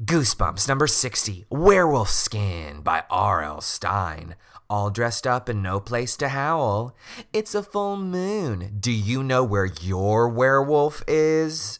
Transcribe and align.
Goosebumps 0.00 0.66
number 0.68 0.86
60, 0.86 1.44
Werewolf 1.50 2.08
Skin 2.08 2.80
by 2.80 3.04
R.L. 3.10 3.60
Stine. 3.60 4.36
All 4.70 4.88
dressed 4.88 5.26
up 5.26 5.50
and 5.50 5.62
no 5.62 5.80
place 5.80 6.16
to 6.16 6.30
howl. 6.30 6.96
It's 7.34 7.54
a 7.54 7.62
full 7.62 7.98
moon. 7.98 8.78
Do 8.80 8.90
you 8.90 9.22
know 9.22 9.44
where 9.44 9.66
your 9.66 10.30
werewolf 10.30 11.04
is? 11.06 11.78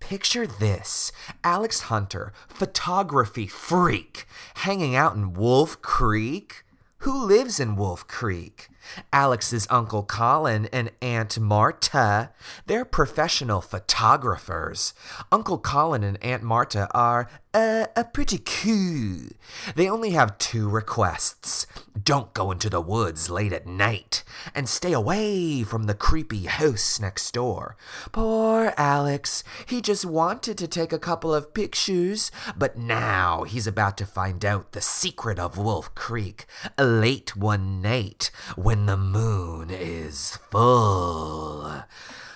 Picture 0.00 0.48
this 0.48 1.12
Alex 1.44 1.82
Hunter, 1.82 2.32
photography 2.48 3.46
freak, 3.46 4.26
hanging 4.56 4.96
out 4.96 5.14
in 5.14 5.32
Wolf 5.32 5.80
Creek. 5.80 6.64
Who 6.98 7.24
lives 7.24 7.60
in 7.60 7.76
Wolf 7.76 8.08
Creek? 8.08 8.68
Alex's 9.12 9.66
Uncle 9.70 10.02
Colin 10.02 10.66
and 10.72 10.90
Aunt 11.02 11.38
Marta. 11.38 12.30
They're 12.66 12.86
professional 12.86 13.60
photographers. 13.60 14.94
Uncle 15.30 15.58
Colin 15.58 16.02
and 16.02 16.22
Aunt 16.24 16.42
Marta 16.42 16.88
are 16.92 17.28
uh, 17.54 17.86
a 17.94 18.04
pretty 18.04 18.38
cool. 18.38 19.28
They 19.76 19.88
only 19.88 20.10
have 20.10 20.38
two 20.38 20.68
requests. 20.68 21.66
Don't 22.02 22.34
go 22.34 22.50
into 22.50 22.68
the 22.68 22.80
woods 22.80 23.30
late 23.30 23.52
at 23.52 23.66
night 23.66 24.24
and 24.54 24.68
stay 24.68 24.92
away 24.92 25.62
from 25.62 25.84
the 25.84 25.94
creepy 25.94 26.46
house 26.46 26.98
next 26.98 27.32
door. 27.32 27.76
Poor 28.10 28.74
Alex. 28.76 29.44
He 29.66 29.80
just 29.80 30.04
wanted 30.04 30.58
to 30.58 30.66
take 30.66 30.92
a 30.92 30.98
couple 30.98 31.32
of 31.32 31.54
pictures, 31.54 32.32
but 32.56 32.76
now 32.76 33.44
he's 33.44 33.68
about 33.68 33.96
to 33.98 34.06
find 34.06 34.44
out 34.44 34.72
the 34.72 34.80
secret 34.80 35.38
of 35.38 35.56
Wolf 35.56 35.94
Creek 35.94 36.46
late 36.76 37.36
one 37.36 37.80
night 37.80 38.30
when 38.56 38.86
the 38.86 38.96
moon 38.96 39.70
is 39.70 40.38
full. 40.50 41.84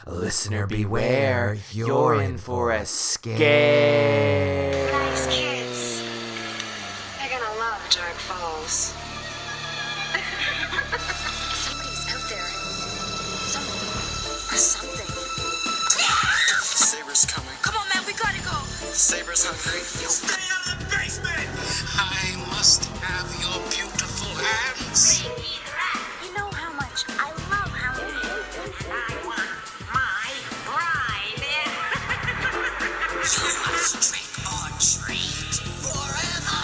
Listener 0.08 0.66
beware, 0.66 1.58
you're 1.70 2.22
in 2.22 2.38
for 2.38 2.72
a 2.72 2.86
scare. 2.86 3.36
Nice 4.90 5.26
kids. 5.26 6.02
They're 7.18 7.28
gonna 7.28 7.58
love 7.60 7.78
Dark 7.90 8.16
Falls. 8.16 8.72
Somebody's 11.52 12.08
out 12.08 12.24
there. 12.30 12.48
Somebody 13.52 13.84
or 14.48 14.56
something. 14.56 15.06
Saber's 16.62 17.26
coming. 17.26 17.52
Come 17.60 17.76
on, 17.76 17.86
man, 17.94 18.02
we 18.06 18.14
gotta 18.14 18.40
go. 18.40 18.56
Saber's 18.64 19.44
hungry. 19.44 19.80
Stay 19.80 20.40
out 20.56 20.72
of 20.72 20.78
the 20.80 20.96
basement! 20.96 21.36
I 22.00 22.34
must 22.48 22.86
have 23.04 23.28
your 23.44 23.60
beautiful 23.68 24.32
hands. 24.42 25.57
Trick 33.96 34.28
or 34.44 34.68
treat 34.76 35.54
forever. 35.80 36.60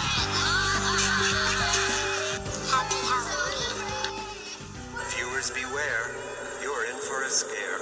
Happy 2.69 3.01
Halloween. 3.09 4.21
Viewers 5.09 5.49
beware, 5.51 6.13
you're 6.61 6.85
in 6.85 6.97
for 7.01 7.23
a 7.23 7.29
scare. 7.29 7.81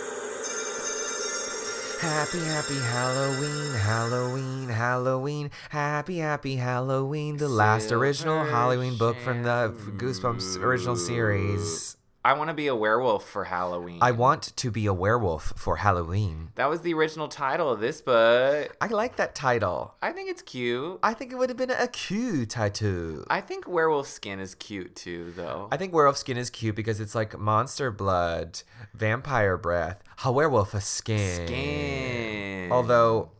Happy, 2.00 2.40
happy 2.40 2.80
Halloween, 2.80 3.74
Halloween, 3.76 4.70
Halloween, 4.70 5.52
happy, 5.70 6.18
happy 6.18 6.56
Halloween. 6.56 7.38
The 7.38 7.50
last 7.50 7.92
original 7.92 8.44
Halloween 8.46 8.98
book 8.98 9.18
from 9.20 9.44
the 9.44 9.74
Goosebumps 9.98 10.58
original 10.62 10.96
series. 10.96 11.98
I 12.26 12.32
want 12.34 12.50
to 12.50 12.54
be 12.54 12.68
a 12.68 12.76
werewolf 12.76 13.28
for 13.28 13.44
Halloween. 13.44 14.00
I 14.02 14.12
want 14.12 14.56
to 14.56 14.72
be 14.72 14.86
a 14.86 14.94
werewolf 14.94 15.52
for 15.58 15.76
Halloween. 15.76 16.52
That 16.56 16.70
was 16.70 16.80
the 16.80 16.94
original 16.94 17.28
title 17.28 17.70
of 17.70 17.82
this 17.82 18.00
book. 18.00 18.78
I 18.80 18.88
like 18.88 19.18
that 19.18 19.36
title. 19.36 19.96
I 20.02 20.14
think 20.14 20.30
it's 20.30 20.42
cute. 20.42 21.00
I 21.04 21.14
think 21.14 21.34
it 21.34 21.36
would 21.36 21.50
have 21.50 21.58
been 21.58 21.70
a 21.70 21.90
cute 21.90 22.52
tattoo. 22.52 23.26
I 23.30 23.42
think 23.42 23.68
werewolf 23.68 24.08
skin 24.08 24.40
is 24.40 24.56
cute 24.56 24.96
too, 24.96 25.34
though. 25.36 25.68
I 25.70 25.76
think 25.76 25.94
werewolf 25.94 26.16
skin 26.16 26.38
is 26.38 26.50
cute 26.50 26.76
because 26.76 27.02
it's 27.02 27.14
like 27.14 27.38
monster 27.38 27.92
blood, 27.92 28.62
vampire 28.94 29.58
breath, 29.58 30.02
a 30.24 30.32
werewolf 30.32 30.82
skin. 30.82 31.46
Skin. 31.48 32.72
Although 32.72 33.32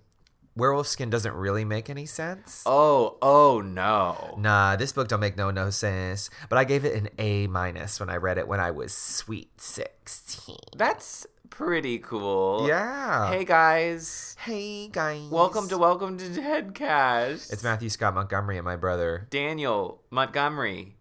werewolf 0.56 0.88
skin 0.88 1.10
doesn't 1.10 1.34
really 1.34 1.66
make 1.66 1.90
any 1.90 2.06
sense. 2.06 2.64
Oh, 2.66 3.18
oh 3.22 3.62
no. 3.62 4.36
Nah, 4.38 4.76
this 4.76 4.92
book 4.92 5.08
don't 5.08 5.20
make 5.20 5.38
no 5.38 5.52
no 5.52 5.70
sense. 5.70 6.30
But 6.50 6.58
I 6.58 6.64
gave 6.64 6.86
it 6.86 6.96
an 6.96 7.10
A 7.18 7.48
minus 7.48 8.00
when 8.00 8.10
I 8.10 8.18
read 8.18 8.38
it 8.38 8.48
when 8.48 8.60
I 8.60 8.72
was 8.72 8.94
sweet 8.94 9.60
sixteen. 9.60 10.58
That's 10.76 11.26
pretty 11.50 12.00
cool. 12.00 12.66
Yeah. 12.68 13.30
Hey 13.30 13.46
guys. 13.46 14.36
Hey 14.40 14.88
guys. 14.88 15.30
Welcome 15.30 15.68
to 15.70 15.78
Welcome 15.78 16.18
to 16.18 16.26
Deadcast. 16.26 17.52
It's 17.52 17.64
Matthew 17.64 17.90
Scott 17.90 18.14
Montgomery 18.14 18.58
and 18.58 18.66
my 18.66 18.76
brother. 18.76 19.28
Daniel 19.30 20.02
Montgomery. 20.10 20.98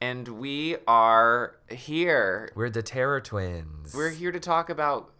And 0.00 0.28
we 0.28 0.76
are 0.86 1.56
here. 1.70 2.50
We're 2.54 2.68
the 2.68 2.82
Terror 2.82 3.22
Twins. 3.22 3.94
We're 3.94 4.10
here 4.10 4.32
to 4.32 4.40
talk 4.40 4.68
about 4.68 5.13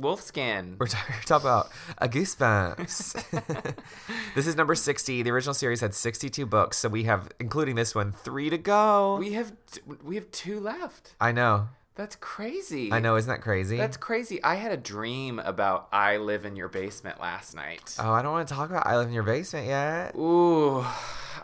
Wolfskin. 0.00 0.76
We're 0.78 0.86
talking 0.86 1.48
about 1.48 1.70
a 1.98 2.08
Goosebumps. 2.08 3.76
this 4.34 4.46
is 4.46 4.56
number 4.56 4.74
60. 4.74 5.22
The 5.22 5.30
original 5.30 5.54
series 5.54 5.80
had 5.80 5.94
62 5.94 6.46
books, 6.46 6.78
so 6.78 6.88
we 6.88 7.04
have, 7.04 7.28
including 7.40 7.76
this 7.76 7.94
one, 7.94 8.12
three 8.12 8.50
to 8.50 8.58
go. 8.58 9.16
We 9.16 9.32
have 9.32 9.52
t- 9.70 9.80
we 10.04 10.14
have 10.14 10.30
two 10.30 10.60
left. 10.60 11.14
I 11.20 11.32
know. 11.32 11.68
That's 11.94 12.14
crazy. 12.14 12.92
I 12.92 13.00
know. 13.00 13.16
Isn't 13.16 13.28
that 13.28 13.40
crazy? 13.40 13.76
That's 13.76 13.96
crazy. 13.96 14.40
I 14.44 14.54
had 14.54 14.70
a 14.70 14.76
dream 14.76 15.40
about 15.40 15.88
I 15.92 16.18
live 16.18 16.44
in 16.44 16.54
your 16.54 16.68
basement 16.68 17.20
last 17.20 17.56
night. 17.56 17.96
oh, 17.98 18.12
I 18.12 18.22
don't 18.22 18.30
want 18.30 18.46
to 18.48 18.54
talk 18.54 18.70
about 18.70 18.86
I 18.86 18.96
Live 18.96 19.08
in 19.08 19.14
Your 19.14 19.24
Basement 19.24 19.66
yet. 19.66 20.14
Ooh, 20.14 20.86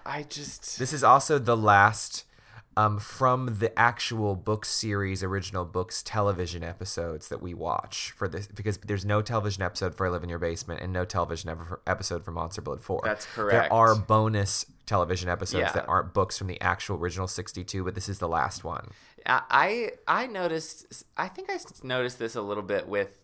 I 0.07 0.25
just 0.29 0.79
This 0.79 0.93
is 0.93 1.03
also 1.03 1.41
the 1.41 1.57
last 1.57 2.25
um, 2.77 2.99
from 2.99 3.59
the 3.59 3.77
actual 3.79 4.35
book 4.35 4.65
series, 4.65 5.23
original 5.23 5.65
books 5.65 6.03
television 6.03 6.63
episodes 6.65 7.29
that 7.29 7.41
we 7.41 7.55
watch 7.55 8.13
for 8.17 8.27
this 8.29 8.47
because 8.47 8.79
there's 8.79 9.05
no 9.05 9.23
television 9.23 9.63
episode 9.63 9.95
for 9.95 10.07
I 10.07 10.11
Live 10.11 10.23
in 10.23 10.29
Your 10.29 10.39
Basement 10.39 10.81
and 10.81 10.93
no 10.93 11.05
television 11.05 11.51
ever, 11.51 11.81
episode 11.87 12.25
for 12.25 12.31
Monster 12.33 12.63
Blood 12.63 12.81
4. 12.81 13.03
That's 13.05 13.27
correct. 13.27 13.53
There 13.53 13.73
are 13.73 13.95
bonus 13.95 14.67
television 14.87 15.29
episodes 15.29 15.63
Yeah. 15.69 15.73
that 15.73 15.89
aren't 15.89 16.13
books 16.13 16.37
from 16.37 16.47
the 16.49 16.61
actual 16.61 16.97
original 16.97 17.27
62, 17.29 17.85
but 17.85 17.95
this 17.95 18.09
is 18.09 18.19
the 18.19 18.29
last 18.29 18.65
one. 18.65 18.91
I 19.27 19.93
I 20.07 20.27
noticed. 20.27 21.05
I 21.17 21.29
think 21.29 21.49
I 21.51 21.59
noticed 21.83 22.19
this 22.19 22.35
a 22.35 22.43
little 22.43 22.63
bit 22.63 22.87
with 22.89 23.24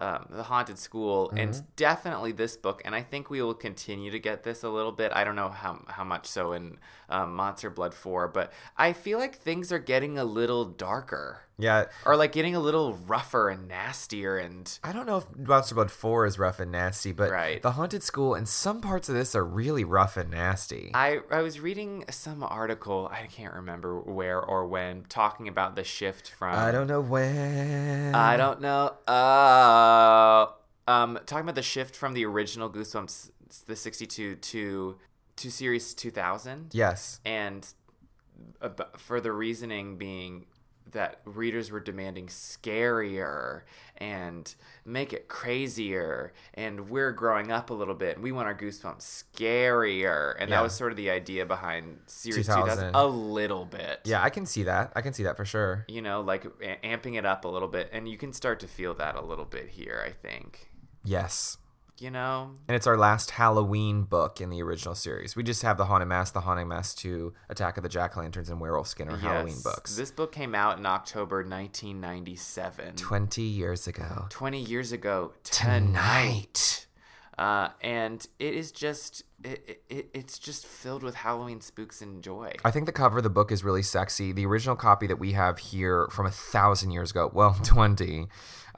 um, 0.00 0.26
the 0.30 0.42
haunted 0.44 0.78
school, 0.78 1.28
Mm-hmm. 1.28 1.38
and 1.38 1.62
definitely 1.76 2.32
this 2.32 2.56
book. 2.56 2.82
And 2.84 2.94
I 2.94 3.02
think 3.02 3.30
we 3.30 3.40
will 3.42 3.54
continue 3.54 4.10
to 4.10 4.18
get 4.18 4.42
this 4.42 4.62
a 4.64 4.68
little 4.68 4.92
bit. 4.92 5.12
I 5.14 5.22
don't 5.24 5.36
know 5.36 5.50
how 5.50 5.84
how 5.88 6.04
much 6.04 6.26
so 6.26 6.52
in 6.52 6.78
um, 7.08 7.34
Monster 7.36 7.70
Blood 7.70 7.94
Four, 7.94 8.28
but 8.28 8.52
I 8.76 8.92
feel 8.92 9.18
like 9.18 9.36
things 9.36 9.70
are 9.72 9.78
getting 9.78 10.18
a 10.18 10.24
little 10.24 10.64
darker, 10.64 11.42
Yeah. 11.62 11.86
or 12.04 12.16
like 12.16 12.32
getting 12.32 12.54
a 12.54 12.60
little 12.60 12.94
rougher 12.94 13.48
and 13.48 13.68
nastier. 13.68 14.38
And 14.38 14.78
I 14.82 14.92
don't 14.92 15.06
know 15.06 15.18
if 15.18 15.36
Monster 15.36 15.74
Blood 15.74 15.90
4 15.90 16.26
is 16.26 16.38
rough 16.38 16.60
and 16.60 16.72
nasty, 16.72 17.12
but 17.12 17.30
Right. 17.30 17.60
the 17.62 17.72
Haunted 17.72 18.02
School 18.02 18.34
and 18.34 18.48
some 18.48 18.80
parts 18.80 19.08
of 19.08 19.14
this 19.14 19.34
are 19.34 19.44
really 19.44 19.84
rough 19.84 20.16
and 20.16 20.30
nasty. 20.30 20.90
I, 20.94 21.20
I 21.30 21.42
was 21.42 21.60
reading 21.60 22.04
some 22.10 22.42
article, 22.42 23.08
I 23.12 23.26
can't 23.26 23.54
remember 23.54 24.00
where 24.00 24.40
or 24.40 24.66
when, 24.66 25.04
talking 25.08 25.48
about 25.48 25.76
the 25.76 25.84
shift 25.84 26.30
from. 26.30 26.54
I 26.54 26.70
don't 26.72 26.86
know 26.86 27.00
when. 27.00 28.14
I 28.14 28.36
don't 28.36 28.60
know. 28.60 28.94
Uh, 29.06 30.46
um, 30.90 31.18
talking 31.26 31.42
about 31.44 31.54
the 31.54 31.62
shift 31.62 31.94
from 31.96 32.14
the 32.14 32.24
original 32.24 32.68
Goosebumps, 32.70 33.30
the 33.66 33.76
62, 33.76 34.36
to, 34.36 34.96
to 35.36 35.50
series 35.50 35.94
2000. 35.94 36.70
Yes. 36.72 37.20
And 37.24 37.66
for 38.96 39.20
the 39.20 39.32
reasoning 39.32 39.96
being 39.96 40.46
that 40.92 41.20
readers 41.24 41.70
were 41.70 41.80
demanding 41.80 42.26
scarier 42.26 43.62
and 43.96 44.54
make 44.84 45.12
it 45.12 45.28
crazier 45.28 46.32
and 46.54 46.88
we're 46.88 47.12
growing 47.12 47.52
up 47.52 47.70
a 47.70 47.74
little 47.74 47.94
bit 47.94 48.14
and 48.16 48.24
we 48.24 48.32
want 48.32 48.46
our 48.46 48.54
goosebumps 48.54 49.24
scarier 49.34 50.34
and 50.38 50.48
Yeah. 50.50 50.56
that 50.56 50.62
was 50.62 50.74
sort 50.74 50.90
of 50.92 50.96
the 50.96 51.10
idea 51.10 51.44
behind 51.46 51.98
series 52.06 52.46
2000. 52.46 52.64
2000 52.92 52.94
a 52.94 53.06
little 53.06 53.64
bit 53.64 54.00
Yeah, 54.04 54.22
I 54.22 54.30
can 54.30 54.46
see 54.46 54.62
that. 54.64 54.92
I 54.96 55.02
can 55.02 55.12
see 55.12 55.22
that 55.24 55.36
for 55.36 55.44
sure. 55.44 55.84
you 55.88 56.02
know 56.02 56.20
like 56.20 56.44
a- 56.44 56.78
amping 56.84 57.16
it 57.18 57.26
up 57.26 57.44
a 57.44 57.48
little 57.48 57.68
bit 57.68 57.88
and 57.92 58.08
you 58.08 58.16
can 58.16 58.32
start 58.32 58.60
to 58.60 58.68
feel 58.68 58.94
that 58.94 59.16
a 59.16 59.20
little 59.22 59.44
bit 59.44 59.68
here 59.70 60.02
i 60.06 60.10
think 60.10 60.68
Yes. 61.02 61.56
You 62.00 62.10
know 62.10 62.50
And 62.66 62.74
it's 62.74 62.86
our 62.86 62.96
last 62.96 63.32
Halloween 63.32 64.02
book 64.02 64.40
in 64.40 64.50
the 64.50 64.62
original 64.62 64.94
series. 64.94 65.36
We 65.36 65.42
just 65.42 65.62
have 65.62 65.76
the 65.76 65.84
Haunted 65.84 66.08
Mask, 66.08 66.32
the 66.34 66.40
Haunting 66.40 66.68
Mask 66.68 66.96
2, 66.98 67.32
Attack 67.48 67.76
of 67.76 67.82
the 67.82 67.88
Jack 67.88 68.16
Lanterns, 68.16 68.48
and 68.50 68.60
Werewolf 68.60 68.88
Skin 68.88 69.08
are 69.08 69.16
Halloween 69.16 69.60
books. 69.62 69.96
this 69.96 70.10
book 70.10 70.32
came 70.32 70.54
out 70.54 70.78
in 70.78 70.86
october 70.86 71.38
1997 71.38 72.96
20 72.96 73.42
years 73.42 73.86
ago. 73.86 74.26
20 74.30 74.60
years 74.60 74.92
ago 74.92 75.32
tonight. 75.44 76.86
Uh, 77.40 77.70
and 77.80 78.26
it 78.38 78.52
is 78.52 78.70
just 78.70 79.22
it, 79.42 79.82
it, 79.88 80.10
it's 80.12 80.38
just 80.38 80.66
filled 80.66 81.02
with 81.02 81.14
Halloween 81.14 81.62
spooks 81.62 82.02
and 82.02 82.22
joy. 82.22 82.52
I 82.66 82.70
think 82.70 82.84
the 82.84 82.92
cover 82.92 83.16
of 83.16 83.24
the 83.24 83.30
book 83.30 83.50
is 83.50 83.64
really 83.64 83.82
sexy. 83.82 84.32
The 84.32 84.44
original 84.44 84.76
copy 84.76 85.06
that 85.06 85.18
we 85.18 85.32
have 85.32 85.58
here 85.58 86.06
from 86.10 86.26
a 86.26 86.30
thousand 86.30 86.90
years 86.90 87.12
ago, 87.12 87.30
well, 87.32 87.54
20. 87.62 88.26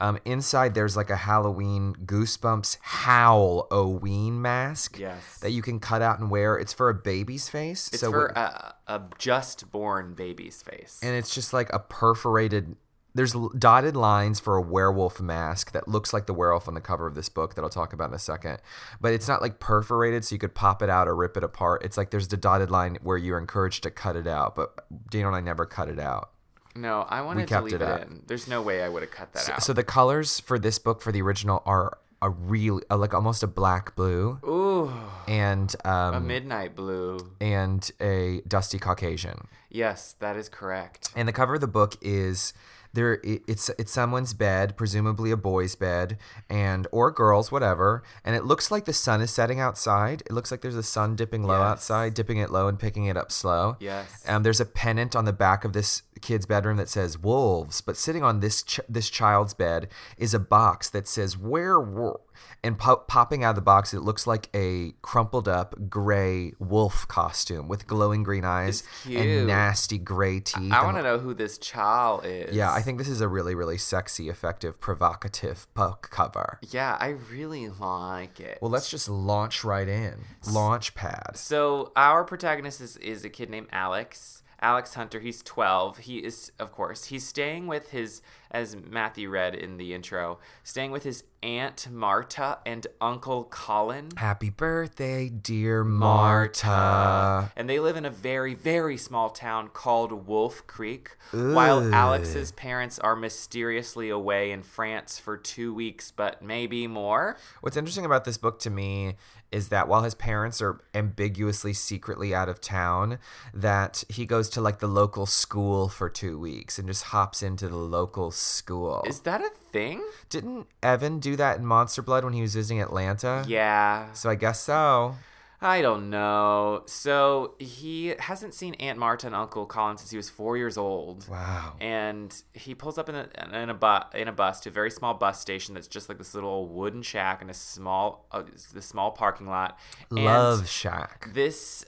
Um, 0.03 0.19
inside, 0.25 0.75
there's 0.75 0.97
like 0.97 1.11
a 1.11 1.17
Halloween 1.17 1.95
Goosebumps 2.05 2.79
Howl 2.83 3.69
Oween 3.71 4.33
mask 4.33 4.99
Yes. 4.99 5.39
that 5.39 5.53
you 5.53 5.63
can 5.63 5.79
cut 5.79 6.03
out 6.03 6.19
and 6.19 6.29
wear. 6.29 6.57
It's 6.59 6.73
for 6.73 6.89
a 6.89 6.95
baby's 6.95 7.49
face. 7.49 7.89
It's 7.93 8.01
so 8.01 8.11
for 8.11 8.27
a, 8.27 8.75
a 8.89 9.01
just 9.19 9.71
born 9.71 10.15
baby's 10.15 10.61
face. 10.61 10.99
and 11.05 11.15
it's 11.15 11.33
just 11.33 11.53
like 11.53 11.73
a 11.73 11.79
perforated 11.79 12.75
there's 13.15 13.35
l- 13.35 13.51
dotted 13.59 13.95
lines 13.95 14.41
for 14.41 14.57
a 14.57 14.61
werewolf 14.63 15.21
mask 15.21 15.73
that 15.73 15.87
looks 15.87 16.13
like 16.15 16.27
the 16.27 16.33
werewolf 16.33 16.67
on 16.67 16.73
the 16.75 16.81
cover 16.81 17.07
of 17.07 17.15
this 17.15 17.29
book 17.29 17.55
that 17.55 17.63
I'll 17.63 17.69
talk 17.69 17.93
about 17.93 18.09
in 18.09 18.15
a 18.15 18.19
second. 18.19 18.59
But 19.03 19.13
it's 19.13 19.29
not 19.29 19.43
like 19.43 19.61
perforated 19.61 20.25
so 20.25 20.35
you 20.35 20.39
could 20.39 20.55
pop 20.55 20.83
it 20.83 20.89
out 20.89 21.07
or 21.07 21.15
rip 21.15 21.37
it 21.37 21.45
apart. 21.45 21.85
It's 21.85 21.97
like 21.99 22.11
there's 22.11 22.29
the 22.29 22.39
dotted 22.39 22.71
line 22.71 22.97
where 23.03 23.19
you're 23.19 23.39
encouraged 23.39 23.83
to 23.83 23.91
cut 23.91 24.17
it 24.17 24.27
out, 24.27 24.57
but 24.57 24.87
Daniel 25.11 25.29
and 25.29 25.37
I 25.37 25.41
never 25.43 25.67
cut 25.67 25.89
it 25.91 25.99
out. 26.01 26.31
No, 26.75 27.03
I 27.09 27.23
wanted 27.23 27.49
to 27.49 27.61
leave 27.61 27.75
it 27.75 27.83
it, 27.83 28.03
in. 28.03 28.23
There's 28.27 28.49
no 28.49 28.63
way 28.63 28.83
I 28.83 28.89
would 28.89 29.03
have 29.03 29.11
cut 29.11 29.33
that 29.35 29.43
So, 29.43 29.53
out. 29.55 29.63
so 29.63 29.73
the 29.73 29.85
colors 29.85 30.41
for 30.41 30.59
this 30.59 30.79
book 30.79 31.03
for 31.03 31.13
the 31.13 31.23
original 31.23 31.63
are 31.67 31.99
a 32.21 32.31
real 32.31 32.81
uh, 32.91 32.97
like 32.97 33.13
almost 33.15 33.43
a 33.43 33.49
black 33.49 33.97
blue 33.97 34.39
Ooh, 34.47 34.93
and 35.27 35.75
a 35.85 35.91
um 35.91 36.27
midnight 36.29 36.77
blue. 36.77 37.19
and 37.41 37.91
a 38.01 38.43
dusty 38.47 38.79
Caucasian. 38.79 39.49
Yes, 39.71 40.15
that 40.21 40.37
is 40.37 40.49
correct. 40.49 41.11
And 41.17 41.27
the 41.27 41.33
cover 41.33 41.55
of 41.57 41.61
the 41.61 41.67
book 41.67 41.97
is 42.01 42.53
there 42.95 43.21
it's 43.25 43.71
it's 43.71 43.91
someone's 43.91 44.35
bed, 44.35 44.77
presumably 44.77 45.31
a 45.31 45.37
boy's 45.37 45.75
bed, 45.75 46.19
and 46.51 46.87
or 46.93 47.11
girl's, 47.11 47.51
whatever. 47.51 48.03
And 48.23 48.37
it 48.37 48.45
looks 48.45 48.71
like 48.71 48.85
the 48.85 48.93
sun 48.93 49.23
is 49.23 49.31
setting 49.31 49.59
outside. 49.59 50.23
It 50.27 50.33
looks 50.33 50.51
like 50.51 50.61
there's 50.61 50.77
a 50.77 50.83
sun 50.83 51.17
dipping 51.17 51.43
low 51.43 51.59
Yes. 51.59 51.71
outside, 51.71 52.13
dipping 52.15 52.37
it 52.37 52.51
low 52.51 52.69
and 52.69 52.79
picking 52.79 53.07
it 53.07 53.17
up 53.17 53.33
slow. 53.33 53.77
Yes. 53.81 54.23
Um, 54.29 54.43
there's 54.43 54.61
a 54.61 54.67
pennant 54.67 55.17
on 55.17 55.25
the 55.25 55.33
back 55.33 55.65
of 55.65 55.73
this 55.73 56.03
kid's 56.23 56.47
bedroom 56.47 56.77
that 56.79 56.89
says 56.89 57.19
wolves, 57.19 57.81
but 57.81 57.97
sitting 57.97 58.23
on 58.23 58.41
this 58.41 58.63
ch- 58.63 58.81
this 58.89 59.11
child's 59.11 59.55
bed 59.55 59.89
is 60.17 60.33
a 60.33 60.39
box 60.39 60.89
that 60.91 61.07
says 61.07 61.37
werewolf. 61.37 62.21
And 62.65 62.79
pop- 62.79 63.09
popping 63.09 63.43
out 63.45 63.51
of 63.51 63.57
the 63.57 63.63
box, 63.63 63.93
it 63.93 64.01
looks 64.01 64.27
like 64.27 64.49
a 64.55 64.95
crumpled 65.03 65.49
up 65.49 65.91
gray 65.91 66.53
wolf 66.59 67.07
costume 67.09 67.69
with 67.69 67.87
glowing 67.87 68.23
green 68.23 68.45
eyes 68.45 68.85
and 69.05 69.47
nasty 69.47 69.99
gray 69.99 70.41
teeth. 70.41 70.73
I 70.73 70.79
and 70.79 70.87
want 70.87 70.97
to 70.97 71.03
know 71.03 71.19
who 71.19 71.35
this 71.35 71.59
child 71.59 72.25
is. 72.25 72.55
yeah, 72.55 72.73
I 72.73 72.81
think 72.81 72.99
this 72.99 73.09
is 73.09 73.21
a 73.21 73.29
really, 73.29 73.55
really 73.55 73.79
sexy, 73.79 74.29
effective, 74.29 74.81
provocative 74.81 75.67
book 75.75 76.09
cover. 76.11 76.59
Yeah, 76.71 76.97
I 77.01 77.09
really 77.31 77.69
like 77.69 78.39
it. 78.41 78.59
Well, 78.63 78.71
let's 78.71 78.89
just 78.91 79.09
launch 79.09 79.65
right 79.65 79.89
in. 79.89 80.25
Launch 80.49 80.95
pad. 80.95 81.33
So 81.35 81.93
our 81.97 82.25
protagonist 82.25 82.81
is, 82.81 82.97
is 82.99 83.25
a 83.25 83.29
kid 83.29 83.51
named 83.51 83.69
Alex. 83.73 84.42
Alex 84.63 84.95
Hunter. 84.95 85.21
He's 85.21 85.43
12. 85.43 85.99
He 85.99 86.19
is, 86.19 86.53
of 86.59 86.73
course, 86.73 87.07
he's 87.07 87.27
staying 87.27 87.67
with 87.67 87.91
his, 87.91 88.23
as 88.51 88.77
Matthew 88.77 89.29
read 89.29 89.55
in 89.55 89.77
the 89.77 89.93
intro, 89.93 90.39
staying 90.63 90.93
with 90.93 91.03
his 91.03 91.25
aunt 91.43 91.89
Marta 91.91 92.59
and 92.65 92.87
uncle 93.01 93.45
Colin. 93.45 94.11
Happy 94.17 94.49
birthday, 94.49 95.29
dear 95.29 95.83
Marta. 95.83 96.67
Marta. 96.67 97.53
And 97.57 97.69
they 97.69 97.81
live 97.81 97.97
in 97.97 98.05
a 98.05 98.11
very, 98.11 98.55
very 98.55 98.97
small 98.97 99.31
town 99.31 99.69
called 99.69 100.27
Wolf 100.27 100.67
Creek, 100.67 101.17
while 101.33 101.93
Alex's 101.93 102.53
parents 102.53 102.99
are 103.01 103.17
mysteriously 103.17 104.09
away 104.09 104.53
in 104.53 104.63
France 104.63 105.19
for 105.19 105.37
two 105.37 105.75
weeks, 105.75 106.13
but 106.13 106.43
maybe 106.43 106.87
more. 106.87 107.37
What's 107.61 107.77
interesting 107.77 108.05
about 108.05 108.25
this 108.25 108.39
book 108.39 108.61
to 108.61 108.71
me 108.71 109.17
is 109.53 109.69
that 109.69 109.87
while 109.87 110.03
his 110.03 110.15
parents 110.15 110.61
are 110.63 110.81
ambiguously 110.95 111.73
secretly 111.75 112.35
out 112.35 112.49
of 112.49 112.61
town, 112.61 113.19
that 113.53 114.03
he 114.09 114.25
goes 114.25 114.49
to 114.49 114.61
like 114.61 114.81
the 114.81 114.89
local 114.89 115.27
school 115.27 115.89
for 115.89 116.09
two 116.09 116.39
weeks 116.39 116.79
and 116.79 116.89
just 116.89 117.05
hops 117.05 117.43
into 117.43 117.69
the 117.69 117.77
local 117.77 118.31
school. 118.31 119.05
Is 119.07 119.21
that 119.21 119.41
a 119.43 119.51
thing? 119.51 120.03
Didn't 120.31 120.67
Evan 120.83 121.21
do 121.21 121.37
that 121.37 121.59
in 121.59 121.67
Monster 121.67 122.03
Blood 122.03 122.25
when 122.25 122.33
he 122.33 122.41
was 122.41 122.55
visiting 122.55 122.81
Atlanta? 122.81 123.45
Yeah. 123.47 124.13
So 124.13 124.31
I 124.31 124.35
guess 124.35 124.61
so. 124.61 125.17
I 125.63 125.81
don't 125.81 126.11
know. 126.11 126.83
So 126.87 127.55
he 127.61 128.15
hasn't 128.19 128.53
seen 128.53 128.75
Aunt 128.75 128.99
Marta 128.99 129.29
and 129.29 129.37
Uncle 129.37 129.65
Colin 129.65 129.97
since 129.97 130.11
he 130.11 130.17
was 130.17 130.29
four 130.29 130.57
years 130.57 130.77
old. 130.77 131.29
Wow. 131.29 131.77
And 131.81 132.35
he 132.53 132.75
pulls 132.75 132.99
up 132.99 133.09
in 133.09 133.15
a 133.15 133.29
in 133.53 133.71
a 133.71 133.75
bus 133.75 134.07
in 134.15 134.27
a 134.27 134.33
bus 134.33 134.59
to 134.61 134.71
a 134.71 134.73
very 134.73 134.91
small 134.91 135.15
bus 135.15 135.41
station 135.41 135.75
that's 135.75 135.87
just 135.87 136.09
like 136.09 136.19
this 136.19 136.35
little 136.35 136.67
wooden 136.67 137.03
shack 137.03 137.41
in 137.41 137.49
a 137.49 137.55
small 137.55 138.27
uh, 138.33 138.43
the 138.75 138.83
small 138.83 139.13
parking 139.13 139.47
lot. 139.47 139.79
And 140.11 140.25
Love 140.25 140.69
Shack. 140.69 141.31
this 141.33 141.85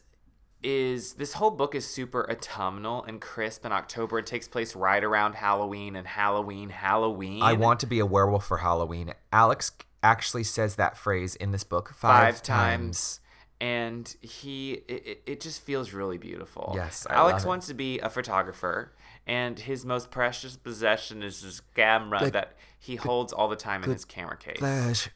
is 0.63 1.15
this 1.15 1.35
whole 1.35 1.51
book 1.51 1.75
is 1.75 1.85
super 1.87 2.31
autumnal 2.31 3.03
and 3.05 3.21
crisp 3.21 3.67
in 3.67 3.73
October. 3.73 4.21
It 4.21 4.27
takes 4.27 4.47
place 4.47 4.77
right 4.77 5.03
around 5.03 5.35
Halloween 5.35 5.97
and 5.97 6.07
Halloween, 6.07 6.71
Halloween. 6.71 7.43
I 7.43 7.55
want 7.55 7.81
to 7.81 7.87
be 7.87 7.99
a 7.99 8.07
werewolf 8.07 8.47
for 8.47 8.59
Halloween. 8.59 9.13
Alex 9.33 9.73
actually 10.03 10.45
says 10.45 10.77
that 10.77 10.97
phrase 10.97 11.35
in 11.35 11.51
this 11.51 11.65
book 11.65 11.93
five, 11.95 12.37
five 12.37 12.43
times. 12.43 13.21
And 13.61 14.15
he, 14.21 14.73
it, 14.89 15.23
it- 15.27 15.41
just 15.41 15.63
feels 15.63 15.93
really 15.93 16.19
beautiful. 16.19 16.73
Yes, 16.75 17.07
I 17.09 17.15
Alex 17.15 17.33
love 17.35 17.45
it. 17.45 17.49
wants 17.49 17.67
to 17.69 17.75
be 17.75 17.99
a 18.01 18.11
photographer, 18.11 18.93
and 19.27 19.59
his 19.59 19.85
most 19.87 20.11
precious 20.11 20.57
possession 20.57 21.23
is 21.23 21.41
his 21.43 21.61
camera 21.75 22.21
The- 22.25 22.31
that 22.33 22.57
he 22.79 22.97
holds 22.97 23.33
all 23.33 23.49
the 23.49 23.57
time 23.57 23.83
in 23.85 23.91
his 23.91 24.05
camera 24.05 24.37
case. 24.37 24.59
Flash. 24.59 25.09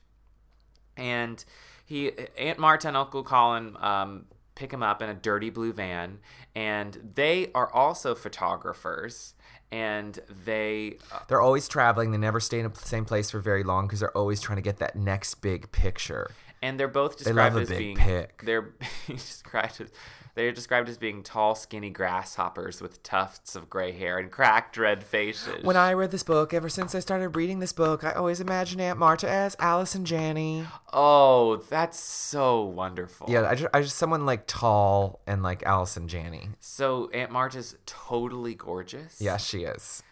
and 0.96 1.44
he 1.84 2.12
aunt 2.38 2.58
marta 2.58 2.88
and 2.88 2.96
uncle 2.96 3.22
colin 3.22 3.76
um, 3.80 4.24
pick 4.54 4.72
him 4.72 4.82
up 4.82 5.00
in 5.02 5.08
a 5.08 5.14
dirty 5.14 5.50
blue 5.50 5.72
van 5.72 6.18
and 6.54 7.12
they 7.14 7.50
are 7.54 7.72
also 7.72 8.14
photographers 8.14 9.34
and 9.70 10.18
they 10.46 10.96
uh, 11.12 11.18
They're 11.28 11.42
always 11.42 11.68
traveling. 11.68 12.10
They 12.10 12.16
never 12.18 12.40
stay 12.40 12.60
in 12.60 12.70
the 12.70 12.74
same 12.78 13.04
place 13.04 13.30
for 13.30 13.38
very 13.38 13.62
long 13.62 13.86
because 13.86 14.00
they're 14.00 14.16
always 14.16 14.40
trying 14.40 14.56
to 14.56 14.62
get 14.62 14.78
that 14.78 14.96
next 14.96 15.34
big 15.42 15.70
picture. 15.72 16.30
And 16.62 16.78
they're 16.78 16.88
both 16.88 17.16
They 17.18 17.24
described 17.24 17.56
a 17.56 17.60
as 17.60 17.68
being 17.68 17.96
pic. 17.96 18.42
they're 18.44 18.74
described 19.06 19.80
as 19.80 19.90
they're 20.34 20.52
described 20.52 20.88
as 20.88 20.98
being 20.98 21.24
tall 21.24 21.56
skinny 21.56 21.90
grasshoppers 21.90 22.80
with 22.80 23.02
tufts 23.02 23.56
of 23.56 23.68
gray 23.68 23.90
hair 23.90 24.18
and 24.18 24.30
cracked 24.30 24.76
red 24.76 25.02
faces 25.02 25.64
When 25.64 25.76
I 25.76 25.92
read 25.94 26.12
this 26.12 26.22
book, 26.22 26.54
ever 26.54 26.68
since 26.68 26.94
I 26.94 27.00
started 27.00 27.30
reading 27.30 27.58
this 27.58 27.72
book, 27.72 28.04
I 28.04 28.12
always 28.12 28.40
imagined 28.40 28.80
Aunt 28.80 29.00
Marta 29.00 29.28
as 29.28 29.56
Allison 29.58 30.04
Janney. 30.04 30.64
oh 30.92 31.56
that's 31.68 31.98
so 31.98 32.62
wonderful 32.62 33.26
Yeah, 33.28 33.48
I 33.48 33.54
just, 33.56 33.70
I 33.74 33.80
just 33.82 33.96
someone 33.96 34.26
like 34.26 34.46
tall 34.46 35.20
and 35.26 35.42
like 35.42 35.64
Allison 35.64 36.06
Janney. 36.06 36.50
so 36.60 37.10
aunt 37.12 37.32
marta's 37.32 37.74
totally 37.86 38.54
gorgeous 38.54 39.20
Yes, 39.20 39.44
she 39.44 39.60
is. 39.64 40.02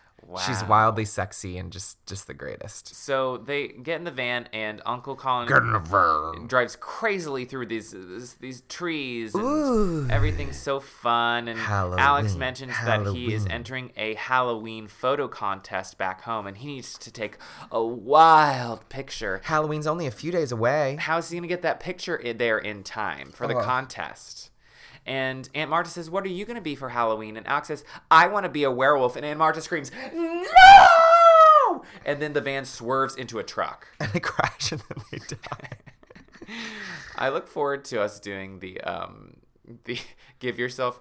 She's 0.44 0.64
wildly 0.64 1.04
sexy 1.04 1.56
and 1.56 1.70
just 1.72 2.04
just 2.06 2.26
the 2.26 2.34
greatest. 2.34 2.94
So 2.94 3.36
they 3.36 3.68
get 3.68 3.96
in 3.96 4.04
the 4.04 4.10
van, 4.10 4.48
and 4.52 4.82
Uncle 4.84 5.14
Colin 5.14 5.46
van. 5.48 6.46
drives 6.48 6.74
crazily 6.74 7.44
through 7.44 7.66
these 7.66 7.92
these, 7.92 8.34
these 8.34 8.60
trees, 8.62 9.34
and 9.34 9.44
Ooh. 9.44 10.08
everything's 10.10 10.58
so 10.58 10.80
fun. 10.80 11.46
And 11.48 11.60
Alex 11.60 12.00
Halloween, 12.00 12.38
mentions 12.38 12.72
that 12.84 13.06
he 13.06 13.32
is 13.34 13.46
entering 13.48 13.92
a 13.96 14.14
Halloween 14.14 14.88
photo 14.88 15.28
contest 15.28 15.96
back 15.96 16.22
home, 16.22 16.46
and 16.46 16.56
he 16.58 16.66
needs 16.66 16.98
to 16.98 17.12
take 17.12 17.36
a 17.70 17.82
wild 17.84 18.88
picture. 18.88 19.40
Halloween's 19.44 19.86
only 19.86 20.06
a 20.06 20.10
few 20.10 20.32
days 20.32 20.50
away. 20.50 20.96
How's 20.98 21.30
he 21.30 21.36
gonna 21.36 21.46
get 21.46 21.62
that 21.62 21.78
picture 21.78 22.16
in 22.16 22.38
there 22.38 22.58
in 22.58 22.82
time 22.82 23.30
for 23.30 23.46
the 23.46 23.56
Uh. 23.56 23.62
contest? 23.64 24.50
And 25.06 25.48
Aunt 25.54 25.70
Marta 25.70 25.88
says, 25.88 26.10
"What 26.10 26.24
are 26.24 26.28
you 26.28 26.44
gonna 26.44 26.60
be 26.60 26.74
for 26.74 26.88
Halloween?" 26.90 27.36
And 27.36 27.46
Alex 27.46 27.68
says, 27.68 27.84
"I 28.10 28.26
want 28.26 28.44
to 28.44 28.50
be 28.50 28.64
a 28.64 28.70
werewolf." 28.70 29.16
And 29.16 29.24
Aunt 29.24 29.38
Marta 29.38 29.60
screams, 29.62 29.90
"No!" 30.12 31.82
And 32.04 32.20
then 32.20 32.32
the 32.32 32.40
van 32.40 32.64
swerves 32.64 33.14
into 33.16 33.38
a 33.38 33.44
truck. 33.44 33.88
And 34.00 34.12
they 34.12 34.20
crash 34.20 34.72
and 34.72 34.80
then 34.88 35.04
they 35.10 35.18
die. 35.18 35.70
I 37.16 37.28
look 37.30 37.48
forward 37.48 37.84
to 37.86 38.00
us 38.00 38.20
doing 38.20 38.60
the 38.60 38.80
um 38.82 39.38
the 39.84 39.98
give 40.38 40.58
yourself 40.58 41.00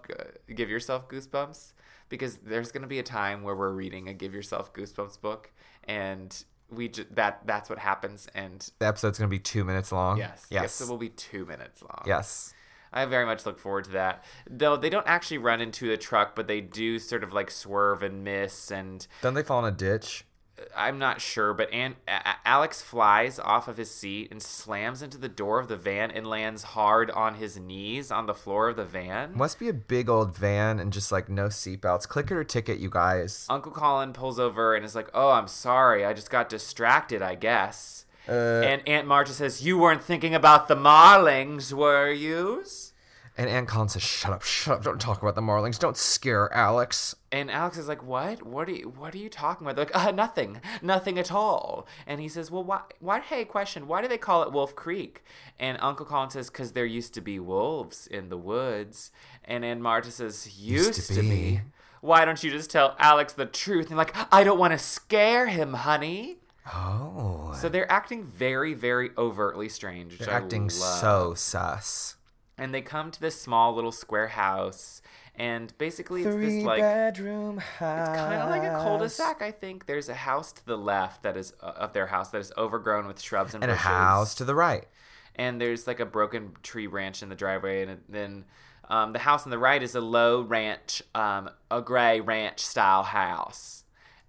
give 0.53 0.69
yourself 0.69 1.07
goosebumps 1.07 1.73
because 2.09 2.37
there's 2.37 2.71
gonna 2.71 2.87
be 2.87 2.97
a 2.99 3.03
time 3.03 3.43
where 3.43 3.55
we're 3.55 3.71
reading 3.71 4.07
a 4.09 4.13
give 4.13 4.33
yourself 4.33 4.73
goosebumps 4.73 5.21
book 5.21 5.51
and 5.83 6.45
we 6.71 6.87
ju- 6.89 7.05
that 7.11 7.41
that's 7.45 7.69
what 7.69 7.77
happens 7.77 8.27
and 8.33 8.71
The 8.79 8.87
episode's 8.87 9.19
gonna 9.19 9.29
be 9.29 9.37
two 9.39 9.63
minutes 9.63 9.91
long. 9.91 10.17
yes 10.17 10.47
Yes. 10.49 10.61
yes 10.63 10.81
it 10.81 10.89
will 10.89 10.97
be 10.97 11.09
two 11.09 11.45
minutes 11.45 11.83
long 11.83 12.01
yes. 12.07 12.54
I 12.95 13.05
very 13.05 13.25
much 13.25 13.45
look 13.45 13.59
forward 13.59 13.83
to 13.85 13.91
that. 13.91 14.23
Though 14.49 14.77
they 14.77 14.89
don't 14.89 15.07
actually 15.07 15.37
run 15.37 15.61
into 15.61 15.87
the 15.87 15.97
truck, 15.97 16.35
but 16.35 16.47
they 16.47 16.61
do 16.61 16.97
sort 16.97 17.23
of 17.23 17.33
like 17.33 17.51
swerve 17.51 18.01
and 18.01 18.23
miss. 18.23 18.71
And 18.71 19.05
Don't 19.21 19.33
they 19.33 19.43
fall 19.43 19.63
in 19.65 19.71
a 19.73 19.75
ditch? 19.77 20.25
I'm 20.73 20.97
not 20.97 21.19
sure, 21.19 21.53
but 21.53 21.69
An- 21.73 21.97
A- 22.07 22.11
A- 22.29 22.35
Alex 22.45 22.81
flies 22.81 23.39
off 23.39 23.67
of 23.67 23.75
his 23.75 23.91
seat 23.91 24.31
and 24.31 24.41
slams 24.41 25.01
into 25.01 25.17
the 25.17 25.27
door 25.27 25.59
of 25.59 25.67
the 25.67 25.75
van 25.75 26.09
and 26.11 26.25
lands 26.25 26.63
hard 26.63 27.11
on 27.11 27.35
his 27.35 27.59
knees 27.59 28.09
on 28.09 28.25
the 28.25 28.33
floor 28.33 28.69
of 28.69 28.77
the 28.77 28.85
van. 28.85 29.35
Must 29.35 29.59
be 29.59 29.67
a 29.67 29.73
big 29.73 30.07
old 30.07 30.33
van 30.37 30.79
and 30.79 30.93
just 30.93 31.11
like 31.11 31.27
no 31.27 31.47
seatbelts. 31.47 32.07
Click 32.07 32.31
it 32.31 32.35
or 32.37 32.45
ticket, 32.45 32.79
you 32.79 32.89
guys. 32.89 33.45
Uncle 33.49 33.73
Colin 33.73 34.13
pulls 34.13 34.39
over 34.39 34.73
and 34.75 34.85
is 34.85 34.95
like, 34.95 35.09
"Oh, 35.13 35.31
I'm 35.31 35.49
sorry. 35.49 36.05
I 36.05 36.13
just 36.13 36.29
got 36.29 36.47
distracted, 36.47 37.21
I 37.21 37.35
guess." 37.35 38.04
And 38.27 38.87
Aunt 38.87 39.07
Marta 39.07 39.33
says, 39.33 39.63
"You 39.63 39.77
weren't 39.77 40.03
thinking 40.03 40.33
about 40.33 40.67
the 40.67 40.75
Marlings, 40.75 41.73
were 41.73 42.11
yous?" 42.11 42.93
And 43.37 43.49
Aunt 43.49 43.67
Colin 43.67 43.89
says, 43.89 44.01
"Shut 44.01 44.31
up, 44.31 44.43
shut 44.43 44.77
up! 44.77 44.83
Don't 44.83 45.01
talk 45.01 45.21
about 45.21 45.35
the 45.35 45.41
Marlings. 45.41 45.77
Don't 45.77 45.97
scare 45.97 46.51
Alex." 46.53 47.15
And 47.33 47.51
Alex 47.51 47.77
is 47.77 47.89
like, 47.89 48.01
"What? 48.01 48.43
What 48.43 48.69
are 48.69 48.71
you? 48.71 48.93
What 48.95 49.13
are 49.13 49.17
you 49.17 49.29
talking 49.29 49.67
about?" 49.67 49.75
They're 49.75 49.85
like, 49.85 50.07
uh, 50.07 50.11
"Nothing, 50.11 50.61
nothing 50.81 51.19
at 51.19 51.33
all." 51.33 51.85
And 52.07 52.21
he 52.21 52.29
says, 52.29 52.49
"Well, 52.49 52.63
why? 52.63 52.81
Why? 52.99 53.19
Hey, 53.19 53.43
question. 53.43 53.87
Why 53.87 54.01
do 54.01 54.07
they 54.07 54.17
call 54.17 54.43
it 54.43 54.53
Wolf 54.53 54.73
Creek?" 54.73 55.21
And 55.59 55.77
Uncle 55.81 56.05
Colin 56.05 56.29
says, 56.29 56.49
"Cause 56.49 56.71
there 56.71 56.85
used 56.85 57.13
to 57.15 57.21
be 57.21 57.37
wolves 57.37 58.07
in 58.07 58.29
the 58.29 58.37
woods." 58.37 59.11
And 59.43 59.65
Aunt 59.65 59.81
Marta 59.81 60.11
says, 60.11 60.57
"Used, 60.57 60.93
to 60.93 61.15
to, 61.15 61.21
be. 61.21 61.29
be. 61.29 61.61
Why 61.99 62.23
don't 62.23 62.41
you 62.41 62.51
just 62.51 62.71
tell 62.71 62.95
Alex 62.99 63.33
the 63.33 63.45
truth?" 63.45 63.89
And 63.89 63.97
like, 63.97 64.15
"I 64.31 64.45
don't 64.45 64.59
want 64.59 64.71
to 64.71 64.79
scare 64.79 65.47
him, 65.47 65.73
honey." 65.73 66.37
Oh, 66.73 67.53
So 67.59 67.69
they're 67.69 67.91
acting 67.91 68.23
very, 68.25 68.73
very 68.73 69.11
overtly 69.17 69.69
strange. 69.69 70.17
They're 70.17 70.33
acting 70.33 70.63
love. 70.63 70.71
so 70.71 71.33
sus. 71.35 72.15
And 72.57 72.73
they 72.73 72.81
come 72.81 73.11
to 73.11 73.19
this 73.19 73.39
small 73.39 73.75
little 73.75 73.91
square 73.91 74.29
house, 74.29 75.01
and 75.35 75.77
basically 75.77 76.23
it's 76.23 76.35
this 76.35 76.63
like 76.63 76.79
bedroom 76.79 77.57
house. 77.57 78.09
It's 78.09 78.17
kind 78.17 78.41
of 78.41 78.49
like 78.49 78.63
a 78.63 78.71
cul-de-sac. 78.81 79.41
I 79.41 79.51
think 79.51 79.85
there's 79.87 80.07
a 80.07 80.13
house 80.13 80.53
to 80.53 80.65
the 80.65 80.77
left 80.77 81.23
that 81.23 81.35
is 81.35 81.53
uh, 81.61 81.73
of 81.75 81.91
their 81.91 82.07
house 82.07 82.29
that 82.29 82.39
is 82.39 82.53
overgrown 82.57 83.07
with 83.07 83.19
shrubs 83.21 83.53
and, 83.53 83.63
and 83.63 83.71
a 83.71 83.75
house 83.75 84.33
to 84.35 84.45
the 84.45 84.55
right. 84.55 84.87
and 85.35 85.59
there's 85.59 85.85
like 85.85 85.99
a 85.99 86.05
broken 86.05 86.53
tree 86.63 86.87
branch 86.87 87.21
in 87.21 87.27
the 87.27 87.35
driveway, 87.35 87.85
and 87.85 88.01
then 88.07 88.45
um, 88.89 89.11
the 89.11 89.19
house 89.19 89.43
on 89.45 89.49
the 89.49 89.59
right 89.59 89.83
is 89.83 89.93
a 89.93 90.01
low 90.01 90.41
ranch, 90.41 91.03
um, 91.13 91.49
a 91.69 91.81
gray 91.81 92.21
ranch 92.21 92.59
style 92.61 93.03
house. 93.03 93.83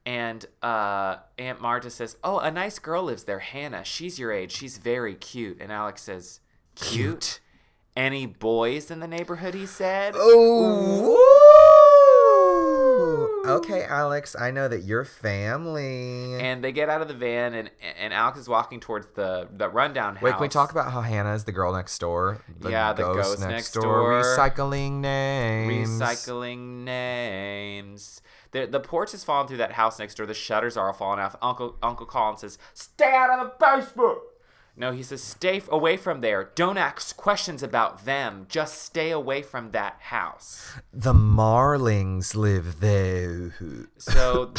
And 0.06 0.46
uh, 0.62 1.16
Aunt 1.36 1.60
Marta 1.60 1.90
says, 1.90 2.16
"Oh, 2.22 2.38
a 2.38 2.50
nice 2.50 2.78
girl 2.78 3.02
lives 3.02 3.24
there, 3.24 3.40
Hannah. 3.40 3.84
She's 3.84 4.18
your 4.18 4.32
age. 4.32 4.52
She's 4.52 4.78
very 4.78 5.16
cute." 5.16 5.60
And 5.60 5.72
Alex 5.72 6.02
says, 6.02 6.40
"Cute." 6.76 7.40
Any 7.96 8.26
boys 8.26 8.90
in 8.90 9.00
the 9.00 9.08
neighborhood? 9.08 9.54
He 9.54 9.64
said. 9.64 10.12
Oh. 10.14 11.22
Okay, 13.46 13.84
Alex. 13.84 14.36
I 14.38 14.50
know 14.50 14.68
that 14.68 14.82
you're 14.82 15.04
family. 15.04 16.34
And 16.34 16.62
they 16.62 16.72
get 16.72 16.88
out 16.90 17.00
of 17.00 17.08
the 17.08 17.14
van, 17.14 17.54
and 17.54 17.70
and 17.98 18.12
Alex 18.12 18.38
is 18.38 18.48
walking 18.48 18.80
towards 18.80 19.06
the 19.14 19.48
the 19.50 19.68
rundown 19.68 20.16
house. 20.16 20.22
Wait, 20.22 20.32
can 20.32 20.42
we 20.42 20.48
talk 20.48 20.72
about 20.72 20.92
how 20.92 21.00
Hannah 21.00 21.34
is 21.34 21.44
the 21.44 21.52
girl 21.52 21.72
next 21.72 21.98
door? 21.98 22.42
Yeah, 22.60 22.92
the 22.92 23.04
ghost 23.04 23.40
next 23.40 23.72
door. 23.72 24.22
Recycling 24.22 25.00
names. 25.00 25.88
recycling 25.88 26.84
names? 26.84 28.20
The 28.56 28.66
the 28.66 28.80
porch 28.80 29.12
has 29.12 29.22
fallen 29.22 29.46
through 29.46 29.58
that 29.58 29.72
house 29.72 29.98
next 29.98 30.14
door. 30.14 30.24
The 30.26 30.32
shutters 30.34 30.76
are 30.78 30.86
all 30.86 30.92
falling 30.94 31.20
off. 31.20 31.36
Uncle 31.42 31.76
Uncle 31.82 32.06
Colin 32.06 32.38
says, 32.38 32.56
"Stay 32.72 33.12
out 33.14 33.30
of 33.30 33.46
the 33.46 33.52
basement." 33.64 34.18
No, 34.78 34.92
he 34.92 35.02
says, 35.02 35.22
"Stay 35.22 35.56
f- 35.58 35.68
away 35.70 35.96
from 35.96 36.20
there. 36.22 36.50
Don't 36.54 36.78
ask 36.78 37.16
questions 37.16 37.62
about 37.62 38.04
them. 38.04 38.46
Just 38.48 38.80
stay 38.82 39.10
away 39.10 39.42
from 39.42 39.72
that 39.72 39.96
house." 40.00 40.72
The 40.92 41.12
Marlings 41.14 42.34
live 42.34 42.80
there. 42.80 43.54
So 43.98 44.52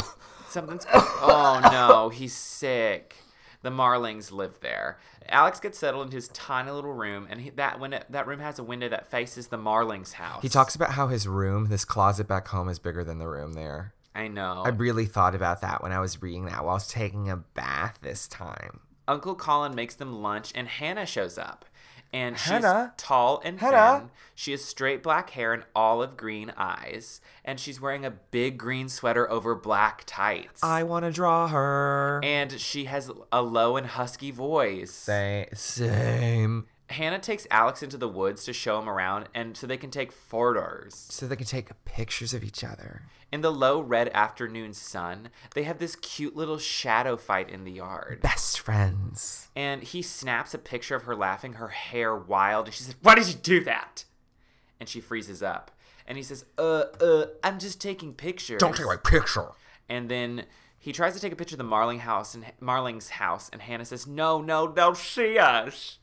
something's. 0.48 0.86
Oh 1.20 1.60
no, 1.72 2.08
he's 2.10 2.34
sick. 2.34 3.16
The 3.62 3.70
Marlings 3.70 4.30
live 4.30 4.60
there. 4.60 4.98
Alex 5.28 5.58
gets 5.58 5.78
settled 5.78 6.06
into 6.06 6.16
his 6.16 6.28
tiny 6.28 6.70
little 6.70 6.92
room, 6.92 7.26
and 7.28 7.40
he, 7.40 7.50
that 7.50 7.80
when 7.80 7.90
that 8.08 8.26
room 8.26 8.40
has 8.40 8.58
a 8.58 8.64
window 8.64 8.88
that 8.88 9.10
faces 9.10 9.48
the 9.48 9.58
Marlings' 9.58 10.12
house. 10.12 10.42
He 10.42 10.48
talks 10.48 10.74
about 10.76 10.92
how 10.92 11.08
his 11.08 11.26
room, 11.26 11.66
this 11.66 11.84
closet 11.84 12.28
back 12.28 12.48
home, 12.48 12.68
is 12.68 12.78
bigger 12.78 13.02
than 13.02 13.18
the 13.18 13.28
room 13.28 13.54
there. 13.54 13.94
I 14.14 14.28
know. 14.28 14.62
I 14.64 14.70
really 14.70 15.06
thought 15.06 15.34
about 15.34 15.60
that 15.60 15.82
when 15.82 15.92
I 15.92 16.00
was 16.00 16.22
reading 16.22 16.46
that 16.46 16.64
while 16.64 16.70
I 16.70 16.74
was 16.74 16.88
taking 16.88 17.28
a 17.30 17.36
bath 17.36 17.98
this 18.00 18.28
time. 18.28 18.80
Uncle 19.06 19.34
Colin 19.34 19.74
makes 19.74 19.94
them 19.94 20.22
lunch, 20.22 20.52
and 20.54 20.68
Hannah 20.68 21.06
shows 21.06 21.38
up. 21.38 21.64
And 22.12 22.36
Hannah? 22.36 22.92
she's 22.96 23.04
tall 23.06 23.40
and 23.44 23.60
Hannah? 23.60 23.98
thin. 24.00 24.10
She 24.34 24.50
has 24.52 24.64
straight 24.64 25.02
black 25.02 25.30
hair 25.30 25.52
and 25.52 25.64
olive 25.74 26.16
green 26.16 26.52
eyes. 26.56 27.20
And 27.44 27.58
she's 27.60 27.80
wearing 27.80 28.04
a 28.04 28.10
big 28.10 28.56
green 28.56 28.88
sweater 28.88 29.30
over 29.30 29.54
black 29.54 30.04
tights. 30.06 30.62
I 30.62 30.84
want 30.84 31.04
to 31.04 31.10
draw 31.10 31.48
her. 31.48 32.20
and 32.22 32.52
she 32.60 32.84
has 32.86 33.10
a 33.32 33.42
low 33.42 33.76
and 33.76 33.86
husky 33.86 34.30
voice. 34.30 34.92
Say, 34.92 35.48
same. 35.54 36.66
Hannah 36.90 37.18
takes 37.18 37.46
Alex 37.50 37.82
into 37.82 37.98
the 37.98 38.08
woods 38.08 38.44
to 38.44 38.52
show 38.54 38.78
him 38.78 38.88
around 38.88 39.28
and 39.34 39.56
so 39.56 39.66
they 39.66 39.76
can 39.76 39.90
take 39.90 40.10
photos. 40.10 40.94
So 41.10 41.26
they 41.26 41.36
can 41.36 41.46
take 41.46 41.68
pictures 41.84 42.32
of 42.32 42.42
each 42.42 42.64
other. 42.64 43.02
In 43.30 43.42
the 43.42 43.52
low 43.52 43.80
red 43.80 44.08
afternoon 44.14 44.72
sun, 44.72 45.28
they 45.54 45.64
have 45.64 45.78
this 45.78 45.96
cute 45.96 46.34
little 46.34 46.58
shadow 46.58 47.16
fight 47.16 47.50
in 47.50 47.64
the 47.64 47.72
yard. 47.72 48.20
Best 48.22 48.58
friends. 48.58 49.48
And 49.54 49.82
he 49.82 50.00
snaps 50.00 50.54
a 50.54 50.58
picture 50.58 50.96
of 50.96 51.02
her 51.02 51.14
laughing, 51.14 51.54
her 51.54 51.68
hair 51.68 52.16
wild, 52.16 52.66
and 52.66 52.74
she 52.74 52.84
says, 52.84 52.96
Why 53.02 53.14
did 53.14 53.28
you 53.28 53.34
do 53.34 53.62
that? 53.64 54.04
And 54.80 54.88
she 54.88 55.00
freezes 55.00 55.42
up. 55.42 55.70
And 56.06 56.16
he 56.16 56.24
says, 56.24 56.46
Uh, 56.56 56.84
uh, 57.00 57.26
I'm 57.44 57.58
just 57.58 57.82
taking 57.82 58.14
pictures. 58.14 58.60
Don't 58.60 58.74
take 58.74 58.86
my 58.86 58.96
picture. 58.96 59.50
And 59.90 60.08
then 60.08 60.46
he 60.78 60.92
tries 60.92 61.14
to 61.14 61.20
take 61.20 61.32
a 61.32 61.36
picture 61.36 61.54
of 61.54 61.58
the 61.58 61.64
Marling 61.64 62.00
house 62.00 62.34
and 62.34 62.46
Marling's 62.60 63.10
house, 63.10 63.50
and 63.52 63.60
Hannah 63.60 63.84
says, 63.84 64.06
"No, 64.06 64.40
no, 64.40 64.68
they'll 64.68 64.94
see 64.94 65.38
us." 65.38 65.98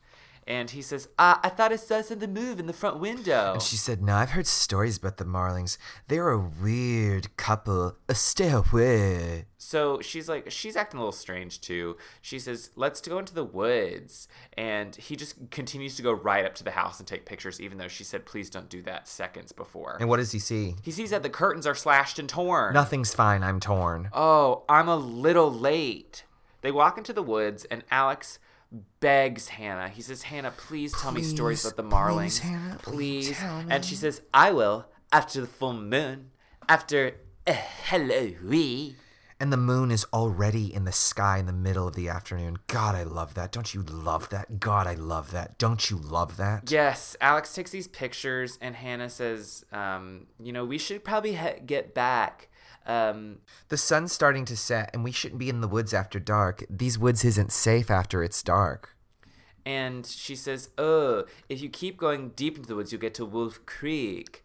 And 0.48 0.70
he 0.70 0.80
says, 0.80 1.08
uh, 1.18 1.36
"I 1.42 1.48
thought 1.48 1.72
I 1.72 1.76
saw 1.76 2.00
something 2.02 2.32
move 2.32 2.60
in 2.60 2.66
the 2.66 2.72
front 2.72 3.00
window." 3.00 3.54
And 3.54 3.62
she 3.62 3.76
said, 3.76 4.00
No, 4.00 4.14
I've 4.14 4.30
heard 4.30 4.46
stories 4.46 4.96
about 4.96 5.16
the 5.16 5.24
Marlings. 5.24 5.76
They're 6.06 6.30
a 6.30 6.38
weird 6.38 7.36
couple. 7.36 7.96
Uh, 8.08 8.14
stay 8.14 8.50
away. 8.50 9.46
so 9.58 10.00
she's 10.00 10.28
like, 10.28 10.48
she's 10.52 10.76
acting 10.76 10.98
a 10.98 11.02
little 11.02 11.10
strange 11.10 11.60
too. 11.60 11.96
She 12.22 12.38
says, 12.38 12.70
"Let's 12.76 13.00
go 13.00 13.18
into 13.18 13.34
the 13.34 13.42
woods," 13.44 14.28
and 14.56 14.94
he 14.94 15.16
just 15.16 15.50
continues 15.50 15.96
to 15.96 16.02
go 16.02 16.12
right 16.12 16.44
up 16.44 16.54
to 16.56 16.64
the 16.64 16.70
house 16.72 17.00
and 17.00 17.08
take 17.08 17.26
pictures, 17.26 17.60
even 17.60 17.78
though 17.78 17.88
she 17.88 18.04
said, 18.04 18.24
"Please 18.24 18.48
don't 18.48 18.68
do 18.68 18.82
that." 18.82 19.08
Seconds 19.08 19.50
before, 19.50 19.96
And 19.98 20.08
what 20.08 20.18
does 20.18 20.30
he 20.30 20.38
see? 20.38 20.76
he 20.82 20.92
sees 20.92 21.10
that 21.10 21.24
the 21.24 21.30
curtains 21.30 21.66
are 21.66 21.74
slashed 21.74 22.20
and 22.20 22.28
torn. 22.28 22.72
Nothing's 22.72 23.12
fine. 23.14 23.42
I'm 23.42 23.58
torn. 23.58 24.10
Oh, 24.12 24.62
I'm 24.68 24.88
a 24.88 24.96
little 24.96 25.52
late. 25.52 26.24
They 26.62 26.70
walk 26.70 26.96
into 26.98 27.12
the 27.12 27.22
woods, 27.24 27.64
and 27.64 27.82
Alex 27.90 28.38
begs 29.00 29.48
Hannah. 29.48 29.88
He 29.88 30.02
says, 30.02 30.22
Hannah, 30.22 30.52
please 30.56 30.92
tell 30.92 31.12
me 31.12 31.22
stories 31.22 31.64
about 31.64 31.76
the 31.76 31.82
Marlings. 31.82 32.40
please, 32.40 32.50
Hannah, 32.50 32.78
please 32.82 33.38
tell 33.38 33.64
And 33.68 33.84
she 33.84 33.94
says, 33.94 34.22
I 34.34 34.50
will, 34.50 34.86
after 35.12 35.40
the 35.40 35.46
full 35.46 35.72
moon, 35.72 36.30
after 36.68 37.16
uh, 37.46 37.52
Halloween. 37.52 38.96
And 39.38 39.52
the 39.52 39.58
moon 39.58 39.90
is 39.90 40.06
already 40.14 40.72
in 40.72 40.84
the 40.84 40.92
sky 40.92 41.36
in 41.38 41.44
the 41.44 41.52
middle 41.52 41.86
of 41.86 41.94
the 41.94 42.08
afternoon. 42.08 42.56
God, 42.68 42.94
I 42.94 43.02
love 43.02 43.34
that. 43.34 43.52
Don't 43.52 43.74
you 43.74 43.82
love 43.82 44.30
that? 44.30 44.58
God, 44.58 44.86
I 44.86 44.94
love 44.94 45.30
that. 45.32 45.58
Don't 45.58 45.90
you 45.90 45.98
love 45.98 46.38
that? 46.38 46.70
Yes, 46.70 47.16
Alex 47.20 47.54
takes 47.54 47.70
these 47.70 47.86
pictures, 47.86 48.58
and 48.62 48.74
Hannah 48.74 49.10
says, 49.10 49.66
um, 49.72 50.26
you 50.42 50.52
know, 50.52 50.64
we 50.64 50.78
should 50.78 51.04
probably 51.04 51.34
he- 51.34 51.60
get 51.66 51.94
back. 51.94 52.48
Um, 52.86 53.38
The 53.68 53.76
sun's 53.76 54.12
starting 54.12 54.44
to 54.46 54.56
set, 54.56 54.90
and 54.94 55.02
we 55.02 55.12
shouldn't 55.12 55.38
be 55.40 55.48
in 55.48 55.60
the 55.60 55.68
woods 55.68 55.92
after 55.92 56.18
dark. 56.18 56.64
These 56.70 56.98
woods 56.98 57.24
isn't 57.24 57.52
safe 57.52 57.90
after 57.90 58.22
it's 58.22 58.42
dark. 58.42 58.96
And 59.64 60.06
she 60.06 60.36
says, 60.36 60.70
Oh, 60.78 61.24
if 61.48 61.60
you 61.60 61.68
keep 61.68 61.96
going 61.96 62.30
deep 62.30 62.56
into 62.56 62.68
the 62.68 62.76
woods, 62.76 62.92
you'll 62.92 63.00
get 63.00 63.14
to 63.14 63.24
Wolf 63.24 63.66
Creek. 63.66 64.44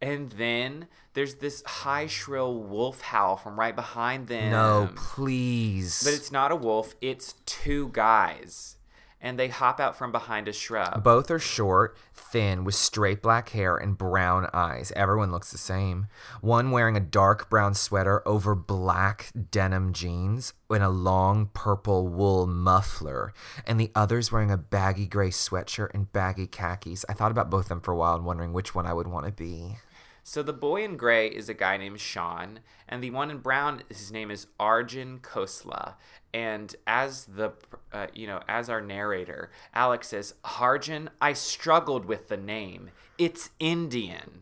And 0.00 0.30
then 0.32 0.86
there's 1.12 1.36
this 1.36 1.62
high, 1.66 2.06
shrill 2.06 2.62
wolf 2.62 3.02
howl 3.02 3.36
from 3.36 3.58
right 3.58 3.74
behind 3.76 4.28
them. 4.28 4.50
No, 4.50 4.90
please. 4.96 6.02
But 6.02 6.14
it's 6.14 6.32
not 6.32 6.52
a 6.52 6.56
wolf, 6.56 6.94
it's 7.00 7.34
two 7.44 7.90
guys. 7.92 8.76
And 9.20 9.38
they 9.38 9.48
hop 9.48 9.80
out 9.80 9.96
from 9.96 10.12
behind 10.12 10.48
a 10.48 10.52
shrub. 10.52 11.04
Both 11.04 11.30
are 11.30 11.38
short, 11.38 11.96
thin, 12.14 12.64
with 12.64 12.74
straight 12.74 13.20
black 13.20 13.50
hair 13.50 13.76
and 13.76 13.98
brown 13.98 14.48
eyes. 14.54 14.92
Everyone 14.96 15.30
looks 15.30 15.52
the 15.52 15.58
same. 15.58 16.06
One 16.40 16.70
wearing 16.70 16.96
a 16.96 17.00
dark 17.00 17.50
brown 17.50 17.74
sweater 17.74 18.26
over 18.26 18.54
black 18.54 19.30
denim 19.50 19.92
jeans 19.92 20.54
and 20.70 20.82
a 20.82 20.88
long 20.88 21.50
purple 21.52 22.08
wool 22.08 22.46
muffler, 22.46 23.34
and 23.66 23.78
the 23.78 23.90
other's 23.94 24.32
wearing 24.32 24.50
a 24.50 24.56
baggy 24.56 25.06
gray 25.06 25.30
sweatshirt 25.30 25.92
and 25.92 26.10
baggy 26.12 26.46
khakis. 26.46 27.04
I 27.08 27.12
thought 27.12 27.30
about 27.30 27.50
both 27.50 27.66
of 27.66 27.68
them 27.68 27.80
for 27.82 27.92
a 27.92 27.96
while 27.96 28.14
and 28.14 28.24
wondering 28.24 28.54
which 28.54 28.74
one 28.74 28.86
I 28.86 28.94
would 28.94 29.08
want 29.08 29.26
to 29.26 29.32
be. 29.32 29.76
So 30.22 30.42
the 30.42 30.52
boy 30.52 30.84
in 30.84 30.96
gray 30.96 31.28
is 31.28 31.48
a 31.48 31.54
guy 31.54 31.76
named 31.76 32.00
Sean, 32.00 32.60
and 32.88 33.02
the 33.02 33.10
one 33.10 33.30
in 33.30 33.38
brown, 33.38 33.82
his 33.88 34.12
name 34.12 34.30
is 34.30 34.46
Arjun 34.58 35.20
Khosla. 35.20 35.94
And 36.32 36.74
as 36.86 37.24
the, 37.24 37.52
uh, 37.92 38.06
you 38.14 38.26
know, 38.26 38.40
as 38.48 38.68
our 38.68 38.80
narrator, 38.80 39.50
Alex 39.74 40.08
says, 40.08 40.34
Arjun, 40.60 41.10
I 41.20 41.32
struggled 41.32 42.04
with 42.04 42.28
the 42.28 42.36
name. 42.36 42.90
It's 43.18 43.50
Indian. 43.58 44.40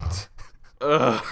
Ugh. 0.80 1.24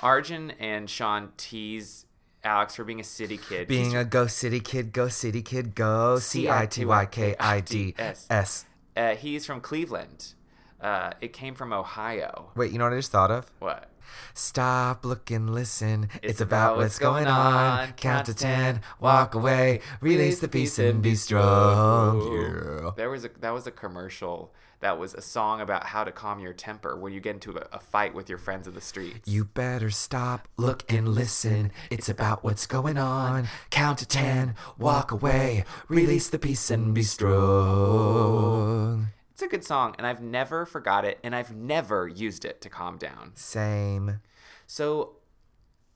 Arjun 0.00 0.52
and 0.58 0.88
Sean 0.88 1.30
tease 1.36 2.06
Alex 2.44 2.74
for 2.74 2.84
being 2.84 3.00
a 3.00 3.04
city 3.04 3.36
kid. 3.38 3.68
Being 3.68 3.96
a 3.96 4.04
go 4.04 4.26
city 4.26 4.60
kid, 4.60 4.92
go 4.92 5.08
city 5.08 5.42
kid, 5.42 5.74
go 5.74 6.18
C 6.18 6.48
I 6.48 6.66
T 6.66 6.84
Y 6.84 7.06
K 7.06 7.36
I 7.38 7.60
D 7.60 7.94
S. 7.98 8.64
Uh, 8.96 9.14
he's 9.14 9.46
from 9.46 9.60
Cleveland. 9.60 10.34
Uh, 10.82 11.12
it 11.20 11.32
came 11.32 11.54
from 11.54 11.72
Ohio. 11.72 12.50
Wait, 12.56 12.72
you 12.72 12.78
know 12.78 12.84
what 12.84 12.92
I 12.92 12.96
just 12.96 13.12
thought 13.12 13.30
of? 13.30 13.50
What? 13.60 13.88
Stop, 14.34 15.04
look, 15.04 15.30
and 15.30 15.54
listen. 15.54 16.08
It's, 16.16 16.32
It's 16.32 16.40
about 16.40 16.76
what's 16.76 16.98
going 16.98 17.28
on. 17.28 17.92
Count 17.92 18.26
to 18.26 18.34
ten, 18.34 18.80
walk 19.00 19.34
away, 19.34 19.80
release 20.00 20.40
the 20.40 20.48
peace 20.48 20.78
and 20.78 21.00
be 21.00 21.14
strong. 21.14 22.20
Yeah. 22.20 22.90
There 22.96 23.10
was 23.10 23.24
a 23.24 23.30
that 23.40 23.54
was 23.54 23.66
a 23.66 23.70
commercial 23.70 24.52
that 24.80 24.98
was 24.98 25.14
a 25.14 25.22
song 25.22 25.60
about 25.60 25.84
how 25.84 26.02
to 26.02 26.10
calm 26.10 26.40
your 26.40 26.52
temper 26.52 26.96
when 26.96 27.12
you 27.12 27.20
get 27.20 27.34
into 27.34 27.56
a, 27.56 27.68
a 27.72 27.78
fight 27.78 28.14
with 28.14 28.28
your 28.28 28.38
friends 28.38 28.66
in 28.66 28.74
the 28.74 28.80
streets. 28.80 29.30
You 29.30 29.44
better 29.44 29.90
stop, 29.90 30.48
look, 30.56 30.82
and 30.92 31.08
listen. 31.08 31.70
It's 31.88 32.08
about 32.08 32.42
what's 32.42 32.66
going 32.66 32.98
on. 32.98 33.46
Count 33.70 33.98
to 33.98 34.06
ten, 34.06 34.56
walk 34.76 35.12
away, 35.12 35.64
release 35.88 36.28
the 36.28 36.40
peace 36.40 36.68
and 36.70 36.92
be 36.92 37.04
strong. 37.04 39.06
It's 39.32 39.42
a 39.42 39.48
good 39.48 39.64
song, 39.64 39.94
and 39.96 40.06
I've 40.06 40.20
never 40.20 40.66
forgot 40.66 41.06
it, 41.06 41.18
and 41.24 41.34
I've 41.34 41.56
never 41.56 42.06
used 42.06 42.44
it 42.44 42.60
to 42.60 42.68
calm 42.68 42.98
down. 42.98 43.32
Same. 43.34 44.20
So 44.66 45.16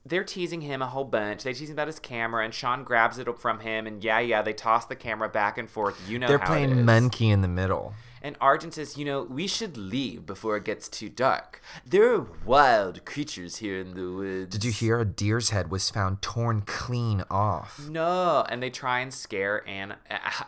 they're 0.07 0.25
teasing 0.25 0.63
him 0.63 0.81
a 0.81 0.87
whole 0.87 1.05
bunch. 1.05 1.43
They 1.43 1.53
tease 1.53 1.69
him 1.69 1.75
about 1.75 1.89
his 1.89 1.99
camera, 1.99 2.45
and 2.45 2.55
Sean 2.55 2.83
grabs 2.83 3.19
it 3.19 3.29
from 3.39 3.61
him, 3.61 3.87
and 3.87 4.03
yeah, 4.03 4.21
yeah, 4.21 4.41
they 4.41 4.55
toss 4.55 4.87
the 4.87 4.97
camera 4.97 5.29
back 5.29 5.59
and 5.59 5.69
forth. 5.69 6.09
You 6.09 6.19
know 6.19 6.29
They're 6.29 6.39
how 6.39 6.47
playing 6.47 6.79
is. 6.79 6.85
monkey 6.87 7.29
in 7.29 7.43
the 7.43 7.49
middle. 7.49 7.93
And 8.27 8.37
Arjun 8.41 8.73
says, 8.73 8.99
you 8.99 9.05
know, 9.05 9.23
we 9.23 9.47
should 9.47 9.77
leave 9.77 10.27
before 10.27 10.57
it 10.57 10.65
gets 10.65 10.89
too 10.89 11.09
dark. 11.09 11.61
There 11.87 12.13
are 12.13 12.27
wild 12.45 13.05
creatures 13.05 13.59
here 13.59 13.79
in 13.79 13.95
the 13.95 14.11
woods. 14.11 14.51
Did 14.51 14.65
you 14.65 14.73
hear 14.73 14.99
a 14.99 15.05
deer's 15.05 15.51
head 15.51 15.71
was 15.71 15.91
found 15.91 16.23
torn 16.23 16.63
clean 16.63 17.23
off? 17.31 17.89
No, 17.89 18.45
and 18.49 18.61
they 18.61 18.69
try 18.69 18.99
and 18.99 19.15
scare 19.15 19.63
Anna, 19.69 19.99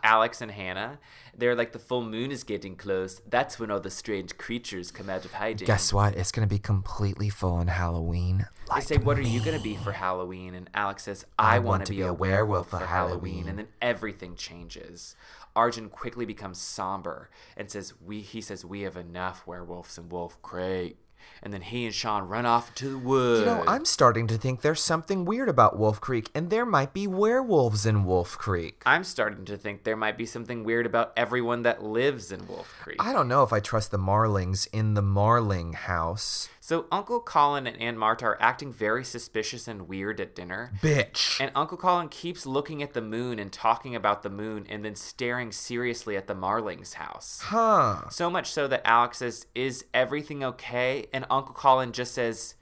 Alex 0.03 0.41
and 0.41 0.51
Hannah. 0.51 0.99
They're 1.37 1.55
like, 1.55 1.71
the 1.71 1.79
full 1.79 2.03
moon 2.03 2.33
is 2.33 2.43
getting 2.43 2.75
close. 2.75 3.23
That's 3.29 3.61
when 3.61 3.71
all 3.71 3.79
the 3.79 3.93
strange 3.93 4.37
creatures 4.39 4.91
come 4.91 5.09
out 5.09 5.25
of 5.25 5.35
hiding. 5.35 5.67
Guess 5.67 5.93
what? 5.93 6.17
It's 6.17 6.33
gonna 6.33 6.49
be 6.49 6.59
completely 6.59 7.29
full 7.29 7.53
on 7.53 7.69
Halloween. 7.69 8.49
They 8.75 8.81
say, 8.81 8.97
"What 8.99 9.19
are 9.19 9.23
you 9.23 9.43
gonna 9.43 9.61
be 9.61 9.77
for 9.77 9.93
Halloween?" 9.93 10.55
And 10.55 10.69
Alex 10.75 11.05
says, 11.05 11.25
"I, 11.39 11.59
want 11.59 11.87
to 11.87 11.93
be 11.93 12.03
a 12.03 12.13
werewolf 12.13 12.71
for 12.71 12.79
Halloween." 12.85 13.49
And 13.49 13.59
then 13.59 13.69
everything 13.81 14.35
changes. 14.35 15.17
Arjun 15.59 15.89
quickly 15.89 16.25
becomes 16.25 16.59
somber 16.59 17.31
and 17.57 17.69
says, 17.69 17.93
"We." 18.01 18.21
He 18.21 18.41
says, 18.41 18.65
"We 18.65 18.83
have 18.83 18.97
enough 18.97 19.45
werewolves 19.45 19.99
in 19.99 20.09
Wolf 20.09 20.41
Creek." 20.41 20.99
And 21.43 21.53
then 21.53 21.63
he 21.63 21.85
and 21.85 21.95
Sean 21.95 22.29
run 22.29 22.47
off 22.47 22.75
to 22.77 22.91
the 22.91 22.99
woods. 22.99 23.41
You 23.41 23.47
know, 23.47 23.65
I'm 23.67 23.85
starting 23.85 24.29
to 24.29 24.39
think 24.39 24.61
there's 24.61 24.83
something 24.83 25.25
weird 25.25 25.49
about 25.49 25.77
Wolf 25.77 26.01
Creek, 26.01 26.31
and 26.33 26.49
there 26.49 26.65
might 26.65 26.93
be 26.93 27.07
werewolves 27.07 27.85
in 27.87 28.05
Wolf 28.05 28.39
Creek. 28.39 28.83
I'm 28.87 29.05
starting 29.05 29.45
to 29.47 29.57
think 29.57 29.83
there 29.83 29.97
might 29.97 30.17
be 30.17 30.27
something 30.27 30.63
weird 30.63 30.87
about 30.87 31.13
everyone 31.17 31.63
that 31.63 31.83
lives 31.83 32.31
in 32.31 32.47
Wolf 32.47 32.73
Creek. 32.81 32.97
I 33.01 33.13
don't 33.13 33.29
know 33.29 33.43
if 33.43 33.53
I 33.53 33.61
trust 33.61 33.91
the 33.91 33.99
Marlings 33.99 34.67
in 34.73 34.95
the 34.95 35.03
Marling 35.03 35.73
house. 35.75 36.49
So 36.69 36.85
Uncle 36.93 37.21
Colin 37.21 37.67
and 37.67 37.81
Aunt 37.81 37.97
Marta 37.97 38.27
are 38.27 38.43
acting 38.43 38.71
very 38.71 39.03
suspicious 39.03 39.67
and 39.69 39.89
weird 39.89 40.21
at 40.21 40.35
dinner. 40.35 40.71
Bitch. 40.83 41.41
And 41.41 41.51
Uncle 41.55 41.79
Colin 41.79 42.11
keeps 42.11 42.45
looking 42.45 42.83
at 42.83 42.93
the 42.93 43.01
moon 43.01 43.39
and 43.39 43.51
talking 43.51 43.97
about 43.97 44.23
the 44.23 44.29
moon 44.29 44.67
and 44.69 44.85
then 44.85 44.95
staring 44.95 45.51
seriously 45.51 46.15
at 46.15 46.27
the 46.27 46.35
Marlings' 46.35 46.93
house. 46.93 47.41
huh. 47.45 48.11
So 48.11 48.29
much 48.29 48.51
so 48.53 48.69
that 48.69 48.83
Alex 48.87 49.17
says, 49.17 49.47
Is 49.55 49.87
everything 49.95 50.45
okay? 50.45 51.07
And 51.11 51.25
Uncle 51.31 51.55
Colin 51.55 51.93
just 51.93 52.13
says, 52.13 52.55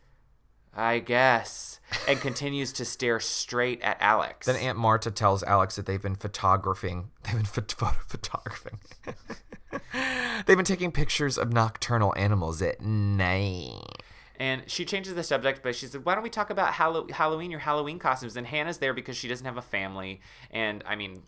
I 0.72 1.00
guess, 1.00 1.80
and 2.06 2.20
continues 2.20 2.72
to 2.74 2.84
stare 2.84 3.18
straight 3.18 3.82
at 3.82 3.96
Alex. 3.98 4.46
Then 4.46 4.54
Aunt 4.54 4.78
Marta 4.78 5.10
tells 5.10 5.42
Alex 5.42 5.74
that 5.74 5.86
they've 5.86 6.00
been 6.00 6.14
photographing. 6.14 7.10
They've 7.24 7.34
been 7.34 7.42
phot- 7.42 7.72
photo- 7.72 7.96
photographing. 8.06 8.78
they've 10.46 10.56
been 10.56 10.64
taking 10.64 10.92
pictures 10.92 11.38
of 11.38 11.52
nocturnal 11.52 12.12
animals 12.16 12.62
at 12.62 12.80
night. 12.80 14.02
And 14.38 14.64
she 14.66 14.84
changes 14.84 15.14
the 15.14 15.22
subject, 15.22 15.62
but 15.62 15.74
she 15.74 15.86
said, 15.86 16.04
"Why 16.04 16.14
don't 16.14 16.22
we 16.22 16.28
talk 16.28 16.50
about 16.50 16.74
Hallow- 16.74 17.08
Halloween, 17.10 17.50
your 17.50 17.60
Halloween 17.60 17.98
costumes?" 17.98 18.36
And 18.36 18.46
Hannah's 18.46 18.78
there 18.78 18.92
because 18.92 19.16
she 19.16 19.28
doesn't 19.28 19.46
have 19.46 19.56
a 19.56 19.62
family, 19.62 20.20
and 20.50 20.84
I 20.86 20.94
mean, 20.94 21.22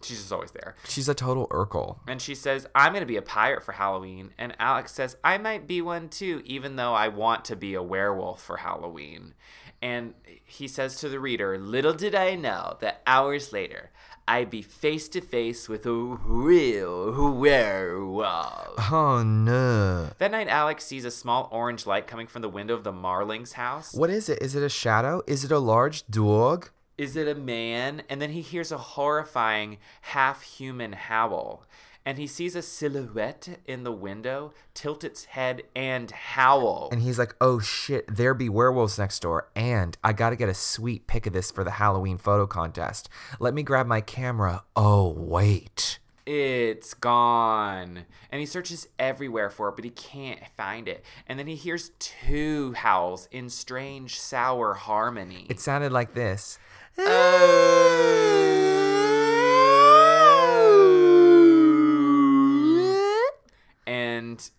she's 0.00 0.18
just 0.18 0.32
always 0.32 0.52
there. 0.52 0.76
She's 0.86 1.08
a 1.08 1.14
total 1.14 1.48
Urkel. 1.48 1.98
And 2.06 2.22
she 2.22 2.36
says, 2.36 2.68
"I'm 2.72 2.92
going 2.92 3.00
to 3.02 3.06
be 3.06 3.16
a 3.16 3.22
pirate 3.22 3.64
for 3.64 3.72
Halloween." 3.72 4.30
And 4.38 4.54
Alex 4.60 4.92
says, 4.92 5.16
"I 5.24 5.38
might 5.38 5.66
be 5.66 5.82
one 5.82 6.08
too, 6.08 6.40
even 6.44 6.76
though 6.76 6.94
I 6.94 7.08
want 7.08 7.44
to 7.46 7.56
be 7.56 7.74
a 7.74 7.82
werewolf 7.82 8.40
for 8.40 8.58
Halloween." 8.58 9.34
And 9.82 10.14
he 10.44 10.68
says 10.68 11.00
to 11.00 11.08
the 11.08 11.18
reader, 11.18 11.58
"Little 11.58 11.94
did 11.94 12.14
I 12.14 12.36
know 12.36 12.76
that 12.80 13.02
hours 13.08 13.52
later." 13.52 13.90
I'd 14.28 14.50
be 14.50 14.62
face 14.62 15.08
to 15.10 15.20
face 15.20 15.68
with 15.68 15.86
a 15.86 15.92
real 15.92 17.30
werewolf. 17.30 18.74
Oh 18.90 19.22
no. 19.22 20.10
That 20.18 20.32
night, 20.32 20.48
Alex 20.48 20.84
sees 20.84 21.04
a 21.04 21.12
small 21.12 21.48
orange 21.52 21.86
light 21.86 22.08
coming 22.08 22.26
from 22.26 22.42
the 22.42 22.48
window 22.48 22.74
of 22.74 22.82
the 22.82 22.90
Marlings' 22.90 23.52
house. 23.52 23.94
What 23.94 24.10
is 24.10 24.28
it? 24.28 24.42
Is 24.42 24.56
it 24.56 24.64
a 24.64 24.68
shadow? 24.68 25.22
Is 25.28 25.44
it 25.44 25.52
a 25.52 25.60
large 25.60 26.04
dog? 26.08 26.70
Is 26.98 27.14
it 27.14 27.28
a 27.28 27.36
man? 27.36 28.02
And 28.08 28.20
then 28.20 28.30
he 28.30 28.40
hears 28.40 28.72
a 28.72 28.78
horrifying 28.78 29.78
half 30.00 30.42
human 30.42 30.94
howl. 30.94 31.64
And 32.06 32.18
he 32.18 32.28
sees 32.28 32.54
a 32.54 32.62
silhouette 32.62 33.58
in 33.66 33.82
the 33.82 33.90
window 33.90 34.54
tilt 34.74 35.02
its 35.02 35.24
head 35.24 35.64
and 35.74 36.08
howl. 36.12 36.88
And 36.92 37.02
he's 37.02 37.18
like, 37.18 37.34
oh 37.40 37.58
shit, 37.58 38.06
there 38.06 38.32
be 38.32 38.48
werewolves 38.48 38.96
next 38.96 39.20
door. 39.20 39.48
And 39.56 39.98
I 40.04 40.12
gotta 40.12 40.36
get 40.36 40.48
a 40.48 40.54
sweet 40.54 41.08
pic 41.08 41.26
of 41.26 41.32
this 41.32 41.50
for 41.50 41.64
the 41.64 41.72
Halloween 41.72 42.16
photo 42.16 42.46
contest. 42.46 43.08
Let 43.40 43.54
me 43.54 43.64
grab 43.64 43.88
my 43.88 44.00
camera. 44.00 44.62
Oh, 44.76 45.08
wait. 45.18 45.98
It's 46.24 46.94
gone. 46.94 48.06
And 48.30 48.40
he 48.40 48.46
searches 48.46 48.86
everywhere 49.00 49.50
for 49.50 49.68
it, 49.68 49.76
but 49.76 49.84
he 49.84 49.90
can't 49.90 50.40
find 50.56 50.86
it. 50.86 51.04
And 51.28 51.40
then 51.40 51.48
he 51.48 51.56
hears 51.56 51.90
two 51.98 52.72
howls 52.74 53.28
in 53.32 53.50
strange, 53.50 54.20
sour 54.20 54.74
harmony. 54.74 55.46
It 55.50 55.58
sounded 55.58 55.90
like 55.90 56.14
this. 56.14 56.58
Oh. 56.98 58.45
And 64.16 64.50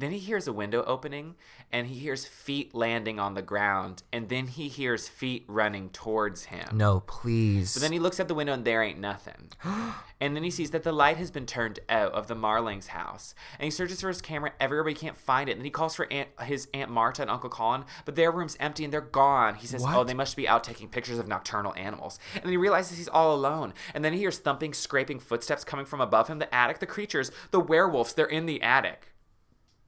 then 0.00 0.12
he 0.12 0.18
hears 0.18 0.46
a 0.46 0.52
window 0.52 0.84
opening 0.84 1.34
and 1.72 1.86
he 1.86 1.96
hears 1.98 2.24
feet 2.24 2.74
landing 2.74 3.18
on 3.18 3.34
the 3.34 3.42
ground 3.42 4.02
and 4.12 4.28
then 4.28 4.46
he 4.46 4.68
hears 4.68 5.08
feet 5.08 5.44
running 5.48 5.90
towards 5.90 6.44
him. 6.46 6.66
No, 6.76 7.00
please. 7.00 7.74
But 7.74 7.82
then 7.82 7.92
he 7.92 7.98
looks 7.98 8.20
out 8.20 8.28
the 8.28 8.34
window 8.34 8.52
and 8.52 8.64
there 8.64 8.82
ain't 8.82 8.98
nothing. 8.98 9.50
And 10.20 10.34
then 10.34 10.42
he 10.42 10.50
sees 10.50 10.72
that 10.72 10.82
the 10.82 10.90
light 10.90 11.16
has 11.18 11.30
been 11.30 11.46
turned 11.46 11.78
out 11.88 12.10
of 12.10 12.26
the 12.26 12.34
marling's 12.34 12.88
house 12.88 13.36
and 13.56 13.64
he 13.66 13.70
searches 13.70 14.00
for 14.00 14.08
his 14.08 14.20
camera. 14.20 14.50
Everywhere 14.58 14.82
but 14.82 14.88
he 14.88 14.94
can't 14.96 15.16
find 15.16 15.48
it. 15.48 15.52
And 15.52 15.60
then 15.60 15.64
he 15.64 15.70
calls 15.70 15.94
for 15.94 16.12
aunt, 16.12 16.28
his 16.42 16.66
aunt 16.74 16.90
marta 16.90 17.22
and 17.22 17.30
uncle 17.30 17.48
colin 17.48 17.84
but 18.04 18.16
their 18.16 18.32
room's 18.32 18.56
empty 18.58 18.82
and 18.82 18.92
they're 18.92 19.00
gone. 19.00 19.54
He 19.54 19.68
says 19.68 19.84
oh 19.86 20.02
they 20.02 20.14
must 20.14 20.34
be 20.34 20.48
out 20.48 20.64
taking 20.64 20.88
pictures 20.88 21.20
of 21.20 21.28
nocturnal 21.28 21.72
animals. 21.76 22.18
And 22.34 22.42
then 22.42 22.50
he 22.50 22.56
realizes 22.56 22.98
he's 22.98 23.06
all 23.06 23.32
alone. 23.32 23.74
And 23.94 24.04
then 24.04 24.12
he 24.12 24.18
hears 24.18 24.38
thumping 24.38 24.74
scraping 24.74 25.20
footsteps 25.20 25.62
coming 25.62 25.86
from 25.86 26.00
above 26.00 26.26
him. 26.26 26.40
The 26.40 26.52
attic 26.52 26.80
the 26.80 26.86
creatures 26.86 27.30
the 27.52 27.60
werewolves 27.60 28.12
they're 28.12 28.26
in 28.26 28.46
the 28.46 28.60
attic 28.60 29.12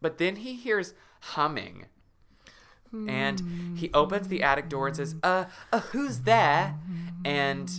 but 0.00 0.18
then 0.18 0.36
he 0.36 0.54
hears 0.54 0.94
humming 1.20 1.86
and 2.92 3.76
he 3.76 3.90
opens 3.94 4.28
the 4.28 4.42
attic 4.42 4.68
door 4.68 4.88
and 4.88 4.96
says, 4.96 5.14
uh, 5.22 5.44
uh, 5.72 5.80
who's 5.80 6.20
there? 6.20 6.74
And 7.24 7.70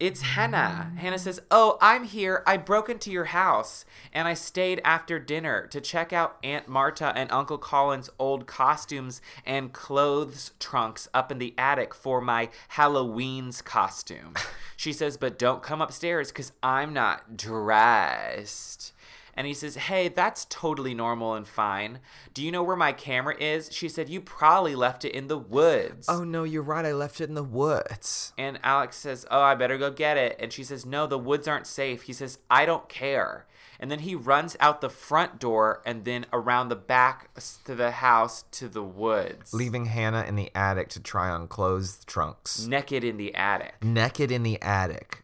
it's 0.00 0.22
Hannah. 0.22 0.92
Hannah 0.96 1.18
says, 1.18 1.40
Oh, 1.50 1.76
I'm 1.80 2.04
here. 2.04 2.44
I 2.46 2.56
broke 2.56 2.88
into 2.88 3.10
your 3.10 3.26
house 3.26 3.84
and 4.12 4.28
I 4.28 4.34
stayed 4.34 4.80
after 4.84 5.18
dinner 5.18 5.66
to 5.66 5.80
check 5.80 6.12
out 6.12 6.38
Aunt 6.44 6.68
Marta 6.68 7.12
and 7.16 7.30
Uncle 7.32 7.58
Colin's 7.58 8.08
old 8.18 8.46
costumes 8.46 9.20
and 9.44 9.72
clothes 9.72 10.52
trunks 10.60 11.08
up 11.12 11.32
in 11.32 11.38
the 11.38 11.52
attic 11.58 11.94
for 11.94 12.20
my 12.20 12.48
Halloween's 12.68 13.60
costume. 13.62 14.34
She 14.76 14.92
says, 14.92 15.16
But 15.16 15.40
don't 15.40 15.60
come 15.60 15.82
upstairs 15.82 16.28
because 16.28 16.52
I'm 16.62 16.92
not 16.92 17.36
dressed. 17.36 18.92
And 19.38 19.46
he 19.46 19.54
says, 19.54 19.76
Hey, 19.76 20.08
that's 20.08 20.46
totally 20.46 20.94
normal 20.94 21.34
and 21.34 21.46
fine. 21.46 22.00
Do 22.34 22.42
you 22.42 22.50
know 22.50 22.64
where 22.64 22.74
my 22.74 22.90
camera 22.90 23.36
is? 23.38 23.70
She 23.72 23.88
said, 23.88 24.08
You 24.08 24.20
probably 24.20 24.74
left 24.74 25.04
it 25.04 25.14
in 25.14 25.28
the 25.28 25.38
woods. 25.38 26.06
oh 26.08 26.24
no, 26.24 26.42
you're 26.42 26.60
right. 26.60 26.84
I 26.84 26.92
left 26.92 27.20
it 27.20 27.28
in 27.28 27.36
the 27.36 27.44
woods. 27.44 28.32
And 28.36 28.58
Alex 28.64 28.96
says, 28.96 29.24
Oh, 29.30 29.40
I 29.40 29.54
better 29.54 29.78
go 29.78 29.92
get 29.92 30.16
it. 30.16 30.34
And 30.40 30.52
she 30.52 30.64
says, 30.64 30.84
No, 30.84 31.06
the 31.06 31.20
woods 31.20 31.46
aren't 31.46 31.68
safe. 31.68 32.02
He 32.02 32.12
says, 32.12 32.40
I 32.50 32.66
don't 32.66 32.88
care. 32.88 33.46
And 33.78 33.92
then 33.92 34.00
he 34.00 34.16
runs 34.16 34.56
out 34.58 34.80
the 34.80 34.90
front 34.90 35.38
door 35.38 35.82
and 35.86 36.04
then 36.04 36.26
around 36.32 36.68
the 36.68 36.74
back 36.74 37.30
to 37.64 37.76
the 37.76 37.92
house 37.92 38.42
to 38.50 38.68
the 38.68 38.82
woods. 38.82 39.54
Leaving 39.54 39.84
Hannah 39.86 40.24
in 40.26 40.34
the 40.34 40.50
attic 40.52 40.88
to 40.88 41.00
try 41.00 41.30
on 41.30 41.46
clothes 41.46 42.04
trunks. 42.06 42.66
naked 42.66 43.04
in 43.04 43.18
the 43.18 43.32
attic. 43.36 43.84
Naked 43.84 44.32
in 44.32 44.42
the 44.42 44.60
attic. 44.60 45.22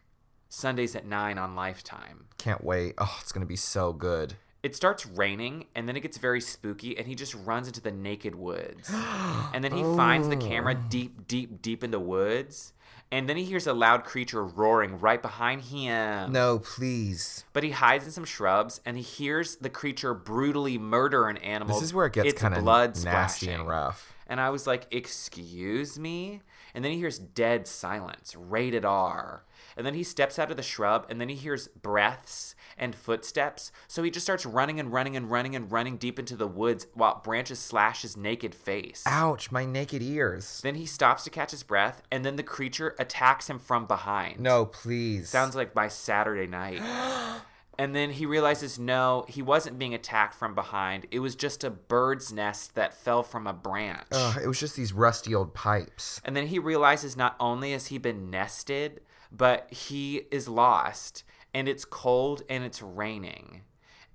Sundays 0.48 0.94
at 0.94 1.04
9 1.04 1.36
on 1.36 1.56
Lifetime. 1.56 2.26
Can't 2.44 2.62
wait. 2.62 2.92
Oh, 2.98 3.16
it's 3.22 3.32
gonna 3.32 3.46
be 3.46 3.56
so 3.56 3.94
good. 3.94 4.34
it 4.62 4.76
starts 4.76 5.06
raining 5.06 5.64
and 5.74 5.88
then 5.88 5.96
it 5.96 6.00
gets 6.00 6.18
very 6.18 6.42
spooky 6.42 6.94
and 6.98 7.06
he 7.06 7.14
just 7.14 7.34
runs 7.34 7.66
into 7.68 7.80
the 7.80 7.90
naked 7.90 8.34
woods. 8.34 8.90
and 9.54 9.64
then 9.64 9.72
he 9.72 9.82
finds 9.82 10.28
the 10.28 10.36
camera 10.36 10.76
oh. 10.78 10.86
deep, 10.90 11.26
deep, 11.26 11.62
deep 11.62 11.82
in 11.82 11.90
the 11.90 11.98
woods. 11.98 12.74
And 13.10 13.30
then 13.30 13.38
he 13.38 13.44
hears 13.44 13.66
a 13.66 13.72
loud 13.72 14.04
creature 14.04 14.44
roaring 14.44 15.00
right 15.00 15.22
behind 15.22 15.62
him. 15.62 16.32
No, 16.32 16.58
please. 16.58 17.44
But 17.54 17.62
he 17.62 17.70
hides 17.70 18.04
in 18.04 18.10
some 18.10 18.26
shrubs 18.26 18.82
and 18.84 18.98
he 18.98 19.02
hears 19.02 19.56
the 19.56 19.70
creature 19.70 20.12
brutally 20.12 20.76
murder 20.76 21.28
an 21.28 21.38
animal. 21.38 21.76
This 21.76 21.84
is 21.84 21.94
where 21.94 22.04
it 22.04 22.12
gets 22.12 22.34
kind 22.34 22.52
of 22.52 22.62
blood 22.62 22.90
nasty 22.90 23.46
splashing. 23.46 23.60
and 23.60 23.66
rough. 23.66 24.12
And 24.26 24.38
I 24.38 24.50
was 24.50 24.66
like, 24.66 24.86
Excuse 24.90 25.98
me? 25.98 26.42
And 26.74 26.84
then 26.84 26.92
he 26.92 26.98
hears 26.98 27.18
dead 27.18 27.66
silence, 27.66 28.36
rated 28.36 28.84
R. 28.84 29.44
And 29.76 29.86
then 29.86 29.94
he 29.94 30.02
steps 30.02 30.38
out 30.38 30.50
of 30.50 30.56
the 30.56 30.62
shrub 30.62 31.06
and 31.08 31.20
then 31.20 31.28
he 31.28 31.34
hears 31.34 31.68
breaths 31.68 32.54
and 32.76 32.94
footsteps. 32.94 33.72
So 33.88 34.02
he 34.02 34.10
just 34.10 34.26
starts 34.26 34.46
running 34.46 34.78
and 34.78 34.92
running 34.92 35.16
and 35.16 35.30
running 35.30 35.56
and 35.56 35.70
running 35.70 35.96
deep 35.96 36.18
into 36.18 36.36
the 36.36 36.46
woods 36.46 36.86
while 36.94 37.20
branches 37.24 37.58
slash 37.58 38.02
his 38.02 38.16
naked 38.16 38.54
face. 38.54 39.02
Ouch, 39.06 39.50
my 39.50 39.64
naked 39.64 40.02
ears. 40.02 40.60
Then 40.62 40.74
he 40.76 40.86
stops 40.86 41.24
to 41.24 41.30
catch 41.30 41.50
his 41.50 41.62
breath 41.62 42.02
and 42.10 42.24
then 42.24 42.36
the 42.36 42.42
creature 42.42 42.94
attacks 42.98 43.48
him 43.48 43.58
from 43.58 43.86
behind. 43.86 44.40
No, 44.40 44.66
please. 44.66 45.28
Sounds 45.28 45.56
like 45.56 45.74
my 45.74 45.88
Saturday 45.88 46.46
night. 46.46 46.80
and 47.78 47.94
then 47.94 48.10
he 48.10 48.26
realizes 48.26 48.78
no, 48.78 49.24
he 49.28 49.42
wasn't 49.42 49.78
being 49.78 49.94
attacked 49.94 50.34
from 50.34 50.54
behind. 50.54 51.06
It 51.10 51.20
was 51.20 51.34
just 51.34 51.64
a 51.64 51.70
bird's 51.70 52.32
nest 52.32 52.74
that 52.74 52.94
fell 52.94 53.22
from 53.22 53.46
a 53.46 53.52
branch. 53.52 54.06
Ugh, 54.12 54.40
it 54.42 54.46
was 54.46 54.60
just 54.60 54.76
these 54.76 54.92
rusty 54.92 55.34
old 55.34 55.54
pipes. 55.54 56.20
And 56.24 56.36
then 56.36 56.48
he 56.48 56.58
realizes 56.58 57.16
not 57.16 57.36
only 57.40 57.72
has 57.72 57.88
he 57.88 57.98
been 57.98 58.30
nested, 58.30 59.00
but 59.36 59.72
he 59.72 60.22
is 60.30 60.48
lost 60.48 61.24
and 61.52 61.68
it's 61.68 61.84
cold 61.84 62.42
and 62.48 62.64
it's 62.64 62.80
raining. 62.80 63.62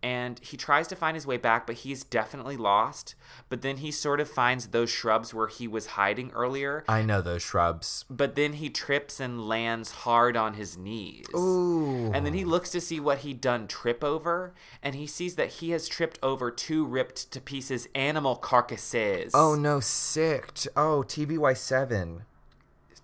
And 0.01 0.39
he 0.39 0.55
tries 0.55 0.87
to 0.87 0.95
find 0.95 1.15
his 1.15 1.27
way 1.27 1.35
back, 1.35 1.67
but 1.67 1.77
he's 1.77 2.05
definitely 2.05 2.55
lost. 2.55 3.15
But 3.49 3.61
then 3.63 3.77
he 3.77 3.91
sort 3.91 4.21
of 4.21 4.29
finds 4.29 4.67
those 4.67 4.89
shrubs 4.89 5.33
where 5.33 5.47
he 5.47 5.67
was 5.67 5.87
hiding 5.87 6.31
earlier. 6.31 6.85
I 6.87 7.01
know 7.01 7.21
those 7.21 7.41
shrubs. 7.41 8.05
But 8.09 8.35
then 8.35 8.53
he 8.53 8.69
trips 8.69 9.19
and 9.19 9.45
lands 9.45 9.91
hard 9.91 10.37
on 10.37 10.53
his 10.53 10.77
knees. 10.77 11.25
Ooh. 11.35 12.11
And 12.13 12.25
then 12.25 12.33
he 12.33 12.45
looks 12.45 12.69
to 12.71 12.79
see 12.79 13.01
what 13.01 13.19
he'd 13.19 13.41
done 13.41 13.67
trip 13.67 14.01
over, 14.01 14.53
and 14.81 14.95
he 14.95 15.05
sees 15.05 15.35
that 15.35 15.49
he 15.49 15.71
has 15.71 15.89
tripped 15.89 16.17
over 16.23 16.49
two 16.49 16.85
ripped 16.85 17.29
to 17.31 17.41
pieces 17.41 17.89
animal 17.93 18.37
carcasses. 18.37 19.33
Oh 19.33 19.55
no, 19.55 19.81
sick. 19.81 20.53
Oh, 20.77 21.03
TBY7. 21.05 22.21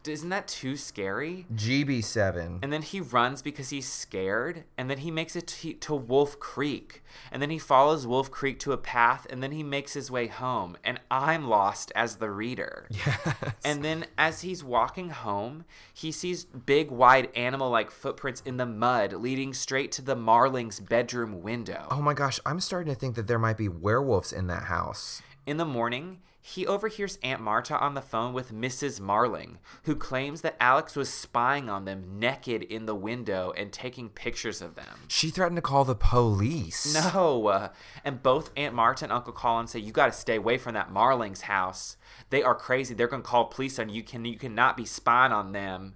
Isn't 0.07 0.29
that 0.29 0.47
too 0.47 0.75
scary? 0.75 1.45
GB7. 1.53 2.59
And 2.61 2.71
then 2.71 2.81
he 2.81 3.01
runs 3.01 3.41
because 3.41 3.69
he's 3.69 3.87
scared, 3.87 4.63
and 4.77 4.89
then 4.89 4.99
he 4.99 5.11
makes 5.11 5.35
it 5.35 5.47
to, 5.47 5.73
to 5.73 5.95
Wolf 5.95 6.39
Creek. 6.39 7.03
And 7.31 7.41
then 7.41 7.49
he 7.49 7.59
follows 7.59 8.05
Wolf 8.05 8.31
Creek 8.31 8.59
to 8.59 8.71
a 8.71 8.77
path, 8.77 9.25
and 9.29 9.41
then 9.41 9.51
he 9.51 9.63
makes 9.63 9.93
his 9.93 10.11
way 10.11 10.27
home. 10.27 10.77
And 10.83 10.99
I'm 11.09 11.47
lost 11.47 11.91
as 11.95 12.17
the 12.17 12.29
reader. 12.29 12.87
Yes. 12.89 13.35
And 13.63 13.83
then 13.83 14.05
as 14.17 14.41
he's 14.41 14.63
walking 14.63 15.09
home, 15.09 15.65
he 15.93 16.11
sees 16.11 16.45
big, 16.45 16.91
wide 16.91 17.29
animal 17.35 17.69
like 17.69 17.91
footprints 17.91 18.41
in 18.45 18.57
the 18.57 18.65
mud 18.65 19.13
leading 19.13 19.53
straight 19.53 19.91
to 19.93 20.01
the 20.01 20.15
Marling's 20.15 20.79
bedroom 20.79 21.41
window. 21.41 21.87
Oh 21.91 22.01
my 22.01 22.13
gosh, 22.13 22.39
I'm 22.45 22.59
starting 22.59 22.93
to 22.93 22.99
think 22.99 23.15
that 23.15 23.27
there 23.27 23.39
might 23.39 23.57
be 23.57 23.69
werewolves 23.69 24.31
in 24.31 24.47
that 24.47 24.63
house. 24.63 25.21
In 25.45 25.57
the 25.57 25.65
morning, 25.65 26.19
he 26.47 26.67
overhears 26.67 27.17
Aunt 27.23 27.41
Marta 27.41 27.75
on 27.75 27.95
the 27.95 28.03
phone 28.03 28.31
with 28.31 28.53
Mrs. 28.53 29.01
Marling, 29.01 29.57
who 29.85 29.95
claims 29.95 30.41
that 30.41 30.55
Alex 30.59 30.95
was 30.95 31.09
spying 31.09 31.69
on 31.69 31.85
them 31.85 32.19
naked 32.19 32.61
in 32.61 32.85
the 32.85 32.93
window 32.93 33.51
and 33.57 33.73
taking 33.73 34.09
pictures 34.09 34.61
of 34.61 34.75
them. 34.75 34.99
She 35.07 35.31
threatened 35.31 35.57
to 35.57 35.63
call 35.63 35.85
the 35.85 35.95
police. 35.95 36.93
No, 36.93 37.47
uh, 37.47 37.69
and 38.03 38.21
both 38.21 38.51
Aunt 38.55 38.75
Marta 38.75 39.05
and 39.05 39.11
Uncle 39.11 39.33
Colin 39.33 39.65
say 39.65 39.79
you 39.79 39.91
got 39.91 40.05
to 40.05 40.11
stay 40.11 40.35
away 40.35 40.59
from 40.59 40.75
that 40.75 40.91
Marling's 40.91 41.41
house. 41.41 41.97
They 42.29 42.43
are 42.43 42.53
crazy. 42.53 42.93
They're 42.93 43.07
gonna 43.07 43.23
call 43.23 43.45
police 43.45 43.79
on 43.79 43.89
you. 43.89 44.03
Can 44.03 44.23
you 44.23 44.37
cannot 44.37 44.77
be 44.77 44.85
spying 44.85 45.31
on 45.31 45.51
them? 45.51 45.95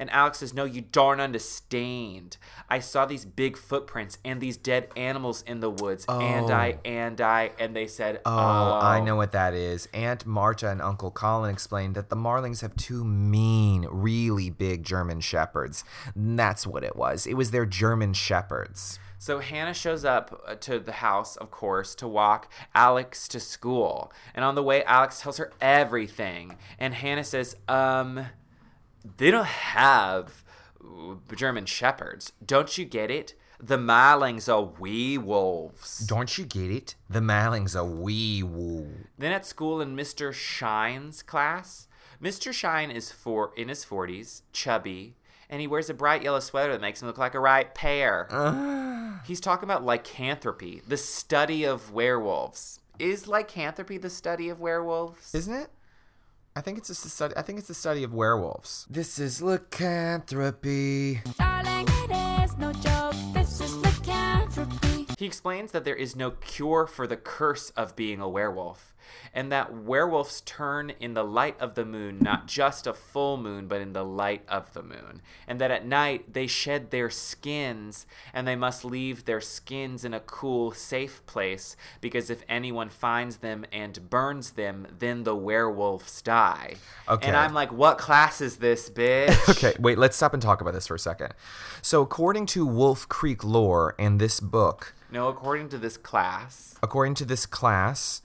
And 0.00 0.10
Alex 0.10 0.38
says, 0.38 0.54
No, 0.54 0.64
you 0.64 0.80
darn 0.80 1.20
understand. 1.20 2.38
I 2.70 2.80
saw 2.80 3.04
these 3.04 3.26
big 3.26 3.58
footprints 3.58 4.16
and 4.24 4.40
these 4.40 4.56
dead 4.56 4.88
animals 4.96 5.42
in 5.42 5.60
the 5.60 5.68
woods. 5.68 6.06
And 6.08 6.50
I, 6.50 6.78
and 6.86 7.20
I, 7.20 7.50
and 7.60 7.76
they 7.76 7.86
said, 7.86 8.20
Oh, 8.24 8.78
I 8.80 9.00
know 9.00 9.14
what 9.14 9.32
that 9.32 9.52
is. 9.52 9.88
Aunt 9.92 10.24
Marta 10.24 10.70
and 10.70 10.80
Uncle 10.80 11.10
Colin 11.10 11.50
explained 11.50 11.94
that 11.96 12.08
the 12.08 12.16
Marlings 12.16 12.62
have 12.62 12.74
two 12.76 13.04
mean, 13.04 13.86
really 13.90 14.48
big 14.48 14.84
German 14.84 15.20
shepherds. 15.20 15.84
And 16.14 16.38
That's 16.38 16.66
what 16.66 16.82
it 16.82 16.96
was. 16.96 17.26
It 17.26 17.34
was 17.34 17.50
their 17.50 17.66
German 17.66 18.14
shepherds. 18.14 18.98
So 19.18 19.40
Hannah 19.40 19.74
shows 19.74 20.02
up 20.06 20.42
uh, 20.46 20.54
to 20.54 20.78
the 20.78 20.92
house, 20.92 21.36
of 21.36 21.50
course, 21.50 21.94
to 21.96 22.08
walk 22.08 22.50
Alex 22.74 23.28
to 23.28 23.38
school. 23.38 24.10
And 24.34 24.46
on 24.46 24.54
the 24.54 24.62
way, 24.62 24.82
Alex 24.84 25.20
tells 25.20 25.36
her 25.36 25.52
everything. 25.60 26.56
And 26.78 26.94
Hannah 26.94 27.22
says, 27.22 27.54
um, 27.68 28.28
they 29.16 29.30
don't 29.30 29.46
have 29.46 30.44
German 31.34 31.66
shepherds. 31.66 32.32
Don't 32.44 32.76
you 32.76 32.84
get 32.84 33.10
it? 33.10 33.34
The 33.62 33.78
Marlings 33.78 34.48
are 34.48 34.62
wee 34.62 35.18
wolves. 35.18 35.98
Don't 35.98 36.38
you 36.38 36.44
get 36.44 36.70
it? 36.70 36.94
The 37.10 37.20
Marlings 37.20 37.76
are 37.76 37.84
wee 37.84 38.42
woo. 38.42 38.88
Then 39.18 39.32
at 39.32 39.44
school 39.44 39.82
in 39.82 39.94
Mr. 39.94 40.32
Shine's 40.32 41.22
class, 41.22 41.86
Mr. 42.22 42.52
Shine 42.52 42.90
is 42.90 43.12
for 43.12 43.52
in 43.56 43.68
his 43.68 43.84
40s, 43.84 44.42
chubby, 44.52 45.16
and 45.50 45.60
he 45.60 45.66
wears 45.66 45.90
a 45.90 45.94
bright 45.94 46.22
yellow 46.22 46.40
sweater 46.40 46.72
that 46.72 46.80
makes 46.80 47.02
him 47.02 47.08
look 47.08 47.18
like 47.18 47.34
a 47.34 47.40
ripe 47.40 47.74
pear. 47.74 48.28
He's 49.26 49.40
talking 49.40 49.64
about 49.64 49.84
lycanthropy, 49.84 50.80
the 50.88 50.96
study 50.96 51.64
of 51.64 51.92
werewolves. 51.92 52.80
Is 52.98 53.28
lycanthropy 53.28 53.98
the 53.98 54.10
study 54.10 54.48
of 54.48 54.60
werewolves? 54.60 55.34
Isn't 55.34 55.54
it? 55.54 55.70
I 56.56 56.60
think 56.60 56.78
it's 56.78 56.88
just 56.88 57.06
a 57.06 57.08
study. 57.08 57.34
I 57.36 57.42
think 57.42 57.58
it's 57.58 57.68
the 57.68 57.74
study 57.74 58.02
of 58.02 58.12
werewolves. 58.12 58.86
This 58.90 59.18
is 59.20 59.40
lycanthropy. 59.40 61.20
Darling, 61.38 61.86
He 65.20 65.26
explains 65.26 65.72
that 65.72 65.84
there 65.84 65.94
is 65.94 66.16
no 66.16 66.30
cure 66.30 66.86
for 66.86 67.06
the 67.06 67.18
curse 67.18 67.68
of 67.76 67.94
being 67.94 68.22
a 68.22 68.28
werewolf, 68.28 68.94
and 69.34 69.52
that 69.52 69.70
werewolves 69.70 70.40
turn 70.40 70.94
in 70.98 71.12
the 71.12 71.22
light 71.22 71.60
of 71.60 71.74
the 71.74 71.84
moon, 71.84 72.20
not 72.22 72.46
just 72.46 72.86
a 72.86 72.94
full 72.94 73.36
moon, 73.36 73.66
but 73.66 73.82
in 73.82 73.92
the 73.92 74.02
light 74.02 74.44
of 74.48 74.72
the 74.72 74.82
moon, 74.82 75.20
and 75.46 75.60
that 75.60 75.70
at 75.70 75.84
night 75.84 76.32
they 76.32 76.46
shed 76.46 76.90
their 76.90 77.10
skins, 77.10 78.06
and 78.32 78.48
they 78.48 78.56
must 78.56 78.82
leave 78.82 79.26
their 79.26 79.42
skins 79.42 80.06
in 80.06 80.14
a 80.14 80.20
cool, 80.20 80.72
safe 80.72 81.20
place, 81.26 81.76
because 82.00 82.30
if 82.30 82.42
anyone 82.48 82.88
finds 82.88 83.36
them 83.36 83.66
and 83.70 84.08
burns 84.08 84.52
them, 84.52 84.86
then 85.00 85.24
the 85.24 85.36
werewolves 85.36 86.22
die. 86.22 86.76
Okay. 87.06 87.28
And 87.28 87.36
I'm 87.36 87.52
like, 87.52 87.70
what 87.70 87.98
class 87.98 88.40
is 88.40 88.56
this, 88.56 88.88
bitch? 88.88 89.36
Okay, 89.60 89.76
wait, 89.78 89.98
let's 89.98 90.16
stop 90.16 90.32
and 90.32 90.42
talk 90.42 90.62
about 90.62 90.72
this 90.72 90.86
for 90.86 90.94
a 90.94 90.98
second. 90.98 91.34
So, 91.82 92.00
according 92.00 92.46
to 92.46 92.64
Wolf 92.64 93.06
Creek 93.10 93.44
lore 93.44 93.94
and 93.98 94.18
this 94.18 94.40
book, 94.40 94.94
No, 95.12 95.28
according 95.28 95.68
to 95.70 95.78
this 95.78 95.96
class, 95.96 96.76
according 96.82 97.14
to 97.14 97.24
this 97.24 97.46
class, 97.46 98.22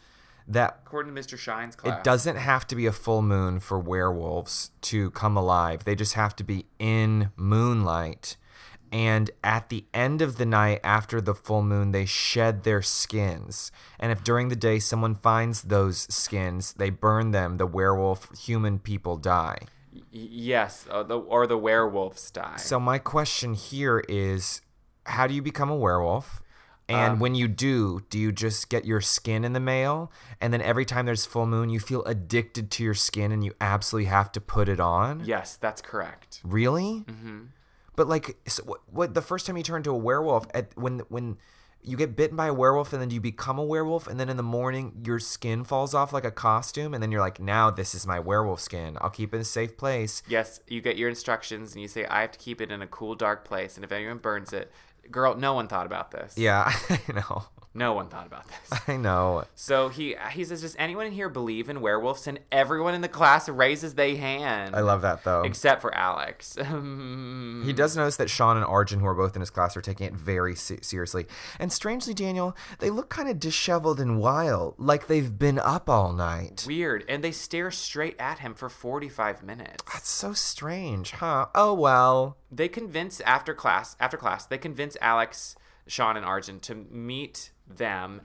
that 0.48 0.82
according 0.86 1.15
to 1.15 1.21
Mr. 1.21 1.38
Shine's 1.38 1.76
class, 1.76 1.98
it 2.00 2.04
doesn't 2.04 2.38
have 2.38 2.67
to 2.67 2.76
be 2.76 2.86
a 2.86 2.91
full 2.91 3.21
moon 3.21 3.60
for 3.60 3.80
werewolves 3.80 4.71
to 4.82 5.10
come 5.12 5.36
alive. 5.36 5.84
They 5.84 5.95
just 5.95 6.13
have 6.13 6.36
to 6.38 6.43
be 6.43 6.65
in 6.80 7.32
moonlight. 7.36 8.38
And 8.91 9.32
at 9.43 9.69
the 9.69 9.86
end 9.93 10.21
of 10.21 10.38
the 10.38 10.45
night, 10.45 10.80
after 10.84 11.19
the 11.19 11.34
full 11.34 11.63
moon, 11.63 11.91
they 11.91 12.06
shed 12.06 12.63
their 12.63 12.82
skins. 12.82 13.71
And 14.00 14.12
if 14.12 14.24
during 14.24 14.48
the 14.50 14.56
day 14.56 14.80
someone 14.80 15.15
finds 15.15 15.63
those 15.63 16.08
skins, 16.13 16.74
they 16.74 16.91
burn 16.91 17.32
them, 17.32 17.58
the 17.58 17.65
werewolf 17.65 18.30
human 18.39 18.80
people 18.80 19.17
die. 19.17 19.58
Y- 19.93 20.02
yes, 20.13 20.84
the, 20.84 21.17
or 21.17 21.45
the 21.48 21.58
werewolves 21.58 22.30
die. 22.32 22.58
So 22.58 22.80
my 22.80 23.00
question 23.00 23.54
here 23.56 24.04
is, 24.08 24.62
how 25.08 25.28
do 25.28 25.34
you 25.34 25.41
become 25.41 25.69
a 25.69 25.76
werewolf? 25.76 26.41
And 26.88 27.13
Um, 27.13 27.19
when 27.19 27.34
you 27.34 27.48
do, 27.48 28.02
do 28.10 28.19
you 28.19 28.32
just 28.32 28.69
get 28.69 28.86
your 28.86 29.02
skin 29.02 29.43
in 29.43 29.54
the 29.54 29.60
mail? 29.60 30.12
And 30.39 30.54
then 30.54 30.62
every 30.62 30.86
time 30.86 31.06
there's 31.08 31.26
full 31.26 31.48
moon, 31.48 31.69
you 31.69 31.80
feel 31.80 32.04
addicted 32.04 32.69
to 32.71 32.84
your 32.84 32.93
skin 32.93 33.32
and 33.32 33.43
you 33.43 33.54
absolutely 33.60 34.10
have 34.10 34.32
to 34.34 34.41
put 34.41 34.69
it 34.69 34.80
on? 34.80 35.24
yes, 35.26 35.56
that's 35.56 35.82
correct. 35.82 36.41
Really? 36.43 37.04
Mm-hmm. 37.08 37.45
But 37.95 38.08
like, 38.08 38.38
so 38.48 38.63
what, 38.63 38.82
what? 38.91 39.13
The 39.13 39.21
first 39.21 39.48
time 39.48 39.58
you 39.58 39.63
turn 39.63 39.78
into 39.78 39.91
a 39.91 39.98
werewolf, 39.98 40.48
at 40.54 40.78
when 40.78 41.00
when 41.10 41.38
you 41.82 41.95
get 41.95 42.15
bitten 42.15 42.36
by 42.36 42.48
a 42.48 42.54
werewolf 42.54 42.93
and 42.93 43.02
then 43.02 43.12
you 43.12 43.21
become 43.21 43.58
a 43.58 43.63
werewolf, 43.63 44.08
and 44.08 44.19
then 44.19 44.28
in 44.28 44.38
the 44.38 44.43
morning 44.43 45.02
your 45.06 45.17
skin 45.19 45.63
falls 45.63 45.93
off 45.93 46.12
like 46.12 46.26
a 46.26 46.32
costume, 46.32 46.93
and 46.93 47.02
then 47.02 47.12
you're 47.12 47.21
like, 47.21 47.39
now 47.39 47.71
this 47.71 47.95
is 47.95 48.06
my 48.06 48.19
werewolf 48.19 48.60
skin. 48.60 48.98
I'll 49.02 49.10
keep 49.10 49.34
it 49.34 49.38
in 49.38 49.41
a 49.41 49.45
safe 49.45 49.78
place. 49.78 50.21
Yes, 50.28 50.60
you 50.67 50.82
get 50.82 50.98
your 50.98 51.10
instructions 51.10 51.74
and 51.74 51.82
you 51.82 51.88
say, 51.88 52.06
I 52.06 52.21
have 52.21 52.32
to 52.32 52.39
keep 52.39 52.60
it 52.60 52.71
in 52.71 52.82
a 52.82 52.88
cool, 52.88 53.15
dark 53.15 53.45
place. 53.45 53.76
And 53.76 53.86
if 53.86 53.91
anyone 53.91 54.17
burns 54.17 54.52
it, 54.52 54.71
girl, 55.12 55.36
no 55.36 55.54
one 55.54 55.68
thought 55.68 55.86
about 55.86 56.12
this. 56.12 56.38
Yeah, 56.38 56.72
I 56.89 57.00
know. 57.13 57.46
No 57.77 57.91
one 57.93 58.07
thought 58.07 58.25
about 58.25 58.45
this. 58.47 58.79
I 58.88 58.95
know. 58.95 59.43
So 59.53 59.89
he 59.89 60.15
he 60.31 60.45
says, 60.45 60.61
"Does 60.61 60.75
anyone 60.79 61.05
in 61.07 61.11
here 61.11 61.27
believe 61.27 61.67
in 61.69 61.81
werewolves?" 61.81 62.25
And 62.25 62.39
everyone 62.51 62.93
in 62.95 63.01
the 63.01 63.09
class 63.09 63.49
raises 63.49 63.95
their 63.95 64.15
hand. 64.15 64.73
I 64.75 64.79
love 64.79 65.01
that 65.01 65.25
though. 65.25 65.43
except 65.43 65.81
for 65.81 65.93
Alex. 65.93 66.57
Hmm. 66.65 67.63
He 67.65 67.73
does 67.73 67.95
notice 67.97 68.17
that 68.17 68.29
Sean 68.29 68.57
and 68.57 68.65
Arjun, 68.65 68.99
who 68.99 69.07
are 69.07 69.13
both 69.13 69.35
in 69.35 69.39
his 69.41 69.49
class, 69.49 69.75
are 69.75 69.81
taking 69.81 70.07
it 70.07 70.13
very 70.13 70.55
se- 70.55 70.79
seriously. 70.81 71.25
And 71.59 71.71
strangely, 71.71 72.13
Daniel, 72.13 72.55
they 72.79 72.89
look 72.89 73.09
kind 73.09 73.27
of 73.29 73.39
disheveled 73.39 73.99
and 73.99 74.19
wild, 74.19 74.75
like 74.77 75.07
they've 75.07 75.38
been 75.38 75.59
up 75.59 75.89
all 75.89 76.13
night. 76.13 76.63
Weird, 76.67 77.03
and 77.09 77.23
they 77.23 77.31
stare 77.31 77.71
straight 77.71 78.15
at 78.19 78.39
him 78.39 78.53
for 78.53 78.69
forty-five 78.69 79.43
minutes. 79.43 79.83
That's 79.91 80.09
so 80.09 80.33
strange, 80.33 81.11
huh? 81.11 81.47
Oh 81.53 81.73
well. 81.73 82.38
They 82.51 82.67
convince 82.69 83.19
after 83.21 83.53
class, 83.53 83.95
after 83.99 84.15
class, 84.17 84.45
they 84.45 84.57
convince 84.57 84.95
Alex, 85.01 85.55
Sean, 85.88 86.15
and 86.15 86.25
Arjun 86.25 86.59
to 86.61 86.75
meet 86.75 87.51
them 87.67 88.21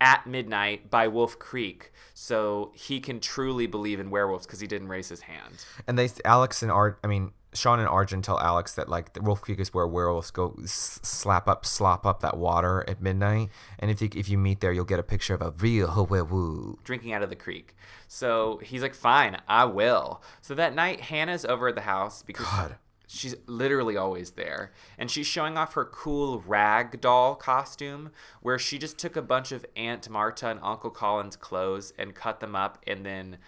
at 0.00 0.26
midnight 0.26 0.90
by 0.90 1.08
Wolf 1.08 1.38
Creek, 1.38 1.92
so 2.12 2.72
he 2.74 3.00
can 3.00 3.20
truly 3.20 3.66
believe 3.66 4.00
in 4.00 4.10
werewolves 4.10 4.46
because 4.46 4.60
he 4.60 4.66
didn't 4.66 4.88
raise 4.88 5.08
his 5.08 5.22
hand. 5.22 5.64
And 5.86 5.98
they, 5.98 6.08
Alex 6.24 6.62
and 6.62 6.70
Art, 6.70 6.98
I 7.02 7.06
mean, 7.06 7.32
Sean 7.54 7.78
and 7.78 7.88
Arjun 7.88 8.20
tell 8.20 8.38
Alex 8.40 8.74
that 8.74 8.88
like 8.88 9.12
the 9.12 9.22
Wolf 9.22 9.40
Creek 9.40 9.60
is 9.60 9.72
where 9.72 9.86
werewolves 9.86 10.30
go 10.32 10.56
s- 10.62 10.98
slap 11.02 11.48
up, 11.48 11.64
slop 11.64 12.04
up 12.04 12.20
that 12.20 12.36
water 12.36 12.84
at 12.88 13.00
midnight. 13.00 13.48
And 13.78 13.90
if 13.90 14.02
you 14.02 14.08
if 14.14 14.28
you 14.28 14.36
meet 14.36 14.60
there, 14.60 14.72
you'll 14.72 14.84
get 14.84 14.98
a 14.98 15.04
picture 15.04 15.34
of 15.34 15.40
a 15.40 15.52
real 15.52 16.04
werewolf. 16.10 16.82
drinking 16.82 17.12
out 17.12 17.22
of 17.22 17.30
the 17.30 17.36
creek. 17.36 17.76
So 18.08 18.58
he's 18.62 18.82
like, 18.82 18.94
fine, 18.94 19.40
I 19.48 19.64
will. 19.66 20.22
So 20.40 20.54
that 20.54 20.74
night, 20.74 21.02
Hannah's 21.02 21.44
over 21.44 21.68
at 21.68 21.76
the 21.76 21.82
house 21.82 22.22
because 22.22 22.46
God. 22.46 22.76
She's 23.06 23.34
literally 23.46 23.96
always 23.96 24.32
there. 24.32 24.72
And 24.98 25.10
she's 25.10 25.26
showing 25.26 25.56
off 25.56 25.74
her 25.74 25.84
cool 25.84 26.42
rag 26.46 27.00
doll 27.00 27.34
costume 27.34 28.10
where 28.40 28.58
she 28.58 28.78
just 28.78 28.98
took 28.98 29.16
a 29.16 29.22
bunch 29.22 29.52
of 29.52 29.66
Aunt 29.76 30.08
Marta 30.08 30.48
and 30.48 30.60
Uncle 30.62 30.90
Colin's 30.90 31.36
clothes 31.36 31.92
and 31.98 32.14
cut 32.14 32.40
them 32.40 32.54
up 32.54 32.78
and 32.86 33.04
then. 33.04 33.38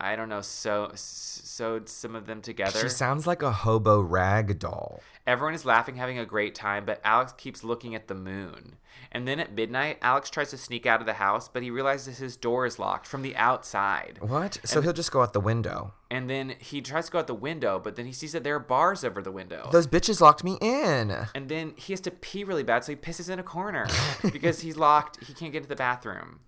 I 0.00 0.14
don't 0.16 0.28
know, 0.28 0.40
sew, 0.40 0.90
s- 0.92 1.40
sewed 1.44 1.88
some 1.88 2.14
of 2.14 2.26
them 2.26 2.40
together. 2.40 2.78
She 2.78 2.88
sounds 2.88 3.26
like 3.26 3.42
a 3.42 3.50
hobo 3.52 4.00
rag 4.00 4.58
doll. 4.58 5.00
Everyone 5.26 5.54
is 5.54 5.64
laughing, 5.66 5.96
having 5.96 6.18
a 6.18 6.24
great 6.24 6.54
time, 6.54 6.84
but 6.86 7.00
Alex 7.04 7.34
keeps 7.36 7.62
looking 7.64 7.94
at 7.94 8.08
the 8.08 8.14
moon. 8.14 8.76
And 9.12 9.26
then 9.28 9.38
at 9.40 9.52
midnight, 9.52 9.98
Alex 10.00 10.30
tries 10.30 10.50
to 10.50 10.56
sneak 10.58 10.86
out 10.86 11.00
of 11.00 11.06
the 11.06 11.14
house, 11.14 11.48
but 11.48 11.62
he 11.62 11.70
realizes 11.70 12.18
his 12.18 12.36
door 12.36 12.64
is 12.64 12.78
locked 12.78 13.06
from 13.06 13.22
the 13.22 13.36
outside. 13.36 14.18
What? 14.20 14.58
So 14.64 14.80
he'll 14.80 14.92
just 14.92 15.12
go 15.12 15.20
out 15.22 15.32
the 15.34 15.40
window. 15.40 15.92
And 16.10 16.30
then 16.30 16.54
he 16.58 16.80
tries 16.80 17.06
to 17.06 17.12
go 17.12 17.18
out 17.18 17.26
the 17.26 17.34
window, 17.34 17.78
but 17.78 17.96
then 17.96 18.06
he 18.06 18.12
sees 18.12 18.32
that 18.32 18.42
there 18.44 18.54
are 18.54 18.60
bars 18.60 19.04
over 19.04 19.20
the 19.20 19.30
window. 19.32 19.68
Those 19.70 19.86
bitches 19.86 20.20
locked 20.20 20.42
me 20.44 20.56
in. 20.62 21.14
and 21.34 21.48
then 21.48 21.74
he 21.76 21.92
has 21.92 22.00
to 22.02 22.10
pee 22.10 22.44
really 22.44 22.62
bad, 22.62 22.84
so 22.84 22.92
he 22.92 22.96
pisses 22.96 23.28
in 23.28 23.38
a 23.38 23.42
corner 23.42 23.86
because 24.32 24.60
he's 24.60 24.76
locked. 24.76 25.22
He 25.24 25.34
can't 25.34 25.52
get 25.52 25.62
to 25.64 25.68
the 25.68 25.76
bathroom. 25.76 26.40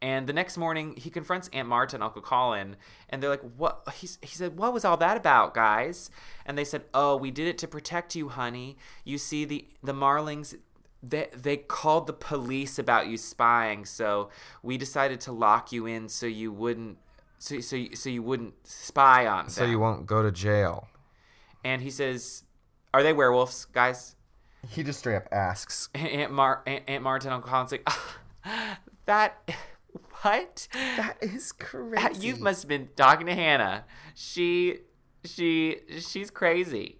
And 0.00 0.28
the 0.28 0.32
next 0.32 0.56
morning, 0.56 0.94
he 0.96 1.10
confronts 1.10 1.48
Aunt 1.52 1.68
Marta 1.68 1.96
and 1.96 2.04
Uncle 2.04 2.22
Colin, 2.22 2.76
and 3.08 3.22
they're 3.22 3.30
like, 3.30 3.42
"What?" 3.56 3.82
He's, 3.94 4.18
he 4.22 4.28
said, 4.28 4.56
"What 4.56 4.72
was 4.72 4.84
all 4.84 4.96
that 4.98 5.16
about, 5.16 5.54
guys?" 5.54 6.10
And 6.46 6.56
they 6.56 6.64
said, 6.64 6.84
"Oh, 6.94 7.16
we 7.16 7.30
did 7.30 7.48
it 7.48 7.58
to 7.58 7.68
protect 7.68 8.14
you, 8.14 8.28
honey. 8.28 8.76
You 9.04 9.18
see, 9.18 9.44
the 9.44 9.66
the 9.82 9.92
Marlings." 9.92 10.54
They, 11.00 11.28
they 11.32 11.56
called 11.56 12.08
the 12.08 12.12
police 12.12 12.76
about 12.76 13.06
you 13.06 13.18
spying, 13.18 13.84
so 13.84 14.30
we 14.64 14.76
decided 14.76 15.20
to 15.22 15.32
lock 15.32 15.70
you 15.70 15.86
in 15.86 16.08
so 16.08 16.26
you 16.26 16.50
wouldn't 16.50 16.98
so 17.38 17.60
so 17.60 17.84
so 17.94 18.10
you 18.10 18.22
wouldn't 18.22 18.54
spy 18.66 19.26
on 19.26 19.44
them. 19.44 19.50
So 19.50 19.64
you 19.64 19.78
won't 19.78 20.06
go 20.06 20.22
to 20.22 20.32
jail. 20.32 20.88
And 21.64 21.82
he 21.82 21.90
says, 21.90 22.44
"Are 22.92 23.02
they 23.02 23.12
werewolves, 23.12 23.64
guys?" 23.66 24.16
He 24.68 24.82
just 24.82 24.98
straight 24.98 25.16
up 25.16 25.28
asks. 25.30 25.88
Aunt 25.94 26.32
Mar 26.32 26.62
Aunt, 26.66 26.84
Aunt 26.88 27.02
Marta 27.02 27.28
and 27.28 27.34
Uncle 27.34 27.50
Colin's 27.50 27.72
like, 27.72 27.88
that 29.06 29.48
what? 30.22 30.68
That 30.72 31.16
is 31.20 31.52
crazy. 31.52 32.26
You 32.26 32.36
must 32.36 32.62
have 32.62 32.68
been 32.68 32.88
talking 32.96 33.26
to 33.26 33.34
Hannah. 33.34 33.84
She 34.14 34.78
she 35.24 35.78
she's 36.00 36.30
crazy. 36.30 36.96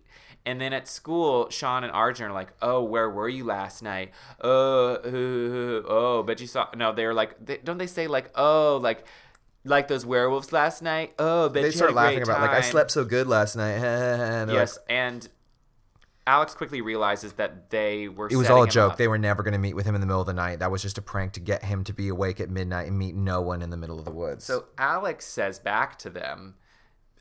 And 0.47 0.59
then 0.61 0.73
at 0.73 0.89
school, 0.89 1.51
Sean 1.51 1.85
and 1.85 1.93
Arjun 1.93 2.31
are 2.31 2.33
like, 2.33 2.55
"Oh, 2.63 2.83
where 2.83 3.11
were 3.11 3.29
you 3.29 3.45
last 3.45 3.83
night? 3.83 4.13
Oh, 4.41 4.99
oh, 5.05 5.83
oh, 5.87 6.23
bet 6.23 6.41
you 6.41 6.47
saw." 6.47 6.69
No, 6.75 6.93
they're 6.93 7.13
like, 7.13 7.45
they, 7.45 7.59
don't 7.59 7.77
they 7.77 7.87
say 7.87 8.07
like, 8.07 8.31
"Oh, 8.35 8.79
like, 8.83 9.07
like 9.65 9.89
those 9.89 10.07
werewolves 10.07 10.51
last 10.51 10.81
night"? 10.81 11.13
Oh, 11.19 11.51
bet 11.51 11.65
They 11.65 11.69
you 11.69 11.73
start 11.73 11.93
laughing 11.93 12.23
about 12.23 12.41
like 12.41 12.51
I 12.51 12.63
slept 12.63 12.93
so 12.93 13.05
good 13.05 13.27
last 13.27 13.57
night. 13.57 13.79
And 13.79 14.51
Yes, 14.51 14.79
like, 14.79 14.85
and 14.89 15.29
Alex 16.29 16.55
quickly 16.55 16.83
realizes 16.83 17.33
that 17.33 17.71
they 17.71 18.07
were. 18.07 18.29
it 18.31 18.37
was 18.37 18.51
all 18.51 18.63
a 18.63 18.69
joke. 18.69 18.93
up. 18.93 18.99
They 18.99 19.09
were 19.09 19.17
never 19.17 19.43
going 19.43 19.53
to 19.53 19.59
meet 19.59 19.75
with 19.75 19.87
him 19.87 19.95
in 19.95 20.03
the 20.03 20.07
middle 20.07 20.21
of 20.21 20.27
the 20.27 20.35
night. 20.35 20.59
That 20.59 20.71
was 20.71 20.83
just 20.83 20.99
a 20.99 21.03
prank 21.03 21.33
to 21.33 21.41
get 21.41 21.65
him 21.65 21.85
to 21.85 21.95
be 21.95 22.09
awake 22.09 22.39
at 22.39 22.51
midnight 22.51 22.87
and 22.87 22.99
meet 22.99 23.15
no 23.15 23.41
one 23.41 23.63
in 23.63 23.71
the 23.71 23.79
middle 23.79 23.99
of 23.99 24.05
the 24.05 24.11
woods. 24.11 24.45
So 24.45 24.67
Alex 24.77 25.25
says 25.25 25.59
back 25.59 25.99
to 26.01 26.11
them, 26.11 26.57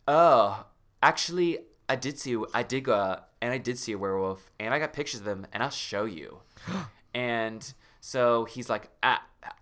"Oh, 0.09 0.65
actually, 1.01 1.59
I 1.87 1.95
did 1.95 2.19
see, 2.19 2.37
I 2.53 2.63
did 2.63 2.83
go 2.83 2.95
out 2.95 3.29
and 3.41 3.53
I 3.53 3.59
did 3.59 3.79
see 3.79 3.93
a 3.93 3.97
werewolf, 3.97 4.51
and 4.59 4.73
I 4.73 4.79
got 4.79 4.91
pictures 4.91 5.21
of 5.21 5.25
them, 5.25 5.47
and 5.53 5.63
I'll 5.63 5.69
show 5.69 6.03
you." 6.03 6.41
and 7.13 7.73
so 8.07 8.45
he's 8.45 8.69
like, 8.69 8.89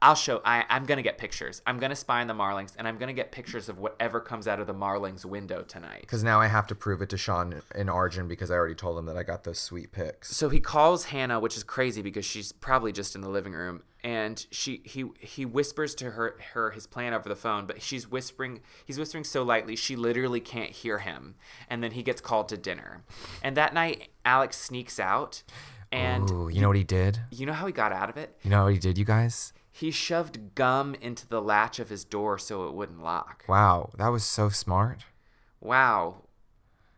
"I'll 0.04 0.14
show. 0.14 0.40
I, 0.46 0.66
I'm 0.70 0.86
gonna 0.86 1.02
get 1.02 1.18
pictures. 1.18 1.64
I'm 1.66 1.80
gonna 1.80 1.96
spy 1.96 2.22
on 2.22 2.28
the 2.28 2.36
Marlings, 2.36 2.76
and 2.78 2.88
I'm 2.88 3.00
gonna 3.00 3.12
get 3.12 3.32
pictures 3.32 3.70
of 3.70 3.80
whatever 3.80 4.20
comes 4.20 4.48
out 4.48 4.60
of 4.60 4.68
the 4.68 4.74
Marlings' 4.74 5.26
window 5.26 5.64
tonight." 5.64 6.02
because 6.02 6.24
now 6.24 6.40
I 6.40 6.46
have 6.46 6.68
to 6.68 6.76
prove 6.76 7.02
it 7.02 7.10
to 7.10 7.18
Sean 7.18 7.64
and 7.74 7.90
Arjun 7.90 8.28
because 8.28 8.52
I 8.52 8.54
already 8.54 8.76
told 8.76 8.98
them 8.98 9.08
that 9.08 9.18
I 9.18 9.24
got 9.24 9.46
those 9.46 9.58
sweet 9.58 9.92
pics. 9.92 10.38
So 10.38 10.50
he 10.50 10.60
calls 10.60 11.06
Hannah, 11.06 11.40
which 11.40 11.58
is 11.58 11.64
crazy 11.64 12.04
because 12.04 12.24
she's 12.24 12.52
probably 12.52 12.92
just 12.92 13.16
in 13.16 13.22
the 13.22 13.30
living 13.30 13.54
room, 13.54 13.82
and 14.04 14.46
she 14.52 14.84
he 14.86 15.06
he 15.20 15.44
whispers 15.44 15.96
to 15.96 16.12
her 16.12 16.38
her 16.54 16.70
his 16.70 16.86
plan 16.86 17.16
over 17.16 17.28
the 17.28 17.36
phone, 17.36 17.66
but 17.66 17.82
she's 17.82 18.08
whispering 18.08 18.62
he's 18.86 19.00
whispering 19.00 19.24
so 19.24 19.42
lightly 19.42 19.76
she 19.76 19.96
literally 19.96 20.40
can't 20.40 20.70
hear 20.70 21.00
him. 21.00 21.34
And 21.68 21.84
then 21.84 21.94
he 21.94 22.04
gets 22.04 22.22
called 22.22 22.48
to 22.50 22.58
dinner. 22.58 23.02
And 23.42 23.58
that 23.58 23.74
night 23.74 24.10
Alex 24.24 24.56
sneaks 24.58 25.00
out 25.00 25.42
and 25.96 26.30
Ooh, 26.30 26.50
you 26.50 26.62
know 26.62 26.68
what 26.68 26.78
he 26.78 26.84
did? 26.84 27.20
you 27.32 27.46
know 27.46 27.54
how 27.54 27.66
he 27.66 27.74
got 27.74 27.92
out 27.92 28.10
of 28.10 28.18
it? 28.18 28.38
You 28.44 28.50
know 28.50 28.64
what 28.66 28.74
he 28.74 28.80
did, 28.80 28.98
you 28.98 29.06
guys? 29.06 29.54
He 29.72 29.92
shoved 29.92 30.56
gum 30.56 30.96
into 31.02 31.28
the 31.28 31.42
latch 31.42 31.80
of 31.80 31.90
his 31.90 32.04
door 32.06 32.38
so 32.38 32.68
it 32.68 32.74
wouldn't 32.74 33.02
lock. 33.04 33.44
Wow, 33.48 33.92
that 33.98 34.08
was 34.08 34.24
so 34.24 34.50
smart. 34.50 35.06
Wow. 35.60 36.24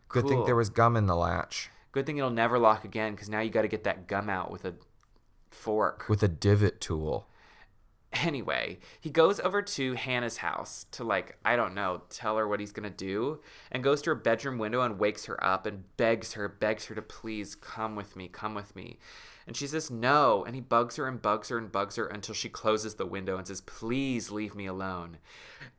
Good 0.08 0.26
thing 0.28 0.44
there 0.44 0.56
was 0.56 0.70
gum 0.70 0.96
in 0.96 1.06
the 1.06 1.16
latch 1.16 1.70
Good 1.92 2.06
thing 2.06 2.16
it'll 2.16 2.30
never 2.30 2.58
lock 2.58 2.84
again 2.84 3.14
cuz 3.16 3.28
now 3.28 3.40
you 3.40 3.50
got 3.50 3.62
to 3.62 3.68
get 3.68 3.84
that 3.84 4.06
gum 4.06 4.30
out 4.30 4.50
with 4.50 4.64
a 4.64 4.74
fork. 5.50 6.08
with 6.08 6.22
a 6.22 6.28
divot 6.28 6.80
tool. 6.80 7.26
Anyway, 8.12 8.78
he 9.00 9.10
goes 9.10 9.38
over 9.40 9.60
to 9.60 9.92
Hannah's 9.92 10.38
house 10.38 10.86
to, 10.92 11.04
like, 11.04 11.36
I 11.44 11.56
don't 11.56 11.74
know, 11.74 12.02
tell 12.08 12.38
her 12.38 12.48
what 12.48 12.58
he's 12.58 12.72
gonna 12.72 12.88
do, 12.88 13.40
and 13.70 13.84
goes 13.84 14.00
to 14.02 14.10
her 14.10 14.14
bedroom 14.14 14.56
window 14.56 14.80
and 14.80 14.98
wakes 14.98 15.26
her 15.26 15.42
up 15.44 15.66
and 15.66 15.84
begs 15.98 16.32
her, 16.32 16.48
begs 16.48 16.86
her 16.86 16.94
to 16.94 17.02
please 17.02 17.54
come 17.54 17.96
with 17.96 18.16
me, 18.16 18.28
come 18.28 18.54
with 18.54 18.74
me. 18.74 18.98
And 19.46 19.56
she 19.56 19.66
says 19.66 19.90
no, 19.90 20.44
and 20.44 20.54
he 20.54 20.60
bugs 20.60 20.96
her 20.96 21.06
and 21.08 21.22
bugs 21.22 21.48
her 21.48 21.56
and 21.56 21.72
bugs 21.72 21.96
her 21.96 22.06
until 22.06 22.34
she 22.34 22.50
closes 22.50 22.96
the 22.96 23.06
window 23.06 23.38
and 23.38 23.46
says, 23.46 23.62
please 23.62 24.30
leave 24.30 24.54
me 24.54 24.66
alone. 24.66 25.16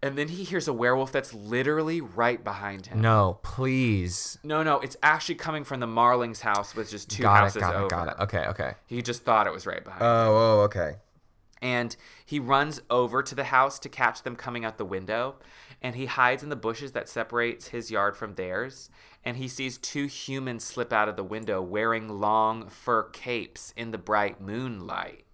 And 0.01 0.17
then 0.17 0.29
he 0.29 0.43
hears 0.43 0.67
a 0.67 0.73
werewolf 0.73 1.11
that's 1.11 1.35
literally 1.35 2.01
right 2.01 2.43
behind 2.43 2.87
him. 2.87 2.99
No, 2.99 3.37
please. 3.43 4.39
No, 4.43 4.63
no, 4.63 4.79
it's 4.79 4.97
actually 5.03 5.35
coming 5.35 5.63
from 5.63 5.81
the 5.81 5.87
Marlings 5.87 6.41
house, 6.41 6.75
which 6.75 6.95
is 6.95 7.05
two 7.05 7.21
got 7.21 7.35
it, 7.35 7.39
houses 7.41 7.61
got 7.61 7.75
over. 7.75 7.85
it, 7.85 7.89
got 7.89 8.07
it. 8.07 8.15
Okay, 8.23 8.45
okay. 8.47 8.73
He 8.87 9.03
just 9.03 9.23
thought 9.23 9.45
it 9.45 9.53
was 9.53 9.67
right 9.67 9.83
behind. 9.83 10.01
him 10.01 10.07
Oh, 10.07 10.35
oh, 10.35 10.61
okay. 10.61 10.95
And 11.61 11.95
he 12.25 12.39
runs 12.39 12.81
over 12.89 13.21
to 13.21 13.35
the 13.35 13.45
house 13.45 13.79
to 13.79 13.89
catch 13.89 14.23
them 14.23 14.35
coming 14.35 14.63
out 14.63 14.77
the 14.77 14.85
window 14.85 15.35
and 15.81 15.95
he 15.95 16.05
hides 16.05 16.43
in 16.43 16.49
the 16.49 16.55
bushes 16.55 16.91
that 16.91 17.09
separates 17.09 17.69
his 17.69 17.91
yard 17.91 18.15
from 18.15 18.35
theirs 18.35 18.89
and 19.23 19.37
he 19.37 19.47
sees 19.47 19.77
two 19.77 20.05
humans 20.05 20.63
slip 20.63 20.93
out 20.93 21.09
of 21.09 21.15
the 21.15 21.23
window 21.23 21.61
wearing 21.61 22.07
long 22.07 22.67
fur 22.67 23.03
capes 23.03 23.73
in 23.75 23.91
the 23.91 23.97
bright 23.97 24.39
moonlight. 24.39 25.25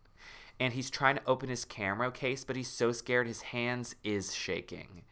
And 0.60 0.74
he's 0.74 0.90
trying 0.90 1.16
to 1.16 1.26
open 1.28 1.50
his 1.50 1.66
camera 1.66 2.12
case 2.12 2.44
but 2.44 2.56
he's 2.56 2.72
so 2.72 2.92
scared 2.92 3.28
his 3.28 3.42
hands 3.42 3.96
is 4.04 4.34
shaking. 4.34 5.04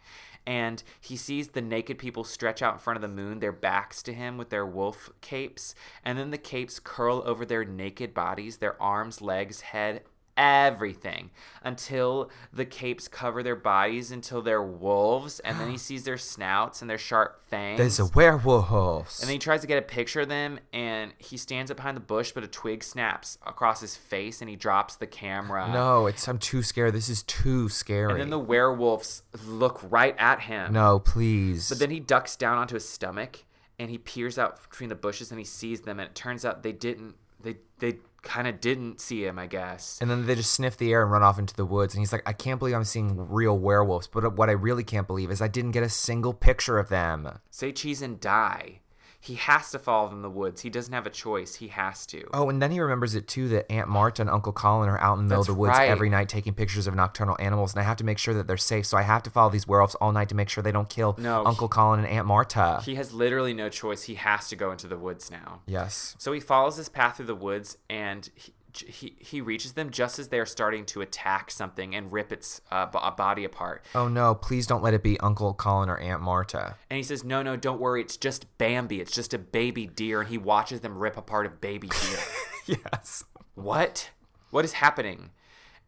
And 0.45 0.83
he 0.99 1.15
sees 1.15 1.49
the 1.49 1.61
naked 1.61 1.97
people 1.97 2.25
stretch 2.25 2.61
out 2.61 2.73
in 2.73 2.79
front 2.79 2.97
of 2.97 3.01
the 3.01 3.07
moon, 3.07 3.39
their 3.39 3.53
backs 3.53 4.03
to 4.03 4.13
him 4.13 4.37
with 4.37 4.49
their 4.49 4.65
wolf 4.65 5.09
capes, 5.21 5.73
and 6.03 6.17
then 6.17 6.31
the 6.31 6.37
capes 6.37 6.81
curl 6.81 7.23
over 7.25 7.45
their 7.45 7.63
naked 7.63 8.13
bodies, 8.13 8.57
their 8.57 8.81
arms, 8.81 9.21
legs, 9.21 9.61
head, 9.61 10.01
everything, 10.37 11.31
until 11.63 12.29
the 12.51 12.65
capes 12.65 13.07
cover 13.07 13.43
their 13.43 13.55
bodies 13.55 14.11
until 14.11 14.41
they're 14.41 14.63
wolves, 14.63 15.39
and 15.41 15.59
then 15.59 15.69
he 15.69 15.77
sees 15.89 16.03
their 16.03 16.17
snouts 16.17 16.81
and 16.81 16.89
their 16.89 16.97
sharp 16.97 17.39
fangs. 17.49 17.77
There's 17.77 17.99
a 17.99 18.05
werewolf. 18.05 19.19
And 19.19 19.27
then 19.27 19.33
he 19.33 19.39
tries 19.39 19.61
to 19.61 19.67
get 19.67 19.77
a 19.77 19.81
picture 19.81 20.21
of 20.21 20.29
them, 20.29 20.59
and 20.71 21.13
he 21.17 21.37
stands 21.37 21.69
up 21.71 21.77
behind 21.77 21.95
the 21.97 22.01
bush, 22.01 22.31
but 22.31 22.43
a 22.43 22.47
twig 22.47 22.83
snaps 22.83 23.37
across 23.45 23.81
his 23.81 23.95
face, 23.95 24.41
and 24.41 24.49
he 24.49 24.55
drops 24.55 24.95
the 24.95 25.07
camera. 25.07 25.69
no, 25.71 26.07
it's 26.07 26.27
I'm 26.27 26.37
too 26.39 26.63
scared. 26.63 26.93
This 26.93 27.09
is 27.09 27.23
too 27.23 27.69
scary. 27.69 28.11
And 28.11 28.21
then 28.21 28.29
the 28.29 28.39
werewolves 28.39 29.23
look 29.45 29.79
right 29.89 30.15
at 30.17 30.41
him. 30.41 30.73
no, 30.73 30.99
please. 30.99 31.69
But 31.69 31.79
then 31.79 31.89
he 31.89 31.99
ducks 31.99 32.35
down 32.35 32.57
onto 32.57 32.75
his 32.75 32.87
stomach 32.87 33.45
and 33.79 33.89
he 33.89 33.97
peers 33.97 34.37
out 34.37 34.61
between 34.69 34.89
the 34.89 34.95
bushes 34.95 35.31
and 35.31 35.39
he 35.39 35.45
sees 35.45 35.81
them 35.81 35.99
and 35.99 36.07
it 36.07 36.15
turns 36.15 36.45
out 36.45 36.63
they 36.63 36.71
didn't 36.71 37.15
they 37.41 37.57
they 37.79 37.95
kind 38.23 38.47
of 38.47 38.59
didn't 38.59 38.99
see 38.99 39.25
him, 39.25 39.37
I 39.37 39.47
guess. 39.47 39.99
And 40.01 40.09
then 40.09 40.25
they 40.25 40.35
just 40.35 40.53
sniff 40.53 40.77
the 40.77 40.91
air 40.91 41.03
and 41.03 41.11
run 41.11 41.23
off 41.23 41.37
into 41.37 41.55
the 41.55 41.65
woods. 41.65 41.93
And 41.93 42.01
he's 42.01 42.11
like, 42.11 42.23
I 42.25 42.33
can't 42.33 42.57
believe 42.57 42.75
I'm 42.75 42.83
seeing 42.83 43.15
real 43.29 43.57
werewolves. 43.57 44.07
But 44.07 44.35
what 44.35 44.49
I 44.49 44.53
really 44.53 44.83
can't 44.83 45.07
believe 45.07 45.29
is 45.29 45.41
I 45.41 45.47
didn't 45.47 45.71
get 45.71 45.83
a 45.83 45.89
single 45.89 46.33
picture 46.33 46.79
of 46.79 46.89
them. 46.89 47.39
Say 47.51 47.71
cheese 47.71 48.01
and 48.01 48.19
die. 48.19 48.79
He 49.23 49.35
has 49.35 49.71
to 49.71 49.79
follow 49.79 50.09
them 50.09 50.17
in 50.17 50.21
the 50.21 50.29
woods. 50.29 50.61
He 50.61 50.69
doesn't 50.69 50.93
have 50.93 51.07
a 51.07 51.09
choice. 51.09 51.55
He 51.55 51.69
has 51.69 52.05
to. 52.07 52.27
Oh, 52.33 52.49
and 52.49 52.61
then 52.61 52.71
he 52.71 52.81
remembers 52.81 53.15
it 53.15 53.25
too 53.25 53.47
that 53.49 53.71
Aunt 53.71 53.87
Marta 53.87 54.21
and 54.21 54.29
Uncle 54.29 54.51
Colin 54.51 54.89
are 54.89 54.99
out 54.99 55.17
in 55.17 55.19
the 55.19 55.29
middle 55.29 55.39
of 55.39 55.47
the 55.47 55.53
woods 55.53 55.77
right. 55.77 55.89
every 55.89 56.09
night 56.09 56.27
taking 56.27 56.53
pictures 56.53 56.87
of 56.87 56.93
nocturnal 56.93 57.37
animals. 57.39 57.71
And 57.73 57.79
I 57.79 57.83
have 57.83 57.95
to 57.97 58.03
make 58.03 58.17
sure 58.17 58.33
that 58.33 58.47
they're 58.47 58.57
safe. 58.57 58.85
So 58.85 58.97
I 58.97 59.03
have 59.03 59.23
to 59.23 59.29
follow 59.29 59.49
these 59.49 59.65
werewolves 59.65 59.95
all 59.95 60.11
night 60.11 60.27
to 60.27 60.35
make 60.35 60.49
sure 60.49 60.61
they 60.61 60.73
don't 60.73 60.89
kill 60.89 61.15
No, 61.17 61.45
Uncle 61.45 61.69
Colin 61.69 62.01
and 62.01 62.09
Aunt 62.09 62.27
Marta. 62.27 62.81
He 62.83 62.95
has 62.95 63.13
literally 63.13 63.53
no 63.53 63.69
choice. 63.69 64.03
He 64.03 64.15
has 64.15 64.49
to 64.49 64.57
go 64.57 64.71
into 64.73 64.87
the 64.87 64.97
woods 64.97 65.31
now. 65.31 65.61
yes. 65.67 66.17
So 66.19 66.33
he 66.33 66.41
follows 66.41 66.75
this 66.75 66.89
path 66.89 67.15
through 67.15 67.27
the 67.27 67.35
woods 67.35 67.77
and 67.89 68.29
he, 68.35 68.53
he, 68.77 69.15
he 69.19 69.41
reaches 69.41 69.73
them 69.73 69.89
just 69.89 70.19
as 70.19 70.29
they're 70.29 70.45
starting 70.45 70.85
to 70.85 71.01
attack 71.01 71.51
something 71.51 71.95
and 71.95 72.11
rip 72.11 72.31
its 72.31 72.61
uh, 72.71 72.85
bo- 72.85 73.11
body 73.11 73.43
apart. 73.43 73.85
Oh 73.93 74.07
no, 74.07 74.35
please 74.35 74.67
don't 74.67 74.83
let 74.83 74.93
it 74.93 75.03
be 75.03 75.19
Uncle 75.19 75.53
Colin 75.53 75.89
or 75.89 75.97
Aunt 75.97 76.21
Marta. 76.21 76.75
And 76.89 76.97
he 76.97 77.03
says, 77.03 77.23
No, 77.23 77.41
no, 77.41 77.55
don't 77.55 77.79
worry. 77.79 78.01
It's 78.01 78.17
just 78.17 78.57
Bambi. 78.57 78.99
It's 78.99 79.13
just 79.13 79.33
a 79.33 79.39
baby 79.39 79.87
deer. 79.87 80.21
And 80.21 80.29
he 80.29 80.37
watches 80.37 80.81
them 80.81 80.97
rip 80.97 81.17
apart 81.17 81.45
a 81.45 81.49
baby 81.49 81.89
deer. 81.89 82.19
yes. 82.93 83.23
what? 83.55 84.11
What 84.49 84.65
is 84.65 84.73
happening? 84.73 85.31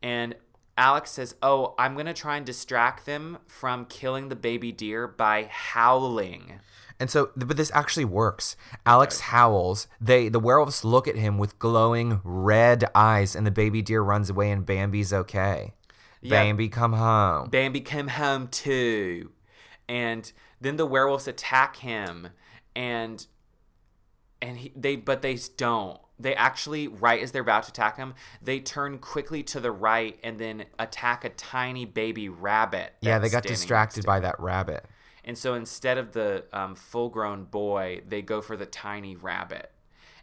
And 0.02 0.36
Alex 0.78 1.12
says, 1.12 1.36
Oh, 1.42 1.74
I'm 1.78 1.94
going 1.94 2.06
to 2.06 2.14
try 2.14 2.38
and 2.38 2.46
distract 2.46 3.06
them 3.06 3.38
from 3.48 3.86
killing 3.86 4.30
the 4.30 4.36
baby 4.36 4.72
deer 4.72 5.08
by 5.08 5.48
howling. 5.50 6.60
And 7.00 7.10
so, 7.10 7.32
but 7.36 7.58
this 7.58 7.72
actually 7.74 8.06
works. 8.06 8.56
Alex 8.86 9.20
howls. 9.20 9.88
They, 10.00 10.30
the 10.30 10.40
werewolves, 10.40 10.86
look 10.86 11.08
at 11.08 11.16
him 11.16 11.38
with 11.38 11.60
glowing 11.60 12.22
red 12.24 12.86
eyes, 12.96 13.36
and 13.36 13.46
the 13.46 13.52
baby 13.52 13.82
deer 13.82 14.02
runs 14.02 14.30
away, 14.30 14.50
and 14.50 14.66
Bambi's 14.66 15.12
okay. 15.12 15.74
Yeah. 16.22 16.42
Bambi, 16.42 16.70
come 16.70 16.94
home. 16.94 17.50
Bambi 17.50 17.82
come 17.82 18.08
home 18.08 18.48
too. 18.48 19.32
And 19.88 20.32
then 20.60 20.78
the 20.78 20.86
werewolves 20.86 21.28
attack 21.28 21.78
him 21.78 22.30
and 22.76 23.26
and 24.42 24.58
he, 24.58 24.72
they 24.76 24.96
but 24.96 25.22
they 25.22 25.38
don't. 25.58 26.00
They 26.18 26.34
actually 26.36 26.88
right 26.88 27.22
as 27.22 27.32
they're 27.32 27.42
about 27.42 27.64
to 27.64 27.70
attack 27.70 27.98
him, 27.98 28.16
they 28.42 28.60
turn 28.60 28.98
quickly 29.00 29.44
to 29.44 29.60
the 29.60 29.72
right 29.72 30.18
and 30.24 30.40
then 30.40 30.66
attack 30.80 31.26
a 31.26 31.30
tiny 31.30 31.86
baby 31.86 32.30
rabbit. 32.30 32.94
yeah, 33.02 33.20
they 33.20 33.30
got 33.30 33.44
distracted 33.44 34.06
by 34.06 34.20
that 34.22 34.40
rabbit. 34.40 34.86
And 35.26 35.38
so 35.38 35.56
instead 35.56 35.98
of 35.98 36.14
the 36.14 36.46
um, 36.54 36.76
full-grown 36.76 37.46
boy, 37.46 38.02
they 38.08 38.22
go 38.22 38.42
for 38.42 38.56
the 38.56 38.66
tiny 38.66 39.16
rabbit. 39.16 39.72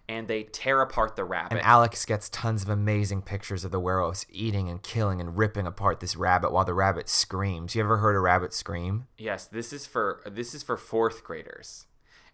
And 0.09 0.29
they 0.29 0.45
tear 0.45 0.81
apart 0.81 1.17
the 1.17 1.25
rabbit. 1.25 1.53
And 1.53 1.61
Alex 1.61 2.05
gets 2.05 2.29
tons 2.29 2.63
of 2.63 2.69
amazing 2.69 3.23
pictures 3.23 3.65
of 3.65 3.71
the 3.71 3.81
werewolves 3.81 4.27
eating 4.31 4.69
and 4.69 4.83
killing 4.83 5.21
and 5.21 5.37
ripping 5.37 5.67
apart 5.67 6.01
this 6.01 6.17
rabbit 6.17 6.53
while 6.53 6.65
the 6.65 6.75
rabbit 6.75 7.09
screams. 7.09 7.75
You 7.75 7.83
ever 7.83 7.99
heard 7.99 8.17
a 8.17 8.21
rabbit 8.21 8.53
scream? 8.53 9.07
Yes, 9.17 9.47
this 9.47 9.73
is 9.73 9.87
for 9.87 10.21
this 10.27 10.55
is 10.55 10.63
for 10.63 10.77
fourth 10.77 11.23
graders. 11.23 11.87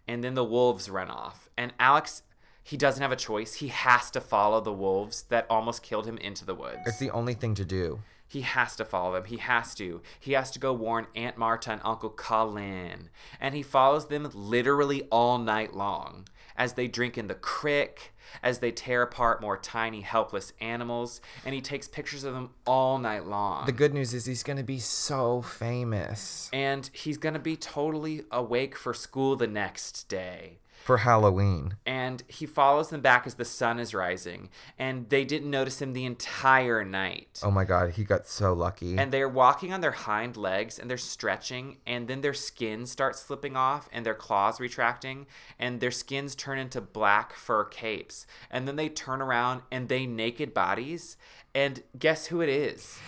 And 0.07 0.25
then 0.25 0.35
the 0.35 0.45
wolves 0.45 0.89
run 0.89 1.11
off. 1.11 1.51
And 1.59 1.75
Alex 1.79 2.23
he 2.69 2.77
doesn't 2.77 3.01
have 3.01 3.13
a 3.13 3.17
choice. 3.17 3.55
He 3.55 3.69
has 3.69 4.11
to 4.11 4.21
follow 4.21 4.61
the 4.61 4.75
wolves 4.75 5.23
that 5.31 5.47
almost 5.49 5.83
killed 5.83 6.07
him 6.07 6.19
into 6.19 6.45
the 6.45 6.55
woods. 6.55 6.81
It's 6.85 6.99
the 6.99 7.11
only 7.11 7.33
thing 7.33 7.55
to 7.55 7.65
do. 7.65 8.03
He 8.29 8.43
has 8.43 8.77
to 8.77 8.85
follow 8.85 9.15
them. 9.15 9.25
He 9.25 9.39
has 9.39 9.75
to. 9.77 10.03
He 10.21 10.33
has 10.33 10.51
to 10.51 10.59
go 10.59 10.73
warn 10.73 11.07
Aunt 11.17 11.39
Marta 11.39 11.73
and 11.73 11.81
Uncle 11.83 12.11
Colin. 12.11 13.09
And 13.41 13.55
he 13.55 13.63
follows 13.63 14.09
them 14.09 14.31
literally 14.35 15.03
all 15.11 15.39
night 15.39 15.75
long 15.75 16.29
as 16.59 16.75
they 16.75 16.89
drink 16.89 17.17
in 17.17 17.29
the 17.29 17.35
crick, 17.35 18.13
as 18.43 18.59
they 18.59 18.73
tear 18.73 19.01
apart 19.03 19.41
more 19.41 19.57
tiny, 19.57 20.01
helpless 20.03 20.53
animals. 20.61 21.21
And 21.47 21.55
he 21.55 21.61
takes 21.61 21.89
pictures 21.89 22.25
of 22.25 22.35
them 22.35 22.51
all 22.67 22.99
night 22.99 23.25
long. 23.25 23.65
The 23.65 23.73
good 23.73 23.95
news 23.95 24.13
is 24.13 24.27
he's 24.27 24.43
going 24.43 24.59
to 24.59 24.65
be 24.65 24.81
so 24.81 25.41
famous 25.41 26.51
and 26.53 26.91
he's 26.93 27.17
going 27.17 27.35
to 27.35 27.41
be 27.41 27.57
totally 27.57 28.25
awake 28.31 28.77
for 28.77 28.93
school 28.93 29.37
the 29.37 29.47
next 29.47 30.09
day. 30.09 30.59
For 30.89 30.97
Halloween. 30.97 31.75
And 31.85 32.23
he 32.29 32.47
follows 32.47 32.89
them 32.89 33.03
back 33.03 33.27
as 33.27 33.35
the 33.35 33.45
sun 33.45 33.79
is 33.79 33.93
rising. 33.93 34.49
And 34.79 35.11
they 35.11 35.23
didn't 35.23 35.51
notice 35.51 35.83
him 35.83 35.93
the 35.93 36.07
entire 36.07 36.83
night. 36.83 37.41
Oh 37.43 37.51
my 37.51 37.65
god, 37.65 37.91
he 37.91 38.05
got 38.05 38.27
so 38.27 38.55
lucky. 38.55 38.97
And 38.97 39.13
they're 39.13 39.29
walking 39.29 39.71
on 39.71 39.83
their 39.83 39.91
hind 39.91 40.39
legs 40.39 40.79
and 40.79 40.89
they're 40.89 40.97
stretching, 40.97 41.77
and 41.87 42.09
then 42.09 42.23
their 42.23 42.33
skins 42.33 42.91
start 42.91 43.17
slipping 43.17 43.55
off 43.55 43.91
and 43.93 44.07
their 44.07 44.15
claws 44.15 44.61
retracting, 44.61 45.27
and 45.59 45.81
their 45.81 45.91
skins 45.91 46.35
turn 46.35 46.59
into 46.59 46.81
black 46.81 47.35
fur 47.35 47.65
capes. 47.65 48.27
And 48.51 48.67
then 48.67 48.77
they 48.77 48.89
turn 48.89 49.21
around 49.21 49.61
and 49.71 49.91
they 49.91 50.07
naked 50.07 50.55
bodies. 50.55 51.19
And 51.55 51.83
guess 51.99 52.29
who 52.29 52.41
it 52.41 52.49
is? 52.49 52.99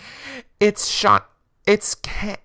it's 0.59 0.87
Sean. 0.87 1.21
It's 1.65 1.95
Ca- 1.95 2.37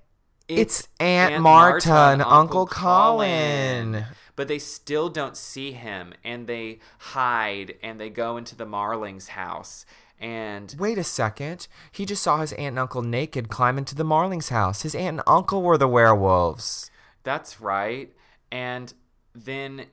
It's 0.49 0.89
Aunt, 0.99 1.43
Marta, 1.43 1.93
and 1.93 2.23
Uncle 2.23 2.67
Colin. 2.67 4.07
But 4.37 4.49
they 4.49 4.59
still 4.59 5.09
don't 5.09 5.37
see 5.37 5.73
him 5.73 6.13
and 6.23 6.47
they 6.47 6.79
hide 6.99 7.75
and 7.83 7.99
they 7.99 8.11
go 8.11 8.37
into 8.37 8.55
the 8.55 8.67
Marlings' 8.67 9.29
house. 9.29 9.87
And 10.21 10.75
Wait 10.79 10.99
a 10.99 11.05
second. 11.05 11.69
He 11.91 12.07
just 12.07 12.23
saw 12.23 12.39
his 12.39 12.53
aunt 12.53 12.69
and 12.69 12.79
uncle 12.79 13.03
naked 13.03 13.49
climb 13.49 13.77
into 13.79 13.95
the 13.95 14.05
Marlings' 14.05 14.51
house. 14.51 14.83
His 14.83 14.95
aunt 14.95 15.19
and 15.19 15.23
uncle 15.27 15.63
were 15.63 15.77
the 15.79 15.89
werewolves. 15.89 16.91
that's 17.23 17.61
right. 17.61 18.13
And 18.53 18.93
then 19.35 19.87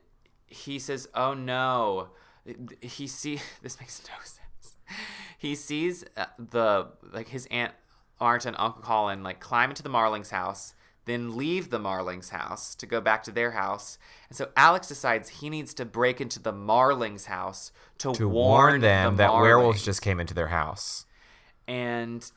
he 0.46 0.80
says, 0.80 1.08
"Oh 1.16 1.34
no." 1.34 2.10
He 2.82 3.08
see 3.08 3.40
this 3.62 3.80
makes 3.80 4.02
no 4.08 4.14
sense. 4.24 4.76
He 5.38 5.56
sees 5.56 6.06
uh, 6.16 6.26
the 6.38 6.88
like 7.12 7.30
his 7.30 7.48
aunt 7.52 7.74
Marta 8.20 8.48
and 8.48 8.58
Uncle 8.58 8.82
Colin 8.82 9.24
like 9.24 9.42
climb 9.42 9.70
into 9.70 9.84
the 9.84 9.90
Marlings' 9.90 10.30
house, 10.30 10.76
then 11.06 11.36
leave 11.36 11.70
the 11.70 11.80
Marlings' 11.80 12.30
house 12.30 12.76
to 12.76 12.86
go 12.86 13.02
back 13.02 13.24
to 13.24 13.32
their 13.32 13.52
house. 13.52 13.98
And 14.30 14.38
so 14.38 14.50
Alex 14.56 14.88
decides 14.88 15.30
he 15.30 15.50
needs 15.50 15.74
to 15.76 15.86
break 15.86 16.22
into 16.22 16.40
the 16.40 16.52
Marlings' 16.52 17.26
house 17.26 17.72
to, 18.00 18.14
To 18.14 18.30
warn 18.30 18.82
them 18.82 19.18
the 19.18 19.24
that 19.24 19.34
werewolves 19.34 19.84
just 19.84 20.02
came 20.02 20.20
into 20.20 20.34
their 20.34 20.48
house. 20.48 21.06
And 21.68 22.30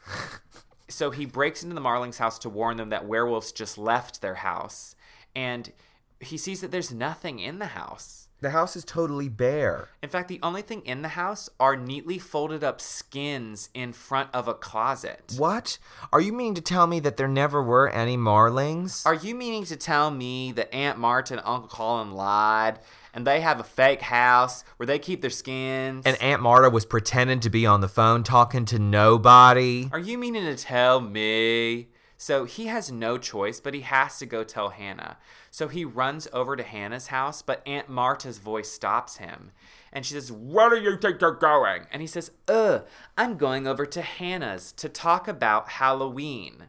so 0.88 1.10
he 1.10 1.26
breaks 1.26 1.62
into 1.62 1.74
the 1.74 1.80
Marlings' 1.80 2.18
house 2.18 2.38
to 2.40 2.48
warn 2.48 2.76
them 2.76 2.88
that 2.90 3.06
werewolves 3.06 3.52
just 3.52 3.78
left 3.78 4.20
their 4.20 4.36
house. 4.36 4.94
And 5.34 5.72
he 6.20 6.36
sees 6.36 6.60
that 6.60 6.70
there's 6.70 6.92
nothing 6.92 7.38
in 7.38 7.58
the 7.58 7.66
house. 7.66 8.25
The 8.40 8.50
house 8.50 8.76
is 8.76 8.84
totally 8.84 9.30
bare. 9.30 9.88
In 10.02 10.10
fact, 10.10 10.28
the 10.28 10.40
only 10.42 10.60
thing 10.60 10.82
in 10.82 11.00
the 11.00 11.08
house 11.08 11.48
are 11.58 11.74
neatly 11.74 12.18
folded 12.18 12.62
up 12.62 12.82
skins 12.82 13.70
in 13.72 13.94
front 13.94 14.28
of 14.34 14.46
a 14.46 14.52
closet. 14.52 15.34
What? 15.38 15.78
Are 16.12 16.20
you 16.20 16.34
meaning 16.34 16.54
to 16.54 16.60
tell 16.60 16.86
me 16.86 17.00
that 17.00 17.16
there 17.16 17.28
never 17.28 17.62
were 17.62 17.88
any 17.88 18.16
Marlings? 18.18 19.04
Are 19.06 19.14
you 19.14 19.34
meaning 19.34 19.64
to 19.64 19.76
tell 19.76 20.10
me 20.10 20.52
that 20.52 20.72
Aunt 20.74 20.98
Marta 20.98 21.34
and 21.34 21.42
Uncle 21.46 21.68
Colin 21.70 22.12
lied 22.12 22.78
and 23.14 23.26
they 23.26 23.40
have 23.40 23.58
a 23.58 23.64
fake 23.64 24.02
house 24.02 24.64
where 24.76 24.86
they 24.86 24.98
keep 24.98 25.22
their 25.22 25.30
skins? 25.30 26.04
and 26.04 26.20
Aunt 26.20 26.42
Marta 26.42 26.68
was 26.68 26.84
pretending 26.84 27.40
to 27.40 27.48
be 27.48 27.64
on 27.64 27.80
the 27.80 27.88
phone 27.88 28.22
talking 28.22 28.66
to 28.66 28.78
nobody? 28.78 29.88
Are 29.92 29.98
you 29.98 30.18
meaning 30.18 30.44
to 30.44 30.56
tell 30.56 31.00
me? 31.00 31.88
So 32.16 32.44
he 32.44 32.66
has 32.66 32.90
no 32.90 33.18
choice, 33.18 33.60
but 33.60 33.74
he 33.74 33.82
has 33.82 34.18
to 34.18 34.26
go 34.26 34.42
tell 34.42 34.70
Hannah. 34.70 35.18
So 35.50 35.68
he 35.68 35.84
runs 35.84 36.28
over 36.32 36.56
to 36.56 36.62
Hannah's 36.62 37.08
house, 37.08 37.42
but 37.42 37.62
Aunt 37.66 37.88
Marta's 37.88 38.38
voice 38.38 38.70
stops 38.70 39.18
him. 39.18 39.52
And 39.92 40.04
she 40.04 40.14
says, 40.14 40.32
Where 40.32 40.70
do 40.70 40.80
you 40.80 40.96
think 40.96 41.20
you're 41.20 41.32
going? 41.32 41.86
And 41.92 42.00
he 42.00 42.08
says, 42.08 42.30
Ugh, 42.48 42.86
I'm 43.18 43.36
going 43.36 43.66
over 43.66 43.84
to 43.86 44.02
Hannah's 44.02 44.72
to 44.72 44.88
talk 44.88 45.28
about 45.28 45.70
Halloween. 45.72 46.64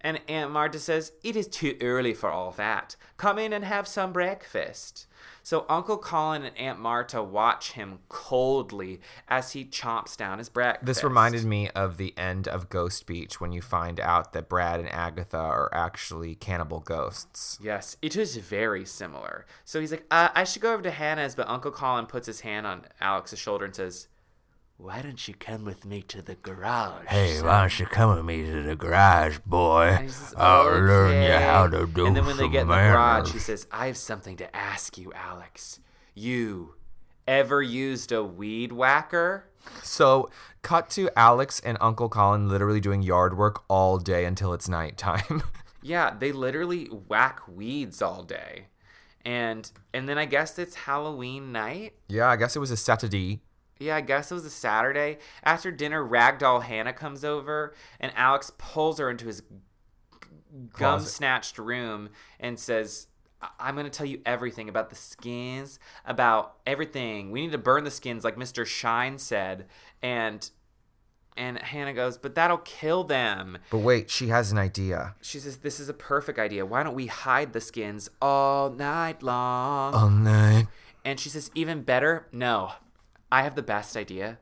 And 0.00 0.20
Aunt 0.28 0.50
Marta 0.50 0.78
says, 0.78 1.12
It 1.22 1.36
is 1.36 1.48
too 1.48 1.76
early 1.80 2.14
for 2.14 2.30
all 2.30 2.52
that. 2.52 2.96
Come 3.16 3.38
in 3.38 3.52
and 3.52 3.64
have 3.64 3.88
some 3.88 4.12
breakfast. 4.12 5.06
So 5.46 5.64
Uncle 5.68 5.96
Colin 5.96 6.42
and 6.42 6.58
Aunt 6.58 6.80
Marta 6.80 7.22
watch 7.22 7.74
him 7.74 8.00
coldly 8.08 8.98
as 9.28 9.52
he 9.52 9.64
chomps 9.64 10.16
down 10.16 10.38
his 10.38 10.48
breakfast. 10.48 10.84
This 10.86 11.04
reminded 11.04 11.44
me 11.44 11.70
of 11.70 11.98
the 11.98 12.12
end 12.18 12.48
of 12.48 12.68
Ghost 12.68 13.06
Beach 13.06 13.40
when 13.40 13.52
you 13.52 13.62
find 13.62 14.00
out 14.00 14.32
that 14.32 14.48
Brad 14.48 14.80
and 14.80 14.88
Agatha 14.88 15.36
are 15.36 15.72
actually 15.72 16.34
cannibal 16.34 16.80
ghosts. 16.80 17.60
Yes, 17.62 17.96
it 18.02 18.16
is 18.16 18.36
very 18.38 18.84
similar. 18.84 19.46
So 19.64 19.78
he's 19.78 19.92
like, 19.92 20.04
uh, 20.10 20.30
I 20.34 20.42
should 20.42 20.62
go 20.62 20.72
over 20.74 20.82
to 20.82 20.90
Hannah's, 20.90 21.36
but 21.36 21.48
Uncle 21.48 21.70
Colin 21.70 22.06
puts 22.06 22.26
his 22.26 22.40
hand 22.40 22.66
on 22.66 22.86
Alex's 23.00 23.38
shoulder 23.38 23.66
and 23.66 23.76
says, 23.76 24.08
Why 24.78 25.00
don't 25.00 25.26
you 25.26 25.34
come 25.34 25.64
with 25.64 25.86
me 25.86 26.02
to 26.02 26.20
the 26.20 26.34
garage? 26.34 27.06
Hey, 27.06 27.40
why 27.40 27.60
don't 27.60 27.78
you 27.80 27.86
come 27.86 28.14
with 28.14 28.24
me 28.24 28.44
to 28.44 28.62
the 28.62 28.76
garage, 28.76 29.38
boy? 29.46 29.96
Says, 30.02 30.34
I'll 30.36 30.66
learn 30.66 31.22
you 31.22 31.32
how 31.32 31.66
to 31.66 31.86
do 31.86 32.04
it. 32.04 32.08
And 32.08 32.16
then 32.16 32.26
when 32.26 32.36
they 32.36 32.42
some 32.44 32.52
get 32.52 32.62
in 32.62 32.68
the 32.68 32.74
garage, 32.74 33.16
manners. 33.28 33.32
he 33.32 33.38
says, 33.38 33.66
I 33.72 33.86
have 33.86 33.96
something 33.96 34.36
to 34.36 34.54
ask 34.54 34.98
you, 34.98 35.12
Alex. 35.14 35.80
You 36.14 36.74
ever 37.26 37.62
used 37.62 38.12
a 38.12 38.22
weed 38.22 38.70
whacker? 38.72 39.48
So, 39.82 40.30
cut 40.62 40.90
to 40.90 41.08
Alex 41.16 41.58
and 41.60 41.78
Uncle 41.80 42.08
Colin 42.10 42.48
literally 42.48 42.80
doing 42.80 43.02
yard 43.02 43.36
work 43.36 43.64
all 43.68 43.98
day 43.98 44.24
until 44.26 44.52
it's 44.52 44.68
nighttime. 44.68 45.42
Yeah, 45.82 46.14
they 46.18 46.32
literally 46.32 46.86
whack 46.86 47.42
weeds 47.46 48.02
all 48.02 48.24
day. 48.24 48.66
And 49.24 49.70
and 49.94 50.08
then 50.08 50.18
I 50.18 50.24
guess 50.24 50.58
it's 50.58 50.74
Halloween 50.74 51.52
night. 51.52 51.92
yeah, 52.08 52.26
I 52.28 52.34
guess 52.34 52.56
it 52.56 52.58
was 52.58 52.72
a 52.72 52.76
Saturday. 52.76 53.40
Yeah, 53.78 53.96
I 53.96 54.00
guess 54.00 54.30
it 54.30 54.34
was 54.34 54.44
a 54.44 54.50
Saturday. 54.50 55.18
After 55.44 55.70
dinner, 55.70 56.02
Ragdoll 56.02 56.62
Hannah 56.62 56.92
comes 56.94 57.24
over, 57.24 57.74
and 58.00 58.10
Alex 58.16 58.50
pulls 58.58 58.98
her 58.98 59.10
into 59.10 59.26
his 59.26 59.42
gum 60.72 61.00
snatched 61.00 61.58
room 61.58 62.08
and 62.40 62.58
says, 62.58 63.08
"I- 63.42 63.50
I'm 63.60 63.74
going 63.74 63.84
to 63.84 63.90
tell 63.90 64.06
you 64.06 64.22
everything 64.24 64.68
about 64.68 64.88
the 64.90 64.96
skins, 64.96 65.78
about 66.04 66.56
everything. 66.66 67.30
We 67.30 67.42
need 67.42 67.52
to 67.52 67.58
burn 67.58 67.84
the 67.84 67.90
skins, 67.90 68.24
like 68.24 68.36
Mr. 68.36 68.64
Shine 68.66 69.18
said. 69.18 69.66
And 70.02 70.48
and 71.38 71.58
Hannah 71.58 71.92
goes, 71.92 72.16
but 72.16 72.34
that'll 72.34 72.56
kill 72.56 73.04
them. 73.04 73.58
But 73.68 73.80
wait, 73.80 74.08
she 74.08 74.28
has 74.28 74.52
an 74.52 74.56
idea. 74.56 75.16
She 75.20 75.38
says, 75.38 75.58
This 75.58 75.78
is 75.78 75.90
a 75.90 75.94
perfect 75.94 76.38
idea. 76.38 76.64
Why 76.64 76.82
don't 76.82 76.94
we 76.94 77.08
hide 77.08 77.52
the 77.52 77.60
skins 77.60 78.08
all 78.22 78.70
night 78.70 79.22
long? 79.22 79.92
All 79.92 80.08
night. 80.08 80.66
And 81.04 81.20
she 81.20 81.28
says, 81.28 81.50
even 81.54 81.82
better, 81.82 82.26
no, 82.32 82.72
I 83.30 83.42
have 83.42 83.54
the 83.54 83.62
best 83.62 83.96
idea. 83.96 84.38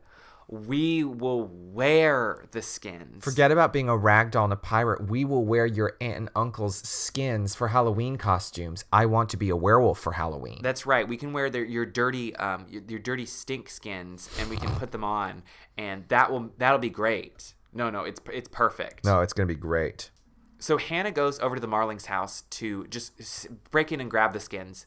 We 0.46 1.04
will 1.04 1.48
wear 1.50 2.44
the 2.50 2.60
skins. 2.60 3.24
Forget 3.24 3.50
about 3.50 3.72
being 3.72 3.88
a 3.88 3.92
ragdoll 3.92 4.44
and 4.44 4.52
a 4.52 4.56
pirate. 4.56 5.08
We 5.08 5.24
will 5.24 5.44
wear 5.44 5.64
your 5.64 5.96
aunt 6.02 6.16
and 6.18 6.30
uncle's 6.36 6.76
skins 6.76 7.54
for 7.54 7.68
Halloween 7.68 8.16
costumes. 8.16 8.84
I 8.92 9.06
want 9.06 9.30
to 9.30 9.38
be 9.38 9.48
a 9.48 9.56
werewolf 9.56 9.98
for 9.98 10.12
Halloween. 10.12 10.60
That's 10.62 10.84
right. 10.84 11.08
We 11.08 11.16
can 11.16 11.32
wear 11.32 11.48
their, 11.48 11.64
your 11.64 11.86
dirty, 11.86 12.36
um, 12.36 12.66
your, 12.68 12.82
your 12.86 12.98
dirty 12.98 13.24
stink 13.24 13.70
skins, 13.70 14.28
and 14.38 14.50
we 14.50 14.58
can 14.58 14.70
put 14.76 14.92
them 14.92 15.02
on, 15.02 15.42
and 15.78 16.06
that 16.08 16.30
will 16.30 16.52
that'll 16.58 16.78
be 16.78 16.90
great. 16.90 17.54
No, 17.72 17.88
no, 17.88 18.04
it's 18.04 18.20
it's 18.30 18.48
perfect. 18.48 19.04
no, 19.06 19.22
it's 19.22 19.32
going 19.32 19.48
to 19.48 19.54
be 19.54 19.58
great. 19.58 20.10
So 20.58 20.76
Hannah 20.76 21.10
goes 21.10 21.40
over 21.40 21.56
to 21.56 21.60
the 21.60 21.66
Marlings' 21.66 22.06
house 22.06 22.42
to 22.50 22.86
just 22.88 23.48
break 23.70 23.92
in 23.92 24.00
and 24.00 24.10
grab 24.10 24.34
the 24.34 24.40
skins, 24.40 24.86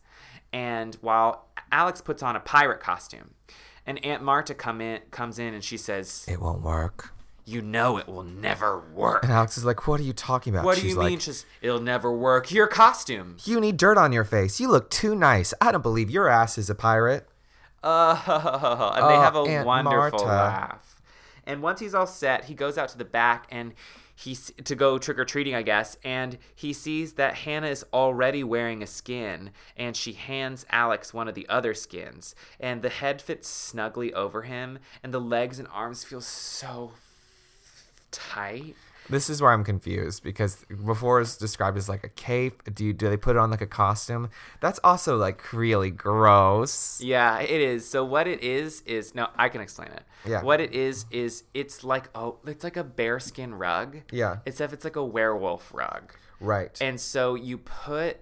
and 0.53 0.95
while 1.01 1.49
Alex 1.71 1.99
puts 1.99 2.21
on 2.21 2.35
a 2.35 2.39
pirate 2.39 2.79
costume, 2.79 3.33
and 3.87 4.03
Aunt 4.05 4.21
Marta 4.21 4.53
come 4.53 4.81
in 4.81 4.99
comes 5.09 5.39
in 5.39 5.55
and 5.55 5.63
she 5.63 5.77
says, 5.77 6.25
It 6.27 6.39
won't 6.39 6.61
work. 6.61 7.13
"You 7.45 7.61
know 7.61 7.97
it 7.97 8.07
will 8.07 8.23
never 8.23 8.77
work." 8.93 9.23
And 9.23 9.31
Alex 9.31 9.57
is 9.57 9.63
like, 9.65 9.87
What 9.87 9.99
are 9.99 10.03
you 10.03 10.13
talking 10.13 10.53
about? 10.53 10.65
What 10.65 10.77
do 10.77 10.87
you 10.87 10.95
like, 10.95 11.07
mean? 11.09 11.19
She's, 11.19 11.45
it'll 11.61 11.79
never 11.81 12.11
work. 12.11 12.51
Your 12.51 12.67
costume. 12.67 13.37
You 13.45 13.59
need 13.61 13.77
dirt 13.77 13.97
on 13.97 14.11
your 14.11 14.25
face. 14.25 14.59
You 14.59 14.67
look 14.69 14.89
too 14.89 15.15
nice. 15.15 15.53
I 15.61 15.71
don't 15.71 15.81
believe 15.81 16.09
your 16.11 16.27
ass 16.27 16.57
is 16.57 16.69
a 16.69 16.75
pirate. 16.75 17.27
Oh, 17.83 18.91
and 18.95 19.09
they 19.09 19.15
Oh, 19.15 19.21
have 19.21 19.35
a 19.35 19.39
Aunt 19.39 19.65
wonderful 19.65 19.97
Marta. 20.19 20.25
laugh. 20.25 21.01
And 21.45 21.61
once 21.61 21.79
he's 21.79 21.95
all 21.95 22.07
set, 22.07 22.45
he 22.45 22.53
goes 22.53 22.77
out 22.77 22.89
to 22.89 22.97
the 22.97 23.05
back 23.05 23.47
and 23.49 23.73
he's 24.17 24.51
to 24.63 24.75
go 24.75 24.97
trick 24.97 25.19
or 25.19 25.25
treating, 25.25 25.53
I 25.53 25.61
guess. 25.61 25.95
And 26.03 26.39
he 26.55 26.73
sees 26.73 27.13
that 27.13 27.35
Hannah 27.35 27.67
is 27.67 27.85
already 27.93 28.43
wearing 28.43 28.81
a 28.81 28.87
skin, 28.87 29.51
and 29.77 29.95
she 29.95 30.13
hands 30.13 30.65
Alex 30.69 31.13
one 31.13 31.27
of 31.27 31.35
the 31.35 31.47
other 31.47 31.73
skins. 31.73 32.33
And 32.59 32.81
the 32.81 32.89
head 32.89 33.21
fits 33.21 33.47
snugly 33.47 34.13
over 34.13 34.41
him, 34.41 34.79
and 35.03 35.13
the 35.13 35.21
legs 35.21 35.59
and 35.59 35.67
arms 35.71 36.03
feel 36.03 36.21
so 36.21 36.93
tight. 38.11 38.75
This 39.09 39.29
is 39.29 39.41
where 39.41 39.51
I'm 39.51 39.63
confused 39.63 40.23
because 40.23 40.65
before 40.85 41.21
it's 41.21 41.37
described 41.37 41.77
as 41.77 41.87
like 41.87 42.03
a 42.03 42.09
cape. 42.09 42.61
Do 42.73 42.85
you, 42.85 42.93
do 42.93 43.09
they 43.09 43.17
put 43.17 43.35
it 43.35 43.39
on 43.39 43.49
like 43.49 43.61
a 43.61 43.67
costume? 43.67 44.29
That's 44.59 44.79
also 44.83 45.17
like 45.17 45.53
really 45.53 45.91
gross. 45.91 46.99
Yeah, 47.01 47.39
it 47.39 47.61
is. 47.61 47.89
So 47.89 48.03
what 48.03 48.27
it 48.27 48.41
is 48.43 48.81
is 48.81 49.15
no, 49.15 49.27
I 49.37 49.49
can 49.49 49.61
explain 49.61 49.89
it. 49.89 50.03
Yeah. 50.25 50.41
What 50.43 50.59
it 50.59 50.73
is 50.73 51.05
is 51.11 51.43
it's 51.53 51.83
like 51.83 52.09
oh, 52.15 52.37
it's 52.45 52.63
like 52.63 52.77
a 52.77 52.83
bearskin 52.83 53.55
rug. 53.55 54.01
Yeah. 54.11 54.37
Except 54.45 54.73
it's 54.73 54.83
like 54.83 54.95
a 54.97 55.05
werewolf 55.05 55.73
rug. 55.73 56.13
Right. 56.39 56.77
And 56.81 56.99
so 56.99 57.35
you 57.35 57.57
put 57.57 58.17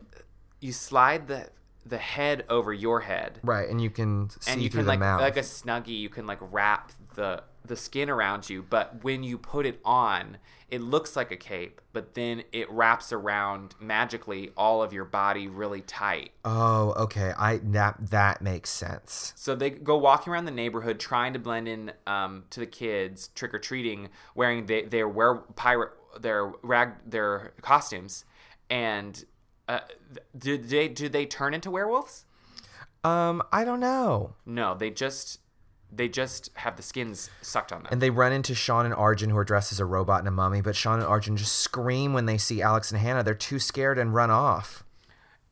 you 0.61 0.71
slide 0.71 1.27
the 1.27 1.49
the 1.87 1.97
head 1.99 2.45
over 2.49 2.73
your 2.73 3.01
head. 3.01 3.39
right, 3.43 3.69
and 3.69 3.79
you 3.79 3.91
can 3.91 4.29
see 4.41 4.51
And 4.51 4.61
you 4.61 4.69
through 4.69 4.79
can 4.79 4.85
the 4.85 4.91
like 4.93 4.99
mouth. 4.99 5.21
like 5.21 5.37
a 5.37 5.41
snuggie, 5.41 5.99
you 5.99 6.09
can 6.09 6.25
like 6.25 6.39
wrap 6.41 6.91
the 7.13 7.43
the 7.67 7.75
skin 7.75 8.09
around 8.09 8.49
you, 8.49 8.61
but 8.61 9.03
when 9.03 9.23
you 9.23 9.37
put 9.37 9.65
it 9.65 9.79
on, 9.83 10.37
it 10.69 10.81
looks 10.81 11.15
like 11.15 11.31
a 11.31 11.37
cape, 11.37 11.79
but 11.93 12.15
then 12.15 12.43
it 12.51 12.69
wraps 12.71 13.11
around 13.11 13.75
magically 13.79 14.51
all 14.57 14.81
of 14.81 14.91
your 14.91 15.05
body 15.05 15.47
really 15.47 15.81
tight. 15.81 16.31
oh, 16.43 16.93
okay. 16.97 17.33
I 17.37 17.57
that 17.57 18.09
that 18.09 18.41
makes 18.41 18.69
sense. 18.69 19.33
So 19.35 19.55
they 19.55 19.69
go 19.69 19.97
walking 19.97 20.33
around 20.33 20.45
the 20.45 20.51
neighborhood 20.51 20.99
trying 20.99 21.33
to 21.33 21.39
blend 21.39 21.67
in 21.67 21.91
um, 22.07 22.45
to 22.49 22.59
the 22.59 22.65
kids 22.65 23.29
trick 23.29 23.53
or 23.53 23.59
treating, 23.59 24.09
wearing 24.33 24.65
they, 24.65 24.83
their 24.83 25.07
wear 25.07 25.35
pirate 25.35 25.91
their 26.19 26.47
rag 26.63 26.93
their 27.05 27.53
costumes, 27.61 28.25
and 28.69 29.25
uh, 29.67 29.79
do 30.37 30.57
they 30.57 30.87
do 30.87 31.09
they 31.09 31.25
turn 31.25 31.53
into 31.53 31.69
werewolves? 31.69 32.25
Um, 33.03 33.43
I 33.51 33.63
don't 33.63 33.79
know. 33.79 34.33
No, 34.47 34.73
they 34.73 34.89
just 34.89 35.39
they 35.95 36.09
just 36.09 36.49
have 36.55 36.75
the 36.75 36.83
skins 36.83 37.29
sucked 37.41 37.71
on 37.71 37.83
them. 37.83 37.89
And 37.91 38.01
they 38.01 38.09
run 38.09 38.31
into 38.33 38.53
Sean 38.55 38.85
and 38.85 38.93
Arjun, 38.93 39.29
who 39.29 39.37
are 39.37 39.43
dressed 39.45 39.71
as 39.71 39.79
a 39.79 39.85
robot 39.85 40.19
and 40.19 40.27
a 40.27 40.31
mummy. 40.31 40.61
But 40.61 40.75
Sean 40.75 40.99
and 40.99 41.07
Arjun 41.07 41.37
just 41.37 41.53
scream 41.57 42.13
when 42.13 42.25
they 42.25 42.37
see 42.37 42.61
Alex 42.61 42.91
and 42.91 42.99
Hannah. 42.99 43.23
They're 43.23 43.33
too 43.33 43.59
scared 43.59 43.97
and 43.97 44.13
run 44.13 44.29
off. 44.31 44.83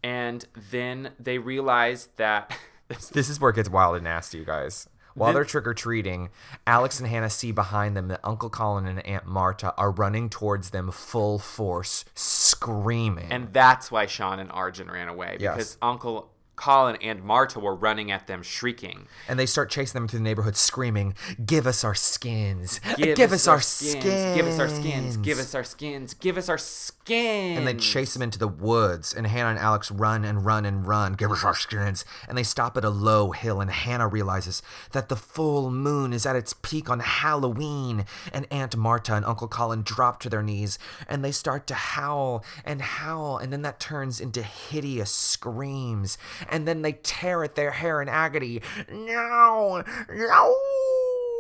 and 0.03 0.45
then 0.71 1.11
they 1.19 1.37
realize 1.37 2.09
that 2.17 2.55
This 3.13 3.29
is 3.29 3.39
where 3.39 3.49
it 3.51 3.55
gets 3.55 3.69
wild 3.69 3.95
and 3.95 4.03
nasty, 4.03 4.37
you 4.39 4.45
guys. 4.45 4.89
While 5.15 5.27
Then- 5.29 5.35
they're 5.35 5.45
trick 5.45 5.65
or 5.67 5.73
treating, 5.73 6.29
Alex 6.67 6.99
and 6.99 7.07
Hannah 7.07 7.29
see 7.29 7.51
behind 7.51 7.95
them 7.95 8.07
that 8.09 8.19
Uncle 8.23 8.49
Colin 8.49 8.85
and 8.87 9.05
Aunt 9.05 9.25
Marta 9.27 9.73
are 9.77 9.91
running 9.91 10.27
towards 10.29 10.71
them 10.71 10.91
full 10.91 11.39
force, 11.39 12.03
screaming. 12.15 13.31
and 13.31 13.53
that's 13.53 13.91
why 13.91 14.05
Sean 14.07 14.39
and 14.39 14.51
Arjun 14.51 14.89
ran 14.91 15.07
away 15.07 15.37
Yes. 15.39 15.55
because 15.55 15.77
Uncle 15.81 16.32
Colin 16.55 16.97
and 17.01 17.23
Marta 17.23 17.59
were 17.59 17.75
running 17.75 18.11
at 18.11 18.27
them 18.27 18.43
shrieking. 18.43 19.07
and 19.27 19.39
they 19.39 19.45
start 19.45 19.69
chasing 19.69 19.99
them 19.99 20.07
through 20.07 20.19
the 20.19 20.23
neighborhood, 20.23 20.55
screaming, 20.55 21.15
"Give 21.45 21.65
us 21.65 21.83
our 21.83 21.95
skins! 21.95 22.79
Give, 22.95 23.31
us, 23.31 23.47
our 23.47 23.59
skins! 23.59 24.03
Give 24.35 24.47
us 24.47 24.59
our 24.59 24.69
skins. 24.69 25.17
Give 25.17 25.39
us 25.39 25.55
our 25.55 25.63
skins. 25.63 26.13
Give 26.13 26.37
us 26.37 26.49
our 26.49 26.57
skins. 26.57 27.57
And 27.57 27.67
they 27.67 27.73
chase 27.73 28.13
them 28.13 28.21
into 28.21 28.39
the 28.39 28.47
woods, 28.47 29.13
and 29.13 29.27
Hannah 29.27 29.49
and 29.49 29.59
Alex 29.59 29.91
run 29.91 30.23
and 30.23 30.45
run 30.45 30.65
and 30.65 30.87
run. 30.87 31.13
Give 31.13 31.31
us 31.31 31.43
our 31.43 31.55
skins. 31.55 32.05
And 32.27 32.37
they 32.37 32.43
stop 32.43 32.77
at 32.77 32.85
a 32.85 32.89
low 32.89 33.31
hill, 33.31 33.59
and 33.59 33.69
Hannah 33.69 34.07
realizes 34.07 34.61
that 34.91 35.09
the 35.09 35.15
full 35.15 35.69
moon 35.71 36.13
is 36.13 36.25
at 36.25 36.35
its 36.35 36.53
peak 36.53 36.89
on 36.89 36.99
Halloween. 36.99 38.05
And 38.31 38.47
Aunt 38.51 38.77
Marta 38.77 39.15
and 39.15 39.25
Uncle 39.25 39.47
Colin 39.47 39.81
drop 39.83 40.19
to 40.21 40.29
their 40.29 40.43
knees, 40.43 40.79
and 41.07 41.23
they 41.25 41.31
start 41.31 41.67
to 41.67 41.73
howl 41.73 42.45
and 42.63 42.81
howl, 42.81 43.37
and 43.37 43.51
then 43.51 43.63
that 43.63 43.79
turns 43.79 44.21
into 44.21 44.41
hideous 44.43 45.11
screams. 45.11 46.17
And 46.49 46.67
then 46.67 46.81
they 46.81 46.93
tear 47.03 47.43
at 47.43 47.55
their 47.55 47.71
hair 47.71 48.01
in 48.01 48.09
agony. 48.09 48.61
No! 48.91 49.83
No! 50.09 50.55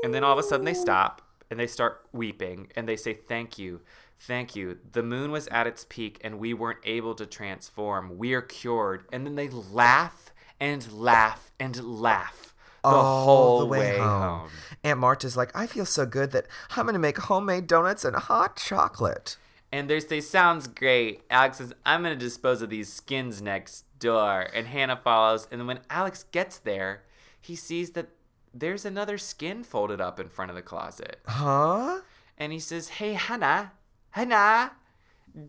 And 0.03 0.13
then 0.13 0.23
all 0.23 0.33
of 0.33 0.39
a 0.39 0.43
sudden 0.43 0.65
they 0.65 0.73
stop 0.73 1.21
and 1.49 1.59
they 1.59 1.67
start 1.67 2.05
weeping 2.11 2.67
and 2.75 2.87
they 2.87 2.97
say, 2.97 3.13
Thank 3.13 3.57
you. 3.57 3.81
Thank 4.17 4.55
you. 4.55 4.79
The 4.91 5.03
moon 5.03 5.31
was 5.31 5.47
at 5.47 5.67
its 5.67 5.85
peak 5.87 6.19
and 6.23 6.39
we 6.39 6.53
weren't 6.53 6.79
able 6.85 7.13
to 7.15 7.25
transform. 7.25 8.17
We 8.17 8.33
are 8.33 8.41
cured. 8.41 9.05
And 9.11 9.25
then 9.25 9.35
they 9.35 9.49
laugh 9.49 10.31
and 10.59 10.91
laugh 10.93 11.51
and 11.59 11.83
laugh 11.83 12.53
the 12.83 12.89
all 12.89 13.25
whole 13.25 13.59
the 13.59 13.65
way, 13.65 13.97
home. 13.97 14.21
home. 14.21 14.49
Aunt 14.83 14.99
Marta's 14.99 15.37
like, 15.37 15.51
I 15.55 15.67
feel 15.67 15.85
so 15.85 16.05
good 16.05 16.31
that 16.31 16.47
I'm 16.75 16.85
gonna 16.85 16.99
make 16.99 17.17
homemade 17.17 17.67
donuts 17.67 18.03
and 18.03 18.15
hot 18.15 18.57
chocolate. 18.57 19.37
And 19.73 19.89
they 19.89 19.99
say, 19.99 20.21
Sounds 20.21 20.67
great. 20.67 21.23
Alex 21.29 21.57
says, 21.57 21.73
I'm 21.85 22.03
going 22.03 22.17
to 22.17 22.25
dispose 22.25 22.61
of 22.61 22.69
these 22.69 22.93
skins 22.93 23.41
next 23.41 23.85
door. 23.99 24.47
And 24.53 24.67
Hannah 24.67 25.01
follows. 25.03 25.47
And 25.51 25.59
then 25.59 25.67
when 25.67 25.79
Alex 25.89 26.25
gets 26.31 26.59
there, 26.59 27.03
he 27.41 27.55
sees 27.55 27.91
that 27.91 28.09
there's 28.53 28.85
another 28.85 29.17
skin 29.17 29.63
folded 29.63 29.99
up 29.99 30.19
in 30.19 30.29
front 30.29 30.51
of 30.51 30.55
the 30.55 30.61
closet. 30.61 31.19
Huh? 31.25 32.01
and 32.37 32.51
he 32.51 32.59
says, 32.59 32.89
"Hey, 32.89 33.13
Hannah, 33.13 33.73
Hannah, 34.11 34.73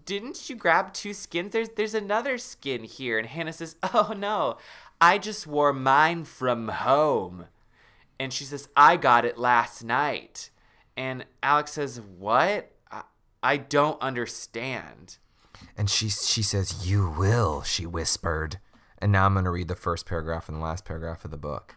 didn't 0.04 0.48
you 0.48 0.56
grab 0.56 0.92
two 0.92 1.12
skins? 1.12 1.52
There's 1.52 1.70
there's 1.70 1.94
another 1.94 2.38
skin 2.38 2.84
here." 2.84 3.18
And 3.18 3.26
Hannah 3.26 3.52
says, 3.52 3.76
"Oh 3.82 4.14
no, 4.16 4.58
I 5.00 5.18
just 5.18 5.46
wore 5.46 5.72
mine 5.72 6.24
from 6.24 6.68
home." 6.68 7.46
And 8.18 8.32
she 8.32 8.44
says, 8.44 8.68
"I 8.76 8.96
got 8.96 9.24
it 9.24 9.38
last 9.38 9.82
night." 9.82 10.50
And 10.96 11.26
Alex 11.42 11.72
says, 11.72 12.00
"What? 12.00 12.70
I, 13.44 13.56
don't 13.58 14.00
understand." 14.00 15.18
And 15.76 15.88
she 15.88 16.08
she 16.08 16.42
says, 16.42 16.86
"You 16.86 17.08
will," 17.08 17.62
she 17.62 17.86
whispered. 17.86 18.58
And 18.98 19.12
now 19.12 19.26
I'm 19.26 19.34
going 19.34 19.44
to 19.44 19.50
read 19.50 19.68
the 19.68 19.74
first 19.74 20.06
paragraph 20.06 20.48
and 20.48 20.56
the 20.56 20.62
last 20.62 20.84
paragraph 20.84 21.24
of 21.24 21.30
the 21.30 21.36
book. 21.36 21.76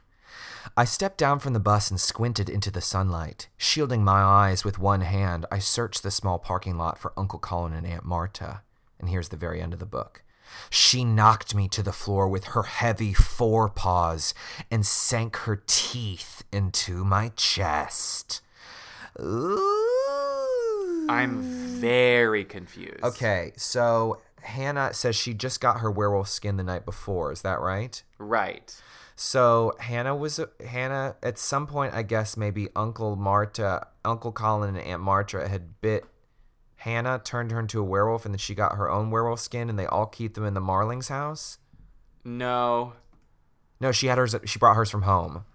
I 0.76 0.86
stepped 0.86 1.18
down 1.18 1.40
from 1.40 1.54
the 1.54 1.60
bus 1.60 1.90
and 1.90 2.00
squinted 2.00 2.50
into 2.50 2.72
the 2.72 2.82
sunlight. 2.82 3.48
Shielding 3.58 4.04
my 4.04 4.22
eyes 4.22 4.64
with 4.64 4.80
one 4.80 5.02
hand, 5.02 5.46
I 5.52 5.60
searched 5.60 6.04
the 6.04 6.12
small 6.12 6.40
parking 6.40 6.78
lot 6.78 6.98
for 6.98 7.14
Uncle 7.18 7.40
Colin 7.40 7.74
and 7.74 7.88
Aunt 7.88 8.06
Marta. 8.06 8.62
And 9.00 9.10
here's 9.10 9.30
the 9.30 9.38
very 9.38 9.62
end 9.62 9.74
of 9.74 9.80
the 9.80 9.86
book. 9.86 10.24
She 10.70 11.04
knocked 11.04 11.54
me 11.54 11.68
to 11.70 11.84
the 11.84 11.92
floor 11.92 12.28
with 12.28 12.46
her 12.46 12.64
heavy 12.64 13.14
forepaws 13.14 14.34
and 14.72 14.86
sank 14.86 15.36
her 15.38 15.62
teeth 15.68 16.44
into 16.52 17.04
my 17.04 17.32
chest. 17.36 18.42
Ooh. 19.20 19.87
I'm 21.10 21.42
very 21.42 22.44
confused. 22.44 23.04
Okay, 23.04 23.54
so 23.56 24.22
Hannah 24.42 24.94
says 24.94 25.16
she 25.16 25.34
just 25.34 25.62
got 25.62 25.80
her 25.80 25.92
werewolf 25.92 26.30
skin 26.30 26.58
the 26.58 26.64
night 26.64 26.86
before. 26.86 27.32
Is 27.32 27.42
that 27.42 27.60
right? 27.62 28.02
Right. 28.18 28.80
So 29.16 29.74
Hannah 29.80 30.16
was 30.16 30.40
Hannah 30.66 31.16
at 31.24 31.38
some 31.40 31.66
point, 31.66 31.94
I 31.94 32.04
guess 32.04 32.38
maybe 32.38 32.70
Uncle 32.76 33.16
Marta, 33.16 33.88
Uncle 34.06 34.32
Colin, 34.32 34.76
and 34.76 34.86
Aunt 34.86 35.02
Marta 35.02 35.48
had 35.48 35.82
bit 35.82 36.06
Hannah, 36.78 37.20
turned 37.24 37.52
her 37.52 37.60
into 37.60 37.80
a 37.80 37.84
werewolf, 37.84 38.26
and 38.26 38.34
then 38.34 38.40
she 38.40 38.54
got 38.54 38.76
her 38.76 38.90
own 38.90 39.10
werewolf 39.10 39.40
skin, 39.40 39.70
and 39.70 39.80
they 39.80 39.88
all 39.88 40.06
keep 40.06 40.36
them 40.36 40.46
in 40.46 40.54
the 40.54 40.62
Marlings 40.62 41.08
house. 41.08 41.58
No, 42.24 42.94
No, 43.80 43.92
she 43.92 44.08
had 44.08 44.18
hers. 44.18 44.36
She 44.46 44.60
brought 44.60 44.76
hers 44.76 44.92
from 44.92 45.04
home. 45.04 45.46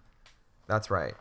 That's 0.66 0.90
right. 0.90 1.14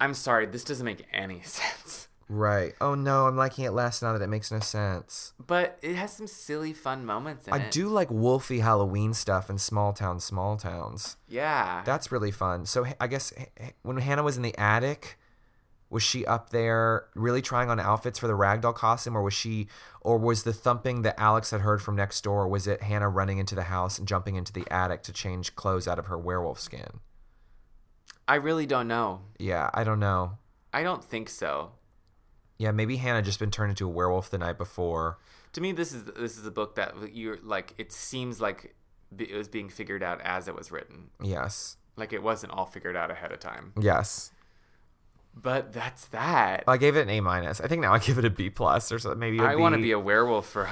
I'm 0.00 0.14
sorry. 0.14 0.46
This 0.46 0.64
doesn't 0.64 0.84
make 0.84 1.06
any 1.12 1.40
sense. 1.44 2.05
Right. 2.28 2.74
Oh 2.80 2.94
no, 2.94 3.26
I'm 3.26 3.36
liking 3.36 3.64
it 3.64 3.70
less 3.70 4.02
now 4.02 4.12
that 4.12 4.22
it 4.22 4.26
makes 4.26 4.50
no 4.50 4.58
sense. 4.58 5.32
But 5.44 5.78
it 5.80 5.94
has 5.94 6.12
some 6.12 6.26
silly, 6.26 6.72
fun 6.72 7.06
moments 7.06 7.46
in 7.46 7.54
I 7.54 7.58
it. 7.58 7.70
do 7.70 7.88
like 7.88 8.08
wolfy 8.08 8.60
Halloween 8.60 9.14
stuff 9.14 9.48
in 9.48 9.58
small 9.58 9.92
towns, 9.92 10.24
small 10.24 10.56
towns. 10.56 11.16
Yeah. 11.28 11.82
That's 11.84 12.10
really 12.10 12.32
fun. 12.32 12.66
So 12.66 12.84
I 13.00 13.06
guess 13.06 13.32
when 13.82 13.98
Hannah 13.98 14.24
was 14.24 14.36
in 14.36 14.42
the 14.42 14.58
attic, 14.58 15.18
was 15.88 16.02
she 16.02 16.26
up 16.26 16.50
there 16.50 17.06
really 17.14 17.40
trying 17.40 17.70
on 17.70 17.78
outfits 17.78 18.18
for 18.18 18.26
the 18.26 18.32
ragdoll 18.32 18.74
costume, 18.74 19.16
or 19.16 19.22
was 19.22 19.34
she, 19.34 19.68
or 20.00 20.18
was 20.18 20.42
the 20.42 20.52
thumping 20.52 21.02
that 21.02 21.14
Alex 21.20 21.52
had 21.52 21.60
heard 21.60 21.80
from 21.80 21.94
next 21.94 22.22
door, 22.24 22.48
was 22.48 22.66
it 22.66 22.82
Hannah 22.82 23.08
running 23.08 23.38
into 23.38 23.54
the 23.54 23.62
house 23.64 23.96
and 23.98 24.08
jumping 24.08 24.34
into 24.34 24.52
the 24.52 24.66
attic 24.68 25.04
to 25.04 25.12
change 25.12 25.54
clothes 25.54 25.86
out 25.86 26.00
of 26.00 26.06
her 26.06 26.18
werewolf 26.18 26.58
skin? 26.58 27.00
I 28.26 28.34
really 28.34 28.66
don't 28.66 28.88
know. 28.88 29.20
Yeah, 29.38 29.70
I 29.72 29.84
don't 29.84 30.00
know. 30.00 30.38
I 30.72 30.82
don't 30.82 31.04
think 31.04 31.28
so. 31.28 31.70
Yeah, 32.58 32.70
maybe 32.70 32.96
Hannah 32.96 33.22
just 33.22 33.38
been 33.38 33.50
turned 33.50 33.70
into 33.70 33.86
a 33.86 33.90
werewolf 33.90 34.30
the 34.30 34.38
night 34.38 34.58
before. 34.58 35.18
To 35.52 35.60
me, 35.60 35.72
this 35.72 35.92
is 35.92 36.04
this 36.04 36.38
is 36.38 36.46
a 36.46 36.50
book 36.50 36.74
that 36.76 37.14
you're 37.14 37.38
like. 37.42 37.74
It 37.78 37.92
seems 37.92 38.40
like 38.40 38.74
it 39.16 39.34
was 39.34 39.48
being 39.48 39.68
figured 39.68 40.02
out 40.02 40.20
as 40.22 40.48
it 40.48 40.54
was 40.54 40.70
written. 40.70 41.10
Yes. 41.22 41.76
Like 41.96 42.12
it 42.12 42.22
wasn't 42.22 42.52
all 42.52 42.66
figured 42.66 42.96
out 42.96 43.10
ahead 43.10 43.32
of 43.32 43.40
time. 43.40 43.72
Yes. 43.78 44.32
But 45.34 45.72
that's 45.72 46.06
that. 46.08 46.64
I 46.66 46.78
gave 46.78 46.96
it 46.96 47.02
an 47.02 47.10
A 47.10 47.20
minus. 47.20 47.60
I 47.60 47.68
think 47.68 47.82
now 47.82 47.92
I 47.92 47.98
give 47.98 48.18
it 48.18 48.24
a 48.24 48.30
B 48.30 48.48
plus 48.48 48.90
or 48.90 48.98
something. 48.98 49.20
Maybe. 49.20 49.38
I 49.40 49.52
I 49.52 49.56
want 49.56 49.74
to 49.74 49.80
be 49.80 49.92
a 49.92 49.98
werewolf 49.98 50.46
for 50.46 50.64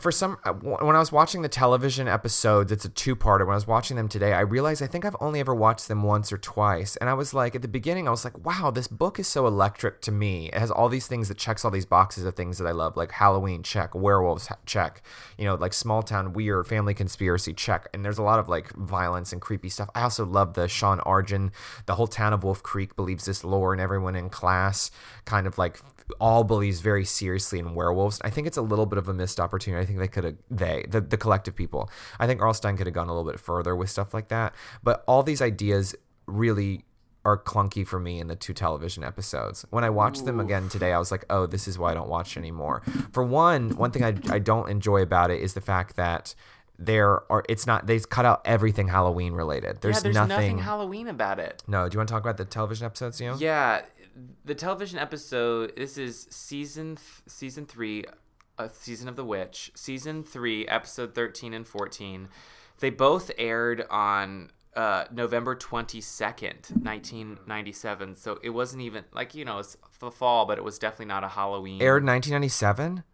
For 0.00 0.10
some 0.10 0.38
uh, 0.44 0.52
when 0.52 0.96
I 0.96 0.98
was 0.98 1.12
watching 1.12 1.42
the 1.42 1.48
television 1.48 2.08
episodes, 2.08 2.72
it's 2.72 2.84
a 2.84 2.88
two-parter. 2.88 3.46
When 3.46 3.52
I 3.52 3.54
was 3.54 3.68
watching 3.68 3.96
them 3.96 4.08
today, 4.08 4.32
I 4.32 4.40
realized 4.40 4.82
I 4.82 4.88
think 4.88 5.04
I've 5.04 5.16
only 5.20 5.38
ever 5.38 5.54
watched 5.54 5.86
them 5.86 6.02
once 6.02 6.32
or 6.32 6.38
twice, 6.38 6.96
and 6.96 7.08
I 7.08 7.14
was 7.14 7.32
like, 7.32 7.54
at 7.54 7.62
the 7.62 7.68
beginning, 7.68 8.08
I 8.08 8.10
was 8.10 8.24
like, 8.24 8.44
wow, 8.44 8.72
this 8.72 8.88
book 8.88 9.20
is 9.20 9.28
so 9.28 9.46
electric 9.46 10.00
to 10.02 10.12
me. 10.12 10.46
It 10.46 10.58
has 10.58 10.72
all 10.72 10.88
these 10.88 11.06
things 11.06 11.28
that 11.28 11.38
checks 11.38 11.64
all 11.64 11.70
these 11.70 11.86
boxes 11.86 12.24
of 12.24 12.34
things 12.34 12.58
that 12.58 12.66
I 12.66 12.72
love, 12.72 12.96
like 12.96 13.12
Halloween 13.12 13.62
check, 13.62 13.94
werewolves 13.94 14.48
check, 14.66 15.02
you 15.38 15.44
know, 15.44 15.54
like 15.54 15.72
small 15.72 16.02
town 16.02 16.32
weird, 16.32 16.66
family 16.66 16.94
conspiracy 16.94 17.52
check, 17.52 17.86
and 17.94 18.04
there's 18.04 18.18
a 18.18 18.24
lot 18.24 18.40
of 18.40 18.48
like 18.48 18.72
violence 18.74 19.32
and 19.32 19.40
creepy 19.40 19.68
stuff. 19.68 19.88
I 19.94 20.02
also 20.02 20.26
love 20.26 20.54
the 20.54 20.66
Sean 20.66 20.98
Arjun. 21.00 21.52
The 21.86 21.94
whole 21.94 22.08
town 22.08 22.32
of 22.32 22.42
Wolf 22.42 22.64
Creek 22.64 22.96
believes 22.96 23.26
this 23.26 23.44
lore, 23.44 23.72
and 23.72 23.80
everyone 23.80 24.16
in 24.16 24.30
class 24.30 24.90
kind 25.24 25.46
of 25.46 25.58
like 25.58 25.78
all 26.20 26.44
believes 26.44 26.80
very 26.80 27.04
seriously 27.04 27.58
in 27.58 27.74
werewolves. 27.74 28.20
I 28.22 28.30
think 28.30 28.46
it's 28.46 28.56
a 28.56 28.62
little 28.62 28.86
bit 28.86 28.98
of 28.98 29.08
a 29.08 29.14
missed 29.14 29.40
opportunity. 29.40 29.82
I 29.82 29.86
think 29.86 29.98
they 29.98 30.08
could 30.08 30.24
have 30.24 30.36
they 30.50 30.84
the, 30.88 31.00
the 31.00 31.16
collective 31.16 31.54
people. 31.54 31.90
I 32.18 32.26
think 32.26 32.40
R.L. 32.40 32.54
Stine 32.54 32.76
could 32.76 32.86
have 32.86 32.94
gone 32.94 33.08
a 33.08 33.14
little 33.14 33.30
bit 33.30 33.40
further 33.40 33.74
with 33.76 33.90
stuff 33.90 34.14
like 34.14 34.28
that. 34.28 34.54
But 34.82 35.04
all 35.06 35.22
these 35.22 35.42
ideas 35.42 35.94
really 36.26 36.84
are 37.24 37.38
clunky 37.38 37.86
for 37.86 38.00
me 38.00 38.18
in 38.18 38.26
the 38.26 38.34
two 38.34 38.52
television 38.52 39.04
episodes. 39.04 39.64
When 39.70 39.84
I 39.84 39.90
watched 39.90 40.24
them 40.24 40.40
again 40.40 40.68
today, 40.68 40.92
I 40.92 40.98
was 40.98 41.10
like, 41.12 41.24
oh, 41.30 41.46
this 41.46 41.68
is 41.68 41.78
why 41.78 41.92
I 41.92 41.94
don't 41.94 42.08
watch 42.08 42.36
anymore. 42.36 42.82
For 43.12 43.22
one, 43.22 43.76
one 43.76 43.92
thing 43.92 44.02
I, 44.02 44.14
I 44.34 44.38
don't 44.40 44.68
enjoy 44.68 45.02
about 45.02 45.30
it 45.30 45.40
is 45.40 45.54
the 45.54 45.60
fact 45.60 45.96
that 45.96 46.34
there 46.78 47.30
are 47.30 47.44
it's 47.48 47.66
not 47.66 47.86
they 47.86 48.00
cut 48.00 48.24
out 48.24 48.42
everything 48.44 48.88
Halloween 48.88 49.34
related. 49.34 49.80
There's, 49.80 49.96
yeah, 49.96 50.02
there's 50.02 50.14
nothing, 50.14 50.28
nothing 50.28 50.58
Halloween 50.58 51.06
about 51.06 51.38
it. 51.38 51.62
No, 51.68 51.88
do 51.88 51.94
you 51.94 51.98
want 51.98 52.08
to 52.08 52.12
talk 52.12 52.22
about 52.22 52.38
the 52.38 52.44
television 52.44 52.86
episodes, 52.86 53.20
you 53.20 53.28
know? 53.28 53.36
Yeah, 53.36 53.82
the 54.44 54.54
television 54.54 54.98
episode. 54.98 55.74
This 55.76 55.96
is 55.98 56.26
season 56.30 56.96
th- 56.96 57.06
season 57.26 57.66
three, 57.66 58.04
a 58.58 58.68
season 58.68 59.08
of 59.08 59.16
the 59.16 59.24
witch. 59.24 59.70
Season 59.74 60.22
three, 60.24 60.66
episode 60.68 61.14
thirteen 61.14 61.54
and 61.54 61.66
fourteen. 61.66 62.28
They 62.80 62.90
both 62.90 63.30
aired 63.38 63.84
on 63.90 64.50
uh, 64.74 65.04
November 65.12 65.54
twenty 65.54 66.00
second, 66.00 66.68
nineteen 66.80 67.38
ninety 67.46 67.72
seven. 67.72 68.14
So 68.16 68.38
it 68.42 68.50
wasn't 68.50 68.82
even 68.82 69.04
like 69.12 69.34
you 69.34 69.44
know 69.44 69.58
it's 69.58 69.76
the 70.00 70.10
fall, 70.10 70.46
but 70.46 70.58
it 70.58 70.64
was 70.64 70.78
definitely 70.78 71.06
not 71.06 71.24
a 71.24 71.28
Halloween. 71.28 71.80
Aired 71.80 72.04
1997. 72.04 73.04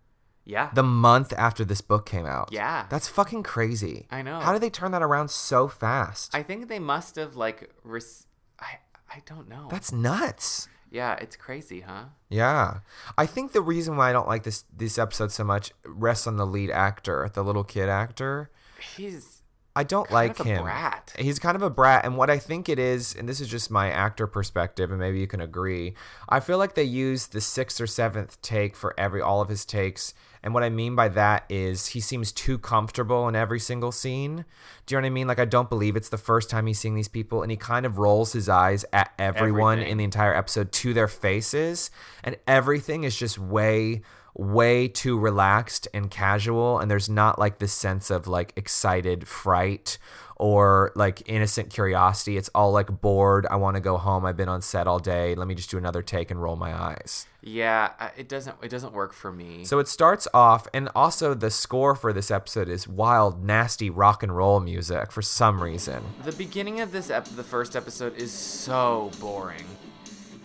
Yeah. 0.44 0.70
the 0.72 0.82
month 0.82 1.34
after 1.36 1.62
this 1.62 1.82
book 1.82 2.06
came 2.06 2.24
out. 2.24 2.48
Yeah. 2.50 2.86
That's 2.88 3.06
fucking 3.06 3.42
crazy. 3.42 4.06
I 4.10 4.22
know. 4.22 4.40
How 4.40 4.54
did 4.54 4.62
they 4.62 4.70
turn 4.70 4.92
that 4.92 5.02
around 5.02 5.30
so 5.30 5.68
fast? 5.68 6.34
I 6.34 6.42
think 6.42 6.68
they 6.68 6.78
must 6.78 7.16
have 7.16 7.36
like. 7.36 7.70
Res- 7.84 8.26
I 8.58 8.78
I 9.14 9.20
don't 9.26 9.46
know. 9.50 9.68
That's 9.70 9.92
nuts. 9.92 10.66
Yeah, 10.90 11.14
it's 11.14 11.36
crazy, 11.36 11.80
huh? 11.80 12.04
Yeah. 12.28 12.80
I 13.16 13.26
think 13.26 13.52
the 13.52 13.60
reason 13.60 13.96
why 13.96 14.10
I 14.10 14.12
don't 14.12 14.28
like 14.28 14.42
this 14.42 14.64
this 14.74 14.98
episode 14.98 15.32
so 15.32 15.44
much 15.44 15.72
rests 15.84 16.26
on 16.26 16.36
the 16.36 16.46
lead 16.46 16.70
actor, 16.70 17.30
the 17.32 17.44
little 17.44 17.64
kid 17.64 17.88
actor. 17.88 18.50
He's 18.96 19.37
I 19.78 19.84
don't 19.84 20.08
Kind 20.08 20.12
like 20.14 20.42
him. 20.42 20.64
brat. 20.64 21.14
He's 21.16 21.38
kind 21.38 21.54
of 21.54 21.62
a 21.62 21.70
brat, 21.70 22.04
and 22.04 22.16
what 22.16 22.30
I 22.30 22.38
think 22.38 22.68
it 22.68 22.80
is, 22.80 23.14
and 23.14 23.28
this 23.28 23.40
is 23.40 23.46
just 23.48 23.70
my 23.70 23.90
actor 23.90 24.26
perspective, 24.26 24.90
and 24.90 24.98
maybe 24.98 25.20
you 25.20 25.28
can 25.28 25.40
agree. 25.40 25.94
I 26.28 26.40
feel 26.40 26.58
like 26.58 26.74
they 26.74 26.82
use 26.82 27.28
the 27.28 27.40
sixth 27.40 27.80
or 27.80 27.86
seventh 27.86 28.42
take 28.42 28.74
for 28.74 28.92
every 28.98 29.20
all 29.22 29.40
of 29.40 29.48
his 29.48 29.64
takes, 29.64 30.14
and 30.42 30.52
what 30.52 30.64
I 30.64 30.68
mean 30.68 30.96
by 30.96 31.06
that 31.10 31.44
is 31.48 31.88
he 31.88 32.00
seems 32.00 32.32
too 32.32 32.58
comfortable 32.58 33.28
in 33.28 33.36
every 33.36 33.60
single 33.60 33.92
scene. 33.92 34.44
Do 34.86 34.94
you 34.94 35.00
know 35.00 35.04
what 35.04 35.06
I 35.06 35.10
mean? 35.10 35.28
Like 35.28 35.38
I 35.38 35.44
don't 35.44 35.68
believe 35.70 35.94
it's 35.94 36.08
the 36.08 36.18
first 36.18 36.50
time 36.50 36.66
he's 36.66 36.80
seeing 36.80 36.96
these 36.96 37.06
people, 37.08 37.42
and 37.42 37.50
he 37.52 37.56
kind 37.56 37.86
of 37.86 37.98
rolls 37.98 38.32
his 38.32 38.48
eyes 38.48 38.84
at 38.92 39.12
everyone 39.16 39.74
Everything. 39.74 39.92
in 39.92 39.98
the 39.98 40.04
entire 40.04 40.34
episode 40.34 40.72
to 40.72 40.92
their 40.92 41.08
faces, 41.08 41.92
and 42.24 42.36
everything 42.48 43.04
is 43.04 43.16
just 43.16 43.38
way 43.38 44.02
way 44.38 44.86
too 44.88 45.18
relaxed 45.18 45.88
and 45.92 46.10
casual 46.10 46.78
and 46.78 46.88
there's 46.90 47.08
not 47.10 47.38
like 47.38 47.58
this 47.58 47.72
sense 47.72 48.08
of 48.08 48.26
like 48.28 48.52
excited 48.56 49.26
fright 49.26 49.98
or 50.36 50.92
like 50.94 51.20
innocent 51.28 51.68
curiosity 51.70 52.36
it's 52.36 52.48
all 52.54 52.70
like 52.70 53.00
bored 53.00 53.44
i 53.50 53.56
want 53.56 53.74
to 53.74 53.80
go 53.80 53.96
home 53.96 54.24
i've 54.24 54.36
been 54.36 54.48
on 54.48 54.62
set 54.62 54.86
all 54.86 55.00
day 55.00 55.34
let 55.34 55.48
me 55.48 55.56
just 55.56 55.68
do 55.68 55.76
another 55.76 56.02
take 56.02 56.30
and 56.30 56.40
roll 56.40 56.54
my 56.56 56.72
eyes 56.72 57.26
yeah. 57.40 58.10
It 58.16 58.28
doesn't. 58.28 58.56
It 58.62 58.68
doesn't 58.68 58.92
work 58.92 59.14
for 59.14 59.32
me. 59.32 59.64
so 59.64 59.78
it 59.78 59.88
starts 59.88 60.26
off 60.34 60.66
and 60.74 60.90
also 60.94 61.34
the 61.34 61.50
score 61.50 61.94
for 61.94 62.12
this 62.12 62.30
episode 62.30 62.68
is 62.68 62.86
wild 62.86 63.42
nasty 63.42 63.88
rock 63.88 64.22
and 64.22 64.36
roll 64.36 64.60
music 64.60 65.12
for 65.12 65.22
some 65.22 65.62
reason 65.62 66.02
The 66.24 66.32
beginning 66.32 66.80
of 66.80 66.92
this 66.92 67.10
ep- 67.10 67.24
the 67.36 67.44
first 67.44 67.74
episode 67.76 68.16
is 68.16 68.32
so 68.32 69.10
boring. 69.20 69.64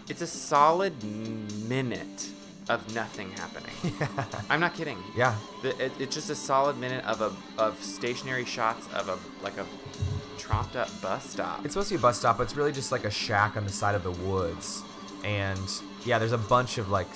It's 0.08 0.22
a 0.22 0.28
solid 0.28 1.04
minute 1.68 2.30
of 2.70 2.94
nothing 2.96 3.32
happening. 3.32 3.74
I'm 4.50 4.60
not 4.60 4.74
kidding. 4.74 4.98
yeah 5.16 5.36
The, 5.62 5.86
it, 5.86 5.92
it's 6.00 6.16
just 6.16 6.30
a 6.30 6.36
solid 6.36 6.78
minute 6.78 7.06
of 7.06 7.22
a 7.22 7.62
of 7.62 7.82
stationary 7.84 8.46
shots 8.46 8.88
of 8.94 9.10
a 9.10 9.18
like 9.44 9.58
a 9.58 9.66
tromped 10.38 10.76
up 10.76 10.90
bus 11.02 11.30
stop. 11.30 11.66
It's 11.66 11.74
supposed 11.74 11.90
to 11.90 11.96
be 11.96 12.00
a 12.00 12.02
bus 12.02 12.20
stop, 12.20 12.38
but 12.38 12.44
it's 12.44 12.56
really 12.56 12.72
just 12.72 12.92
like 12.92 13.06
a 13.06 13.12
shack 13.12 13.58
on 13.58 13.64
the 13.66 13.72
side 13.72 13.96
of 13.96 14.04
the 14.04 14.12
woods. 14.12 14.84
And 15.24 15.72
yeah, 16.06 16.20
there's 16.20 16.32
a 16.32 16.38
bunch 16.38 16.78
of 16.78 16.90
like 16.90 17.08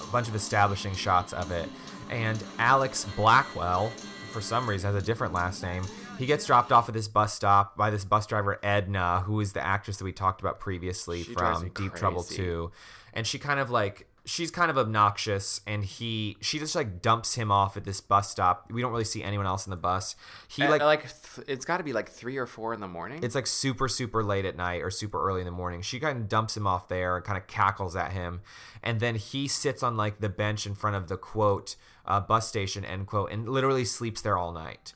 a 0.00 0.06
bunch 0.12 0.28
of 0.28 0.34
establishing 0.34 0.94
shots 0.94 1.32
of 1.32 1.50
it. 1.50 1.68
And 2.10 2.42
Alex 2.58 3.06
Blackwell, 3.16 3.88
for 4.32 4.40
some 4.40 4.68
reason, 4.68 4.92
has 4.92 5.02
a 5.02 5.06
different 5.06 5.32
last 5.32 5.62
name. 5.62 5.84
He 6.18 6.26
gets 6.26 6.44
dropped 6.46 6.72
off 6.72 6.88
at 6.88 6.94
this 6.94 7.08
bus 7.08 7.34
stop 7.34 7.76
by 7.76 7.90
this 7.90 8.04
bus 8.04 8.26
driver 8.26 8.58
Edna, 8.62 9.20
who 9.20 9.40
is 9.40 9.54
the 9.54 9.64
actress 9.64 9.96
that 9.96 10.04
we 10.04 10.12
talked 10.12 10.40
about 10.40 10.60
previously 10.60 11.22
She 11.22 11.32
from 11.32 11.70
Deep 11.74 11.94
Trouble 11.94 12.22
crazy. 12.22 12.36
2. 12.36 12.72
And 13.14 13.26
she 13.26 13.38
kind 13.38 13.58
of 13.58 13.70
like 13.70 14.06
she's 14.24 14.50
kind 14.52 14.70
of 14.70 14.78
obnoxious 14.78 15.60
and 15.66 15.84
he 15.84 16.36
she 16.40 16.58
just 16.58 16.76
like 16.76 17.02
dumps 17.02 17.34
him 17.34 17.50
off 17.50 17.76
at 17.76 17.84
this 17.84 18.00
bus 18.00 18.30
stop. 18.30 18.70
We 18.70 18.80
don't 18.80 18.92
really 18.92 19.04
see 19.04 19.22
anyone 19.22 19.46
else 19.46 19.66
in 19.66 19.70
the 19.70 19.76
bus. 19.76 20.14
He 20.48 20.62
Uh, 20.62 20.70
like 20.70 20.82
like 20.82 21.00
th- 21.02 21.46
it's 21.48 21.64
got 21.64 21.78
to 21.78 21.82
be 21.84 21.92
like 21.92 22.08
three 22.08 22.36
or 22.36 22.46
four 22.46 22.72
in 22.72 22.80
the 22.80 22.86
morning. 22.88 23.22
it's 23.22 23.34
like 23.34 23.46
super, 23.46 23.88
super 23.88 24.22
late 24.22 24.44
at 24.44 24.56
night 24.56 24.82
or 24.82 24.90
super 24.90 25.20
early 25.26 25.40
in 25.40 25.44
the 25.46 25.50
morning. 25.50 25.82
She 25.82 25.98
kind 25.98 26.18
of 26.18 26.28
dumps 26.28 26.56
him 26.56 26.66
off 26.66 26.88
there 26.88 27.16
and 27.16 27.24
kind 27.24 27.36
of 27.36 27.46
cackles 27.46 27.96
at 27.96 28.12
him. 28.12 28.42
And 28.82 29.00
then 29.00 29.16
he 29.16 29.48
sits 29.48 29.82
on 29.82 29.96
like 29.96 30.20
the 30.20 30.28
bench 30.28 30.66
in 30.66 30.74
front 30.74 30.96
of 30.96 31.08
the 31.08 31.16
quote, 31.16 31.74
uh, 32.06 32.20
bus 32.20 32.48
station, 32.48 32.84
end 32.84 33.06
quote, 33.08 33.30
and 33.32 33.48
literally 33.48 33.84
sleeps 33.84 34.22
there 34.22 34.36
all 34.38 34.52
night. 34.52 34.94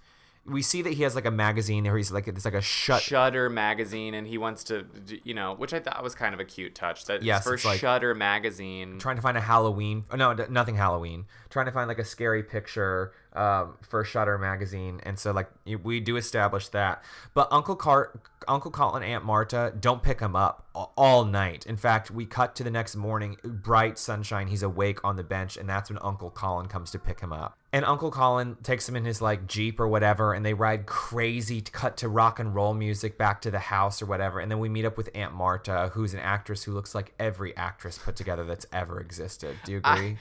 We 0.49 0.62
see 0.62 0.82
that 0.82 0.92
he 0.94 1.03
has 1.03 1.14
like 1.14 1.24
a 1.24 1.30
magazine 1.30 1.84
where 1.84 1.97
he's 1.97 2.12
like, 2.12 2.28
it's 2.28 2.44
like 2.44 2.55
a 2.55 2.61
shut. 2.61 3.03
Shutter 3.03 3.51
magazine, 3.51 4.14
and 4.14 4.26
he 4.26 4.38
wants 4.38 4.62
to, 4.64 4.86
you 5.24 5.34
know, 5.34 5.55
which 5.55 5.72
I 5.74 5.80
thought 5.80 6.03
was 6.03 6.14
kind 6.14 6.34
of 6.34 6.40
a 6.40 6.44
cute 6.44 6.74
touch. 6.74 7.05
That 7.07 7.22
Yes, 7.22 7.38
his 7.44 7.53
first 7.53 7.64
like- 7.64 7.80
Shutter 7.80 8.14
magazine. 8.14 8.99
trying 8.99 9.16
to 9.16 9.22
find 9.22 9.36
a 9.36 9.40
Halloween. 9.40 10.05
No, 10.14 10.32
nothing 10.49 10.76
Halloween. 10.76 11.26
Trying 11.51 11.66
to 11.66 11.72
find 11.72 11.88
like 11.88 11.99
a 11.99 12.05
scary 12.05 12.42
picture 12.42 13.12
um, 13.37 13.76
for 13.89 14.03
Shutter 14.05 14.39
magazine, 14.39 15.01
and 15.05 15.18
so 15.18 15.30
like 15.32 15.49
we 15.82 16.01
do 16.01 16.16
establish 16.16 16.68
that. 16.68 17.03
But 17.34 17.49
Uncle 17.51 17.76
Car- 17.76 18.20
Uncle 18.49 18.70
Colin, 18.70 19.03
Aunt 19.03 19.24
Marta 19.24 19.72
don't 19.78 20.03
pick 20.03 20.20
him 20.20 20.34
up 20.34 20.66
all 20.97 21.24
night. 21.24 21.66
In 21.66 21.76
fact, 21.76 22.11
we 22.11 22.26
cut 22.26 22.55
to 22.57 22.64
the 22.64 22.70
next 22.70 22.97
morning, 22.97 23.37
bright 23.43 23.99
sunshine. 23.99 24.49
He's 24.49 24.62
awake 24.62 25.05
on 25.05 25.16
the 25.16 25.24
bench, 25.24 25.57
and 25.57 25.68
that's 25.68 25.91
when 25.91 25.99
Uncle 26.03 26.30
Colin 26.30 26.66
comes 26.66 26.91
to 26.93 26.99
pick 26.99 27.20
him 27.20 27.32
up. 27.32 27.59
And 27.72 27.84
Uncle 27.84 28.11
Colin 28.11 28.57
takes 28.62 28.89
him 28.89 28.97
in 28.97 29.05
his 29.05 29.20
like 29.20 29.47
jeep 29.47 29.78
or 29.78 29.89
whatever, 29.89 30.32
and 30.32 30.47
they 30.47 30.55
ride 30.55 30.87
crazy, 30.87 31.61
to 31.61 31.70
cut 31.70 31.97
to 31.99 32.09
rock 32.09 32.39
and 32.39 32.55
roll 32.55 32.72
music 32.72 33.18
back 33.18 33.43
to 33.43 33.51
the 33.51 33.59
house 33.59 34.01
or 34.01 34.07
whatever. 34.07 34.41
And 34.41 34.51
then 34.51 34.59
we 34.59 34.68
meet 34.68 34.84
up 34.87 34.97
with 34.97 35.11
Aunt 35.14 35.34
Marta, 35.34 35.91
who's 35.93 36.14
an 36.14 36.20
actress 36.20 36.62
who 36.62 36.72
looks 36.72 36.95
like 36.95 37.12
every 37.18 37.55
actress 37.57 37.99
put 37.99 38.16
together 38.16 38.45
that's 38.45 38.66
ever 38.72 39.01
existed. 39.01 39.57
Do 39.64 39.72
you 39.72 39.78
agree? 39.78 39.91
I, 40.12 40.18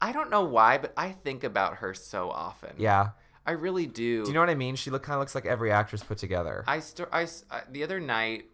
I 0.00 0.12
don't 0.12 0.30
know 0.30 0.44
why, 0.44 0.78
but 0.78 0.92
I 0.96 1.10
think 1.12 1.44
about 1.44 1.76
her 1.76 1.94
so 1.94 2.30
often. 2.30 2.70
yeah. 2.78 3.10
I 3.46 3.52
really 3.52 3.86
do. 3.86 4.22
Do 4.22 4.28
you 4.28 4.34
know 4.34 4.40
what 4.40 4.50
I 4.50 4.54
mean? 4.54 4.76
She 4.76 4.90
look 4.90 5.02
kind 5.02 5.14
of 5.14 5.20
looks 5.20 5.34
like 5.34 5.46
every 5.46 5.72
actress 5.72 6.02
put 6.02 6.18
together. 6.18 6.62
I, 6.68 6.80
st- 6.80 7.08
I, 7.10 7.22
I- 7.22 7.24
uh, 7.50 7.60
the 7.70 7.82
other 7.82 7.98
night, 7.98 8.44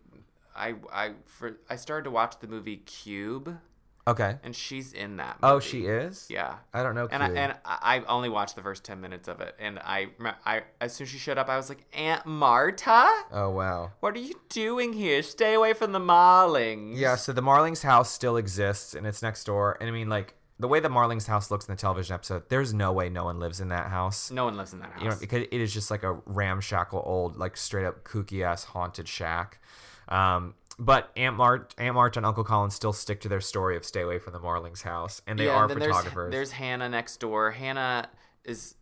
I 0.57 0.75
I 0.93 1.11
for 1.27 1.59
I 1.69 1.77
started 1.77 2.05
to 2.05 2.11
watch 2.11 2.39
the 2.41 2.47
movie 2.47 2.79
Cube, 2.79 3.59
okay. 4.07 4.37
and 4.43 4.55
she's 4.57 4.93
in 4.95 5.17
that. 5.17 5.39
Oh, 5.43 5.59
she 5.61 5.87
is. 5.87 6.29
Yeah. 6.31 6.55
I 6.73 6.83
don't 6.83 6.95
know. 6.95 7.09
And 7.11 7.23
I, 7.23 7.29
and 7.31 7.53
I 7.65 7.97
I 7.99 8.05
only 8.07 8.29
watched 8.31 8.55
the 8.57 8.63
first 8.63 8.85
ten 8.85 9.01
minutes 9.03 9.29
of 9.29 9.41
it, 9.41 9.55
and 9.59 9.79
I, 9.81 10.07
I 10.47 10.63
as 10.81 10.95
soon 10.95 11.05
as 11.07 11.11
she 11.11 11.19
showed 11.19 11.37
up, 11.37 11.49
I 11.49 11.57
was 11.57 11.69
like, 11.69 11.85
Aunt 11.93 12.25
Marta, 12.25 13.11
oh 13.33 13.51
wow. 13.51 13.91
what 14.01 14.15
are 14.17 14.21
you 14.21 14.41
doing 14.49 14.93
here? 14.95 15.23
Stay 15.23 15.53
away 15.53 15.73
from 15.75 15.93
the 15.93 16.01
Marlings. 16.01 16.99
Yeah. 16.99 17.17
So 17.17 17.33
the 17.33 17.43
Marlings 17.43 17.83
house 17.83 18.11
still 18.11 18.37
exists, 18.37 18.95
and 18.95 19.07
it's 19.07 19.21
next 19.21 19.45
door. 19.45 19.77
And 19.81 19.91
I 19.91 19.93
mean, 19.93 20.09
like 20.09 20.35
the 20.59 20.69
way 20.69 20.81
the 20.81 20.89
Marlings 20.89 21.27
house 21.27 21.51
looks 21.51 21.67
in 21.69 21.75
the 21.75 21.81
television 21.81 22.15
episode, 22.15 22.49
there's 22.49 22.73
no 22.73 22.93
way 22.93 23.09
no 23.09 23.25
one 23.25 23.39
lives 23.39 23.61
in 23.61 23.69
that 23.69 23.89
house. 23.89 24.31
No 24.31 24.47
one 24.47 24.57
lives 24.57 24.73
in 24.73 24.79
that 24.81 24.93
house. 24.93 25.03
You 25.03 25.11
know, 25.11 25.17
because 25.19 25.43
it 25.51 25.61
is 25.61 25.73
just 25.73 25.91
like 25.91 26.03
a 26.03 26.15
ramshackle 26.27 27.03
old, 27.05 27.37
like 27.37 27.57
straight 27.57 27.85
up 27.85 28.05
kooky 28.05 28.43
ass 28.43 28.65
haunted 28.65 29.09
shack. 29.09 29.61
Um, 30.09 30.55
but 30.79 31.11
Aunt 31.17 31.37
Mart, 31.37 31.75
Aunt 31.79 31.95
Marta, 31.95 32.19
and 32.19 32.27
Uncle 32.27 32.45
Colin 32.45 32.71
still 32.71 32.93
stick 32.93 33.21
to 33.23 33.29
their 33.29 33.41
story 33.41 33.77
of 33.77 33.85
stay 33.85 34.03
away 34.03 34.19
from 34.19 34.33
the 34.33 34.39
Marlings 34.39 34.83
house, 34.83 35.23
and 35.27 35.39
they 35.39 35.47
yeah, 35.47 35.55
are 35.55 35.65
and 35.65 35.73
photographers. 35.73 36.31
There's, 36.31 36.51
there's 36.51 36.51
Hannah 36.53 36.89
next 36.89 37.19
door. 37.19 37.51
Hannah 37.51 38.09
is 38.45 38.75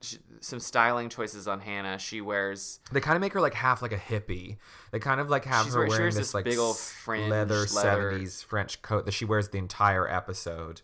she, 0.00 0.18
some 0.40 0.58
styling 0.58 1.08
choices 1.08 1.46
on 1.46 1.60
Hannah. 1.60 1.98
She 1.98 2.20
wears 2.20 2.80
They 2.90 3.00
kind 3.00 3.16
of 3.16 3.20
make 3.20 3.32
her 3.32 3.40
like 3.40 3.54
half 3.54 3.82
like 3.82 3.92
a 3.92 3.98
hippie. 3.98 4.56
They 4.90 4.98
kind 4.98 5.20
of 5.20 5.30
like 5.30 5.44
have 5.44 5.66
her 5.66 5.78
wear- 5.78 5.86
she 5.86 5.90
wearing 5.90 6.06
this 6.06 6.16
this 6.16 6.34
like 6.34 6.44
big 6.44 6.58
old 6.58 6.76
leather 7.06 7.30
leather- 7.30 7.66
seventies 7.66 8.42
French 8.42 8.82
coat 8.82 9.04
that 9.06 9.12
she 9.12 9.24
wears 9.24 9.48
the 9.50 9.58
entire 9.58 10.08
episode. 10.08 10.82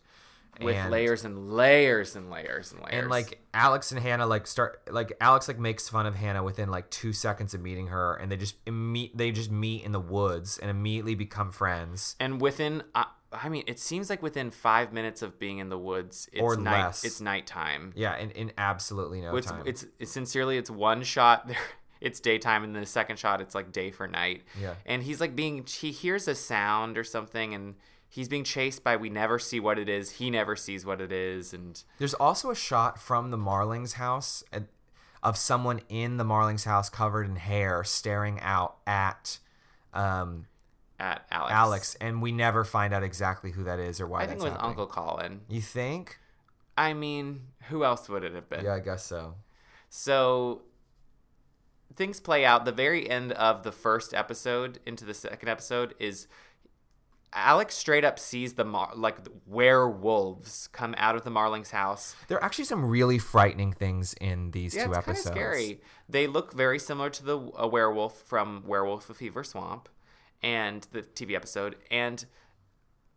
With 0.61 0.75
And- 0.75 0.91
layers 0.91 1.25
and 1.25 1.51
layers 1.51 2.15
and 2.15 2.29
layers 2.29 2.71
and 2.71 2.81
layers. 2.81 2.93
And 2.93 3.09
like 3.09 3.39
Alex 3.53 3.91
and 3.91 3.99
Hannah 3.99 4.25
like 4.27 4.47
start 4.47 4.81
like 4.91 5.13
Alex 5.21 5.47
like 5.47 5.59
makes 5.59 5.87
fun 5.89 6.05
of 6.05 6.15
Hannah 6.15 6.43
within 6.43 6.69
like 6.69 6.89
two 6.89 7.13
seconds 7.13 7.53
of 7.53 7.61
meeting 7.61 7.87
her, 7.87 8.15
and 8.15 8.31
they 8.31 8.37
just 8.37 8.63
imme- 8.65 9.11
they 9.15 9.31
just 9.31 9.51
meet 9.51 9.83
in 9.83 9.91
the 9.91 9.99
woods 9.99 10.57
and 10.57 10.69
immediately 10.69 11.15
become 11.15 11.51
friends. 11.51 12.15
and 12.19 12.41
within 12.41 12.83
uh, 12.95 13.05
I 13.31 13.47
mean, 13.47 13.63
it 13.67 13.77
seems 13.79 14.09
like 14.09 14.23
within 14.23 14.49
five 14.49 14.91
minutes 14.91 15.21
of 15.21 15.37
being 15.37 15.59
in 15.59 15.69
the 15.69 15.77
woods, 15.77 16.27
it's 16.33 16.41
Or 16.41 16.55
night. 16.55 16.85
less. 16.85 17.03
It's 17.03 17.21
nighttime. 17.21 17.93
Yeah, 17.95 18.17
in, 18.17 18.31
in 18.31 18.51
absolutely 18.57 19.21
no 19.21 19.35
it's, 19.35 19.45
time. 19.47 19.61
it's 19.67 19.85
it's 19.99 20.11
sincerely 20.11 20.57
it's 20.57 20.71
one 20.71 21.03
shot 21.03 21.47
there 21.47 21.57
it's 22.01 22.19
daytime 22.21 22.63
and 22.63 22.73
the 22.75 22.85
second 22.85 23.19
shot 23.19 23.41
it's 23.41 23.53
like 23.53 23.71
day 23.73 23.91
for 23.91 24.07
night 24.07 24.41
Yeah. 24.59 24.75
and 24.85 25.03
he's 25.03 25.19
like 25.19 25.35
being 25.35 25.65
he 25.67 25.91
hears 25.91 26.27
a 26.29 26.33
sound 26.35 26.97
or 26.97 27.03
something 27.03 27.53
and 27.53 27.75
he's 28.09 28.27
being 28.27 28.43
chased 28.43 28.83
by 28.83 28.95
we 28.97 29.09
never 29.09 29.37
see 29.39 29.59
what 29.59 29.77
it 29.79 29.87
is 29.87 30.11
he 30.13 30.29
never 30.29 30.55
sees 30.55 30.85
what 30.85 30.99
it 30.99 31.11
is 31.11 31.53
and 31.53 31.83
There's 31.99 32.15
also 32.15 32.49
a 32.49 32.55
shot 32.55 32.99
from 32.99 33.29
the 33.31 33.37
Marlings 33.37 33.93
house 33.93 34.43
at, 34.51 34.63
of 35.21 35.37
someone 35.37 35.81
in 35.89 36.17
the 36.17 36.23
Marlings 36.23 36.63
house 36.63 36.89
covered 36.89 37.27
in 37.27 37.35
hair 37.35 37.83
staring 37.83 38.39
out 38.41 38.77
at 38.87 39.39
um, 39.93 40.47
at 40.99 41.25
alex 41.31 41.53
Alex, 41.53 41.95
and 42.01 42.21
we 42.21 42.31
never 42.31 42.63
find 42.65 42.93
out 42.93 43.03
exactly 43.03 43.51
who 43.51 43.63
that 43.63 43.79
is 43.79 44.01
or 44.01 44.07
why 44.07 44.21
i 44.23 44.27
think 44.27 44.39
it 44.39 44.43
was 44.43 44.51
happening. 44.53 44.69
uncle 44.69 44.87
colin 44.87 45.41
You 45.47 45.61
think? 45.61 46.17
i 46.77 46.93
mean 46.93 47.41
who 47.69 47.83
else 47.83 48.09
would 48.09 48.23
it 48.23 48.33
have 48.33 48.49
been 48.49 48.65
Yeah, 48.65 48.73
I 48.73 48.79
guess 48.79 49.05
so. 49.05 49.35
So 49.89 50.61
things 51.95 52.19
play 52.19 52.45
out. 52.45 52.65
The 52.65 52.71
very 52.71 53.09
end 53.09 53.31
of 53.33 53.63
the 53.63 53.71
first 53.71 54.13
episode 54.13 54.79
into 54.85 55.03
the 55.05 55.13
second 55.13 55.49
episode 55.49 55.93
is 55.99 56.27
Alex 57.33 57.75
straight 57.75 58.03
up 58.03 58.17
sees 58.17 58.53
the 58.53 58.65
mar- 58.65 58.91
like 58.95 59.17
werewolves 59.45 60.67
come 60.71 60.95
out 60.97 61.15
of 61.15 61.23
the 61.23 61.29
Marlings 61.29 61.71
house. 61.71 62.15
There 62.27 62.37
are 62.37 62.43
actually 62.43 62.65
some 62.65 62.85
really 62.85 63.19
frightening 63.19 63.71
things 63.73 64.13
in 64.19 64.51
these 64.51 64.75
Yeah, 64.75 64.85
two 64.85 64.89
it's 64.93 64.97
episodes. 64.99 65.35
scary. 65.35 65.81
They 66.07 66.25
look 66.27 66.53
very 66.53 66.79
similar 66.79 67.09
to 67.11 67.23
the 67.23 67.37
a 67.55 67.67
werewolf 67.67 68.23
from 68.23 68.63
Werewolf 68.65 69.09
of 69.09 69.17
Fever 69.17 69.43
Swamp 69.43 69.89
and 70.41 70.87
the 70.91 71.01
TV 71.03 71.35
episode. 71.35 71.75
And 71.91 72.25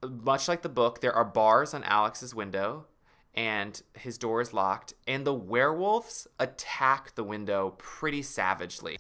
much 0.03 0.47
like 0.49 0.63
the 0.63 0.69
book, 0.69 1.01
there 1.01 1.13
are 1.15 1.25
bars 1.25 1.73
on 1.73 1.83
Alex's 1.85 2.35
window 2.35 2.87
and 3.35 3.81
his 3.95 4.19
door 4.19 4.43
is 4.43 4.53
locked 4.53 4.93
and 5.07 5.27
the 5.27 5.33
werewolves 5.33 6.27
attack 6.39 7.15
the 7.15 7.25
window 7.25 7.75
pretty 7.79 8.21
savagely. 8.21 8.99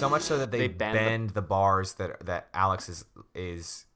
So 0.00 0.08
much 0.08 0.22
so 0.22 0.38
that 0.38 0.50
they, 0.50 0.58
They 0.58 0.68
bend 0.68 0.94
bend, 0.94 1.28
the- 1.30 1.34
the, 1.34 1.42
bars 1.42 1.94
that 1.94 2.24
that 2.26 2.48
Alex 2.54 2.88
is 2.88 3.04
is 3.34 3.86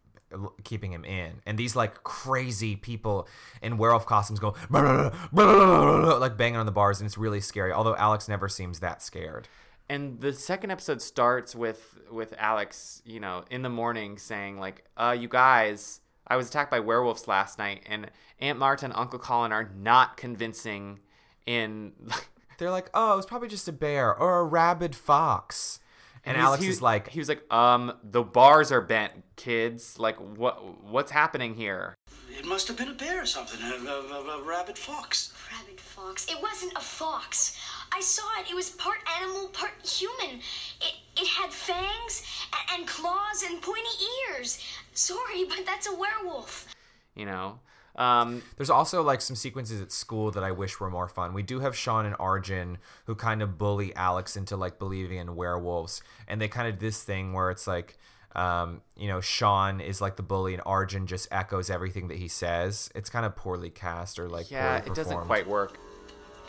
keeping 0.64 0.92
him 0.92 1.04
in, 1.04 1.40
and 1.46 1.56
these 1.58 1.74
like 1.76 2.02
crazy 2.04 2.76
people 2.76 3.28
in 3.62 3.78
werewolf 3.78 4.04
costumes 4.06 4.40
go 4.40 4.54
like 4.70 6.36
banging 6.36 6.56
on 6.56 6.66
the 6.66 6.72
bars, 6.72 7.00
and 7.00 7.06
it's 7.06 7.18
really 7.18 7.40
scary. 7.40 7.72
Although 7.72 7.96
Alex 7.96 8.28
never 8.28 8.48
seems 8.48 8.80
that 8.80 9.02
scared. 9.02 9.48
And 9.88 10.20
the 10.20 10.32
second 10.32 10.70
episode 10.70 11.02
starts 11.02 11.54
with 11.54 11.98
with 12.10 12.34
Alex, 12.38 13.02
you 13.04 13.20
know, 13.20 13.44
in 13.50 13.62
the 13.62 13.68
morning 13.68 14.18
saying 14.18 14.58
like, 14.58 14.84
"Uh, 14.96 15.14
you 15.18 15.28
guys, 15.28 16.00
I 16.26 16.36
was 16.36 16.48
attacked 16.48 16.70
by 16.70 16.80
werewolves 16.80 17.28
last 17.28 17.58
night, 17.58 17.82
and 17.86 18.10
Aunt 18.40 18.58
Marta 18.58 18.86
and 18.86 18.94
Uncle 18.94 19.18
Colin 19.18 19.52
are 19.52 19.70
not 19.76 20.16
convincing 20.16 21.00
in." 21.46 21.92
They're 22.58 22.70
like, 22.70 22.88
oh, 22.94 23.14
it 23.14 23.16
was 23.16 23.26
probably 23.26 23.48
just 23.48 23.66
a 23.66 23.72
bear 23.72 24.14
or 24.14 24.38
a 24.38 24.44
rabid 24.44 24.94
fox, 24.94 25.80
and, 26.26 26.36
he's- 26.36 26.46
Alex 26.46 26.62
he- 26.62 26.68
is 26.70 26.82
like, 26.82 27.08
he 27.08 27.18
was 27.18 27.28
like, 27.28 27.44
"Um, 27.52 27.92
the 28.02 28.22
bars 28.22 28.72
are 28.72 28.80
bent, 28.80 29.12
kids. 29.36 29.98
Like, 29.98 30.16
what 30.16 30.82
what's 30.84 31.10
happening 31.10 31.54
here?" 31.54 31.94
It 32.36 32.44
must 32.44 32.66
have 32.68 32.76
been 32.76 32.88
a 32.88 32.94
bear 32.94 33.22
or 33.22 33.26
something, 33.26 33.60
a, 33.62 33.74
a, 33.88 34.00
a, 34.00 34.40
a 34.40 34.42
rabid 34.42 34.76
fox. 34.76 35.32
Rabbit 35.52 35.78
fox. 35.80 36.26
It 36.28 36.42
wasn't 36.42 36.72
a 36.76 36.80
fox. 36.80 37.56
I 37.92 38.00
saw 38.00 38.24
it. 38.40 38.50
It 38.50 38.54
was 38.56 38.70
part 38.70 38.98
animal, 39.20 39.48
part 39.48 39.72
human. 39.86 40.40
It 40.80 40.94
it 41.16 41.28
had 41.28 41.52
fangs 41.52 42.24
and, 42.70 42.80
and 42.80 42.88
claws 42.88 43.42
and 43.44 43.62
pointy 43.62 43.96
ears. 44.30 44.58
Sorry, 44.94 45.44
but 45.44 45.64
that's 45.64 45.86
a 45.88 45.94
werewolf. 45.94 46.74
You 47.14 47.26
know, 47.26 47.60
um, 47.96 48.42
There's 48.56 48.70
also 48.70 49.02
like 49.02 49.20
some 49.20 49.36
sequences 49.36 49.80
at 49.80 49.92
school 49.92 50.30
that 50.32 50.42
I 50.42 50.50
wish 50.50 50.80
were 50.80 50.90
more 50.90 51.08
fun. 51.08 51.32
We 51.32 51.42
do 51.42 51.60
have 51.60 51.76
Sean 51.76 52.06
and 52.06 52.16
Arjun 52.18 52.78
who 53.06 53.14
kind 53.14 53.42
of 53.42 53.56
bully 53.58 53.94
Alex 53.94 54.36
into 54.36 54.56
like 54.56 54.78
believing 54.78 55.18
in 55.18 55.36
werewolves, 55.36 56.02
and 56.26 56.40
they 56.40 56.48
kind 56.48 56.68
of 56.68 56.78
do 56.78 56.86
this 56.86 57.02
thing 57.02 57.32
where 57.32 57.50
it's 57.50 57.66
like, 57.66 57.98
um, 58.34 58.80
you 58.96 59.06
know, 59.06 59.20
Sean 59.20 59.80
is 59.80 60.00
like 60.00 60.16
the 60.16 60.22
bully 60.22 60.54
and 60.54 60.62
Arjun 60.66 61.06
just 61.06 61.28
echoes 61.30 61.70
everything 61.70 62.08
that 62.08 62.18
he 62.18 62.26
says. 62.28 62.90
It's 62.94 63.08
kind 63.08 63.24
of 63.24 63.36
poorly 63.36 63.70
cast 63.70 64.18
or 64.18 64.28
like 64.28 64.50
yeah, 64.50 64.80
poorly 64.80 64.90
it 64.90 64.94
doesn't 64.96 65.20
quite 65.20 65.46
work. 65.46 65.78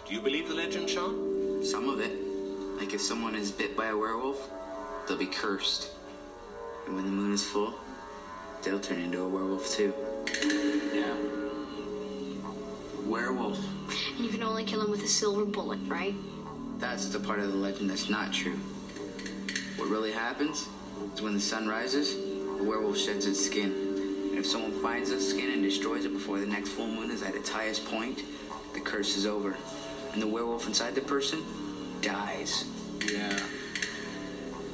Do 0.08 0.14
you 0.14 0.22
believe 0.22 0.48
the 0.48 0.56
legend, 0.56 0.90
Sean? 0.90 1.64
Some 1.64 1.90
of 1.90 2.00
it. 2.00 2.12
Like 2.78 2.94
if 2.94 3.02
someone 3.02 3.36
is 3.36 3.52
bit 3.52 3.78
by 3.78 3.88
a 3.88 3.98
werewolf, 3.98 4.50
they'll 5.08 5.18
be 5.18 5.28
cursed. 5.28 5.92
And 6.86 6.96
when 6.96 7.06
the 7.06 7.12
moon 7.12 7.34
is 7.34 7.44
full, 7.44 7.74
they'll 8.66 8.80
turn 8.80 9.00
into 9.00 9.22
a 9.22 9.28
werewolf 9.28 9.70
too. 9.70 9.94
Yeah. 10.92 11.16
Werewolf. 13.06 13.60
And 14.16 14.26
you 14.26 14.30
can 14.30 14.42
only 14.42 14.66
kill 14.66 14.82
him 14.82 14.90
with 14.90 15.04
a 15.04 15.08
silver 15.08 15.46
bullet, 15.46 15.80
right? 15.88 16.16
That's 16.80 17.10
the 17.10 17.20
part 17.20 17.40
of 17.40 17.52
the 17.52 17.58
legend 17.58 17.92
that's 17.92 18.10
not 18.10 18.34
true. 18.34 18.58
What 19.78 19.88
really 19.90 20.12
happens 20.12 20.68
is 21.14 21.22
when 21.22 21.36
the 21.36 21.40
sun 21.40 21.68
rises, 21.68 22.16
the 22.58 22.64
werewolf 22.64 22.98
sheds 22.98 23.28
its 23.28 23.46
skin. 23.46 23.72
And 24.30 24.40
if 24.40 24.48
someone 24.48 24.72
finds 24.82 25.12
that 25.12 25.22
skin 25.22 25.52
and 25.52 25.62
destroys 25.62 26.06
it 26.06 26.14
before 26.14 26.40
the 26.40 26.48
next 26.48 26.70
full 26.70 26.88
moon 26.88 27.12
is 27.12 27.22
at 27.22 27.36
its 27.36 27.50
highest 27.50 27.86
point, 27.86 28.24
the 28.74 28.80
curse 28.80 29.16
is 29.16 29.28
over. 29.28 29.56
And 30.14 30.22
the 30.22 30.28
werewolf 30.28 30.66
inside 30.66 30.96
the 30.96 31.02
person 31.02 31.44
dies. 32.02 32.66
Yeah. 33.12 33.40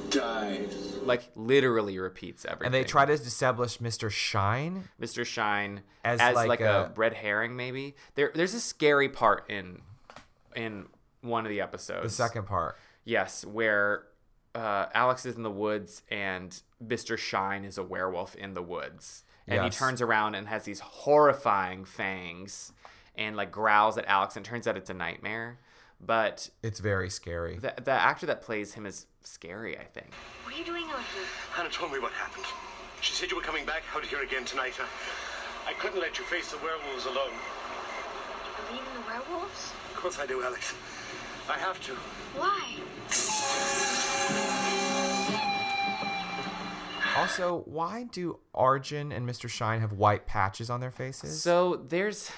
Dies. 0.08 0.91
Like 1.04 1.22
literally 1.34 1.98
repeats 1.98 2.44
everything. 2.44 2.66
And 2.66 2.74
they 2.74 2.84
try 2.84 3.04
to 3.04 3.12
establish 3.12 3.78
Mr. 3.78 4.10
Shine. 4.10 4.88
Mr. 5.00 5.24
Shine 5.24 5.82
As, 6.04 6.20
as, 6.20 6.34
like, 6.34 6.48
like, 6.48 6.60
a, 6.60 6.84
a- 6.84 6.92
red 6.96 7.14
herring, 7.14 7.56
maybe. 7.56 7.94
There, 8.14 8.30
there's 8.34 8.54
a 8.54 8.60
scary 8.60 9.08
part 9.08 9.48
in 9.50 9.80
in 10.54 10.86
one 11.22 11.46
of 11.46 11.50
the 11.50 11.60
episodes. 11.60 12.02
The 12.04 12.22
second 12.22 12.46
part. 12.46 12.76
Yes, 13.04 13.44
where 13.44 14.04
uh, 14.54 14.86
Alex 14.94 15.24
is 15.26 15.36
in 15.36 15.42
the 15.42 15.50
woods 15.50 16.02
and 16.10 16.60
Mr. 16.84 17.16
Shine 17.16 17.64
is 17.64 17.78
a 17.78 17.82
werewolf 17.82 18.34
in 18.34 18.54
the 18.54 18.62
woods. 18.62 19.24
And 19.48 19.64
he 19.64 19.70
turns 19.70 20.00
around 20.00 20.34
and 20.34 20.46
has 20.48 20.64
these 20.64 20.80
horrifying 20.80 21.84
fangs 21.84 22.72
and 23.16 23.36
like 23.36 23.50
growls 23.50 23.98
at 23.98 24.06
Alex 24.06 24.36
and 24.36 24.44
turns 24.44 24.66
out 24.66 24.76
it's 24.76 24.88
a 24.88 24.94
nightmare. 24.94 25.58
But 26.04 26.50
It's 26.62 26.80
very 26.80 27.08
scary. 27.10 27.58
the, 27.58 27.74
the 27.82 27.92
actor 27.92 28.26
that 28.26 28.42
plays 28.42 28.74
him 28.74 28.86
is 28.86 29.06
scary, 29.22 29.78
I 29.78 29.84
think. 29.84 30.12
What 30.44 30.54
are 30.54 30.58
you 30.58 30.64
doing 30.64 30.84
out 30.86 30.98
here? 31.14 31.24
Hannah 31.52 31.68
told 31.70 31.92
me 31.92 31.98
what 32.00 32.12
happened. 32.12 32.44
She 33.00 33.12
said 33.14 33.30
you 33.30 33.36
were 33.36 33.42
coming 33.42 33.64
back 33.64 33.82
out 33.94 34.04
here 34.04 34.20
again 34.22 34.44
tonight. 34.44 34.74
I, 34.80 35.70
I 35.70 35.74
couldn't 35.74 36.00
let 36.00 36.18
you 36.18 36.24
face 36.24 36.50
the 36.50 36.58
werewolves 36.58 37.06
alone. 37.06 37.30
Do 37.30 38.48
you 38.50 38.68
believe 38.80 38.88
in 38.96 39.00
the 39.02 39.06
werewolves? 39.08 39.72
Of 39.90 39.96
course 39.96 40.18
I 40.18 40.26
do, 40.26 40.42
Alex. 40.42 40.74
I 41.48 41.58
have 41.58 41.80
to. 41.86 41.92
Why? 42.36 42.78
Also, 47.16 47.62
why 47.66 48.04
do 48.10 48.38
Arjun 48.54 49.12
and 49.12 49.28
Mr. 49.28 49.48
Shine 49.48 49.80
have 49.80 49.92
white 49.92 50.26
patches 50.26 50.70
on 50.70 50.80
their 50.80 50.90
faces? 50.90 51.42
So 51.42 51.76
there's 51.88 52.30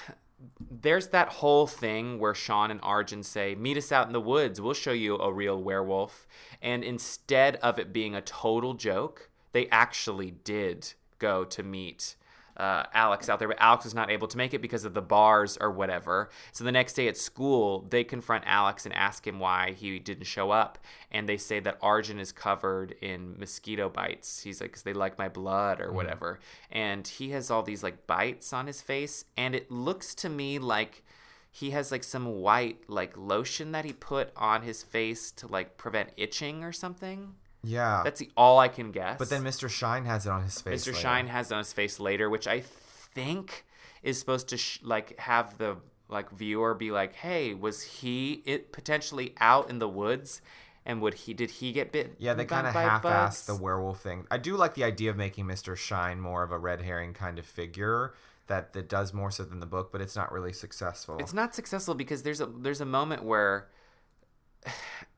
there's 0.70 1.08
that 1.08 1.28
whole 1.28 1.66
thing 1.66 2.18
where 2.18 2.34
Sean 2.34 2.70
and 2.70 2.80
Arjun 2.82 3.22
say, 3.22 3.54
"Meet 3.54 3.76
us 3.78 3.92
out 3.92 4.06
in 4.06 4.12
the 4.12 4.20
woods. 4.20 4.60
We'll 4.60 4.74
show 4.74 4.92
you 4.92 5.16
a 5.16 5.32
real 5.32 5.62
werewolf." 5.62 6.26
And 6.60 6.84
instead 6.84 7.56
of 7.56 7.78
it 7.78 7.92
being 7.92 8.14
a 8.14 8.20
total 8.20 8.74
joke, 8.74 9.30
they 9.52 9.68
actually 9.68 10.30
did 10.30 10.94
go 11.18 11.44
to 11.44 11.62
meet 11.62 12.16
uh, 12.56 12.84
Alex 12.94 13.28
out 13.28 13.38
there, 13.38 13.48
but 13.48 13.56
Alex 13.60 13.84
was 13.84 13.94
not 13.94 14.10
able 14.10 14.28
to 14.28 14.36
make 14.36 14.54
it 14.54 14.62
because 14.62 14.84
of 14.84 14.94
the 14.94 15.02
bars 15.02 15.56
or 15.60 15.70
whatever. 15.70 16.30
So 16.52 16.64
the 16.64 16.72
next 16.72 16.94
day 16.94 17.08
at 17.08 17.16
school, 17.16 17.86
they 17.90 18.04
confront 18.04 18.44
Alex 18.46 18.84
and 18.86 18.94
ask 18.94 19.26
him 19.26 19.40
why 19.40 19.72
he 19.72 19.98
didn't 19.98 20.24
show 20.24 20.50
up. 20.50 20.78
And 21.10 21.28
they 21.28 21.36
say 21.36 21.60
that 21.60 21.78
Arjun 21.82 22.20
is 22.20 22.32
covered 22.32 22.92
in 23.02 23.36
mosquito 23.38 23.88
bites. 23.88 24.42
He's 24.42 24.60
like, 24.60 24.72
'cause 24.72 24.82
they 24.82 24.92
like 24.92 25.18
my 25.18 25.28
blood 25.28 25.80
or 25.80 25.92
whatever. 25.92 26.38
And 26.70 27.06
he 27.06 27.30
has 27.30 27.50
all 27.50 27.62
these 27.62 27.82
like 27.82 28.06
bites 28.06 28.52
on 28.52 28.66
his 28.66 28.80
face. 28.80 29.24
And 29.36 29.54
it 29.54 29.70
looks 29.70 30.14
to 30.16 30.28
me 30.28 30.58
like 30.58 31.02
he 31.50 31.70
has 31.70 31.92
like 31.92 32.02
some 32.02 32.40
white 32.40 32.88
like 32.88 33.16
lotion 33.16 33.72
that 33.72 33.84
he 33.84 33.92
put 33.92 34.32
on 34.36 34.62
his 34.62 34.82
face 34.82 35.30
to 35.32 35.46
like 35.46 35.76
prevent 35.76 36.10
itching 36.16 36.64
or 36.64 36.72
something. 36.72 37.34
Yeah. 37.64 38.02
That's 38.04 38.20
the, 38.20 38.30
all 38.36 38.58
I 38.58 38.68
can 38.68 38.92
guess. 38.92 39.18
but 39.18 39.30
then 39.30 39.42
Mr. 39.42 39.68
Shine 39.68 40.04
has 40.04 40.26
it 40.26 40.30
on 40.30 40.42
his 40.42 40.60
face. 40.60 40.82
Mr. 40.82 40.88
later. 40.88 40.98
Shine 40.98 41.26
has 41.28 41.50
it 41.50 41.54
on 41.54 41.58
his 41.58 41.72
face 41.72 41.98
later, 41.98 42.28
which 42.30 42.46
I 42.46 42.60
think 42.60 43.64
is 44.02 44.18
supposed 44.18 44.48
to 44.48 44.56
sh- 44.56 44.80
like 44.82 45.18
have 45.18 45.58
the 45.58 45.76
like 46.08 46.30
viewer 46.30 46.74
be 46.74 46.90
like, 46.90 47.14
"Hey, 47.14 47.54
was 47.54 47.82
he 47.82 48.42
it 48.44 48.72
potentially 48.72 49.34
out 49.40 49.70
in 49.70 49.78
the 49.78 49.88
woods?" 49.88 50.40
And 50.86 51.00
would 51.00 51.14
he 51.14 51.32
did 51.32 51.50
he 51.50 51.72
get 51.72 51.92
bit? 51.92 52.14
Yeah, 52.18 52.34
they 52.34 52.44
kind 52.44 52.66
of 52.66 52.74
half-ass 52.74 53.46
the 53.46 53.56
werewolf 53.56 54.00
thing. 54.00 54.26
I 54.30 54.36
do 54.36 54.54
like 54.54 54.74
the 54.74 54.84
idea 54.84 55.08
of 55.08 55.16
making 55.16 55.46
Mr. 55.46 55.74
Shine 55.74 56.20
more 56.20 56.42
of 56.42 56.52
a 56.52 56.58
red 56.58 56.82
herring 56.82 57.14
kind 57.14 57.38
of 57.38 57.46
figure 57.46 58.12
that 58.48 58.74
that 58.74 58.86
does 58.86 59.14
more 59.14 59.30
so 59.30 59.44
than 59.44 59.60
the 59.60 59.66
book, 59.66 59.90
but 59.90 60.02
it's 60.02 60.14
not 60.14 60.30
really 60.30 60.52
successful. 60.52 61.16
It's 61.18 61.32
not 61.32 61.54
successful 61.54 61.94
because 61.94 62.22
there's 62.22 62.40
a 62.40 62.46
there's 62.46 62.82
a 62.82 62.86
moment 62.86 63.24
where 63.24 63.68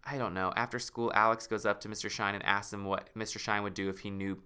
I 0.08 0.18
don't 0.18 0.34
know. 0.34 0.52
After 0.54 0.78
school, 0.78 1.10
Alex 1.14 1.46
goes 1.48 1.66
up 1.66 1.80
to 1.80 1.88
Mr. 1.88 2.08
Shine 2.08 2.34
and 2.36 2.44
asks 2.44 2.72
him 2.72 2.84
what 2.84 3.08
Mr. 3.16 3.38
Shine 3.40 3.64
would 3.64 3.74
do 3.74 3.88
if 3.88 4.00
he 4.00 4.10
knew 4.10 4.40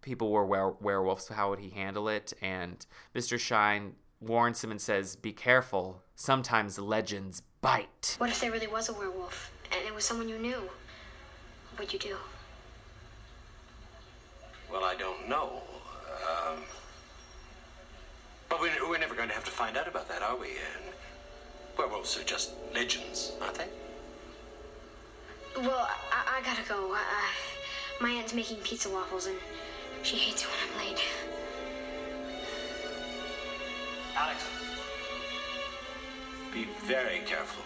people 0.00 0.30
were 0.30 0.46
were- 0.46 0.76
werewolves. 0.80 1.28
How 1.28 1.50
would 1.50 1.58
he 1.58 1.70
handle 1.70 2.08
it? 2.08 2.32
And 2.40 2.84
Mr. 3.14 3.38
Shine 3.38 3.96
warns 4.20 4.64
him 4.64 4.70
and 4.70 4.80
says, 4.80 5.16
"Be 5.16 5.32
careful. 5.32 6.02
Sometimes 6.14 6.78
legends 6.78 7.42
bite." 7.60 8.14
What 8.18 8.30
if 8.30 8.40
there 8.40 8.50
really 8.50 8.66
was 8.66 8.88
a 8.88 8.94
werewolf 8.94 9.52
and 9.70 9.86
it 9.86 9.94
was 9.94 10.04
someone 10.04 10.28
you 10.28 10.38
knew? 10.38 10.62
What 11.72 11.78
would 11.80 11.92
you 11.92 11.98
do? 11.98 12.16
Well, 14.72 14.84
I 14.84 14.94
don't 14.94 15.28
know. 15.28 15.62
Um, 16.30 16.58
but 18.48 18.60
we're, 18.60 18.88
we're 18.88 18.98
never 18.98 19.14
going 19.14 19.28
to 19.28 19.34
have 19.34 19.44
to 19.44 19.50
find 19.50 19.76
out 19.76 19.88
about 19.88 20.08
that, 20.08 20.22
are 20.22 20.36
we? 20.36 20.48
And 20.48 20.94
werewolves 21.76 22.16
are 22.16 22.24
just 22.24 22.52
legends, 22.74 23.32
aren't 23.42 23.56
they? 23.56 23.68
Well, 25.56 25.88
I, 26.12 26.38
I 26.38 26.42
gotta 26.44 26.66
go. 26.68 26.92
I, 26.92 26.98
I, 26.98 28.02
my 28.02 28.10
aunt's 28.10 28.32
making 28.34 28.58
pizza 28.58 28.88
waffles 28.88 29.26
and 29.26 29.36
she 30.02 30.16
hates 30.16 30.42
it 30.42 30.48
when 30.48 30.80
I'm 30.80 30.86
late. 30.88 31.02
Alex, 34.16 34.44
be 36.52 36.66
very 36.84 37.20
careful. 37.26 37.64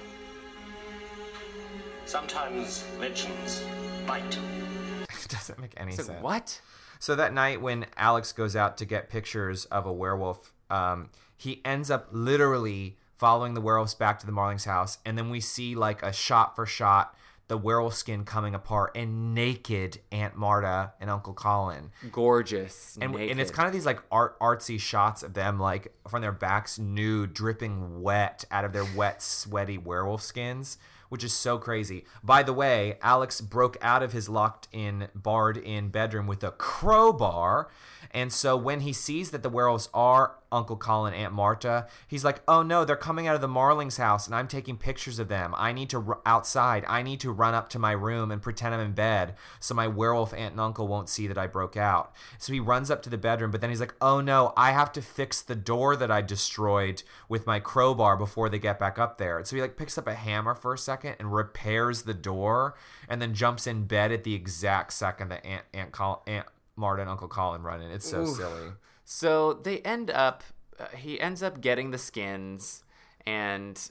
Sometimes 2.07 2.85
legends 2.99 3.64
bite. 4.07 4.39
it 5.03 5.28
doesn't 5.28 5.59
make 5.59 5.74
any 5.76 5.93
So 5.93 6.03
sense. 6.05 6.22
what? 6.22 6.61
So 6.99 7.14
that 7.16 7.32
night 7.32 7.61
when 7.61 7.87
Alex 7.97 8.32
goes 8.32 8.57
out 8.57 8.76
to 8.78 8.85
get 8.85 9.09
pictures 9.09 9.64
of 9.66 9.87
a 9.87 9.93
werewolf, 9.93 10.53
um, 10.70 11.11
he 11.37 11.61
ends 11.64 11.91
up 11.91 12.09
literally 12.12 12.97
following 13.16 13.55
the 13.55 13.61
werewolves 13.61 13.95
back 13.95 14.18
to 14.20 14.26
the 14.26 14.32
Marlings 14.32 14.64
house, 14.64 14.99
and 15.05 15.16
then 15.16 15.30
we 15.30 15.41
see 15.41 15.74
like 15.74 16.03
a 16.03 16.12
shot 16.12 16.57
for 16.57 16.66
shot 16.66 17.14
the 17.49 17.57
werewolf 17.59 17.95
skin 17.95 18.24
coming 18.24 18.55
apart 18.55 18.92
and 18.95 19.34
naked 19.34 19.99
Aunt 20.11 20.36
Marta 20.36 20.92
and 21.01 21.11
Uncle 21.11 21.34
Colin. 21.34 21.90
Gorgeous. 22.11 22.99
And, 23.01 23.14
and 23.14 23.40
it's 23.40 23.51
kind 23.51 23.66
of 23.66 23.72
these 23.72 23.86
like 23.86 24.01
art 24.11 24.38
artsy 24.40 24.80
shots 24.80 25.22
of 25.22 25.34
them 25.34 25.61
like 25.61 25.92
from 26.09 26.22
their 26.22 26.32
backs 26.32 26.78
nude, 26.78 27.34
dripping 27.34 28.03
wet 28.03 28.45
out 28.51 28.64
of 28.64 28.72
their 28.72 28.86
wet, 28.97 29.22
sweaty 29.22 29.76
werewolf 29.76 30.22
skins, 30.22 30.78
which 31.11 31.22
is 31.22 31.32
so 31.32 31.59
crazy. 31.59 32.05
By 32.22 32.42
the 32.42 32.53
way, 32.53 32.99
Alex 33.03 33.40
broke 33.40 33.76
out 33.82 34.03
of 34.03 34.12
his 34.12 34.28
locked 34.28 34.68
in, 34.72 35.09
barred 35.14 35.59
in 35.59 35.88
bedroom 35.88 36.26
with 36.26 36.42
a 36.42 36.51
crowbar. 36.51 37.68
And 38.15 38.33
so 38.33 38.57
when 38.57 38.81
he 38.81 38.93
sees 38.93 39.33
that 39.33 39.43
the 39.43 39.51
werewolves 39.51 39.89
are 39.93 40.37
Uncle 40.53 40.77
Colin, 40.77 41.15
Aunt 41.15 41.33
Marta, 41.33 41.89
he's 42.07 42.25
like, 42.25 42.41
"Oh 42.47 42.62
no, 42.62 42.85
they're 42.85 42.95
coming 42.95 43.27
out 43.27 43.35
of 43.35 43.41
the 43.41 43.49
Marlings 43.49 43.97
house, 43.97 44.27
and 44.27 44.37
I'm 44.37 44.47
taking 44.47 44.77
pictures 44.77 45.19
of 45.19 45.27
them. 45.27 45.53
I 45.59 45.73
need 45.73 45.91
to 45.91 46.05
r- 46.07 46.21
outside. 46.25 46.85
I 46.87 47.03
need 47.03 47.19
to 47.21 47.33
run 47.33 47.55
up 47.55 47.69
to 47.71 47.79
my 47.81 47.91
room 47.91 48.31
and 48.31 48.41
pretend 48.41 48.73
I'm 48.73 48.81
in 48.81 48.93
bed, 48.93 49.35
so 49.59 49.75
my 49.75 49.89
werewolf 49.89 50.33
aunt 50.33 50.53
and 50.53 50.61
uncle 50.61 50.87
won't 50.87 51.09
see 51.09 51.27
that 51.27 51.37
I 51.37 51.49
broke 51.49 51.77
out." 51.77 52.12
So 52.39 52.53
he 52.53 52.61
runs 52.61 52.89
up 52.89 53.03
to 53.03 53.11
the 53.11 53.19
bedroom, 53.19 53.51
but 53.51 53.61
then 53.61 53.71
he's 53.71 53.81
like, 53.81 53.97
"Oh 54.01 54.21
no, 54.21 54.53
I 54.57 54.71
have 54.71 54.93
to 54.93 55.03
fix 55.03 55.43
the 55.43 55.57
door 55.57 55.97
that 55.97 56.12
I 56.12 56.23
destroyed 56.23 57.03
with 57.29 57.49
my 57.49 57.59
crowbar 57.59 58.17
before 58.17 58.49
they 58.49 58.61
get 58.61 58.79
back 58.79 58.97
up 58.97 59.19
there." 59.19 59.45
So 59.45 59.57
he 59.57 59.62
like 59.62 59.77
picks 59.77 59.99
up 59.99 60.07
a 60.07 60.15
hammer 60.15 60.55
for 60.55 60.73
a 60.73 60.79
second 60.79 61.17
and 61.19 61.35
repairs 61.35 62.03
the 62.03 62.15
door, 62.15 62.77
and 63.09 63.21
then 63.21 63.35
jumps 63.35 63.67
in 63.67 63.87
bed 63.87 64.12
at 64.12 64.23
the 64.23 64.35
exact 64.35 64.93
second 64.93 65.31
that 65.31 65.45
Aunt 65.45 65.65
Aunt 65.75 65.91
Col- 65.91 66.23
Aunt 66.29 66.47
Marta 66.77 67.03
and 67.03 67.11
Uncle 67.11 67.29
Colin 67.29 67.62
running. 67.62 67.91
It's 67.91 68.09
so 68.09 68.22
Oof. 68.22 68.37
silly. 68.37 68.70
So 69.05 69.53
they 69.55 69.79
end 69.81 70.11
up, 70.11 70.43
uh, 70.79 70.87
he 70.97 71.20
ends 71.20 71.43
up 71.43 71.61
getting 71.61 71.91
the 71.91 71.99
skins, 71.99 72.83
and 73.27 73.91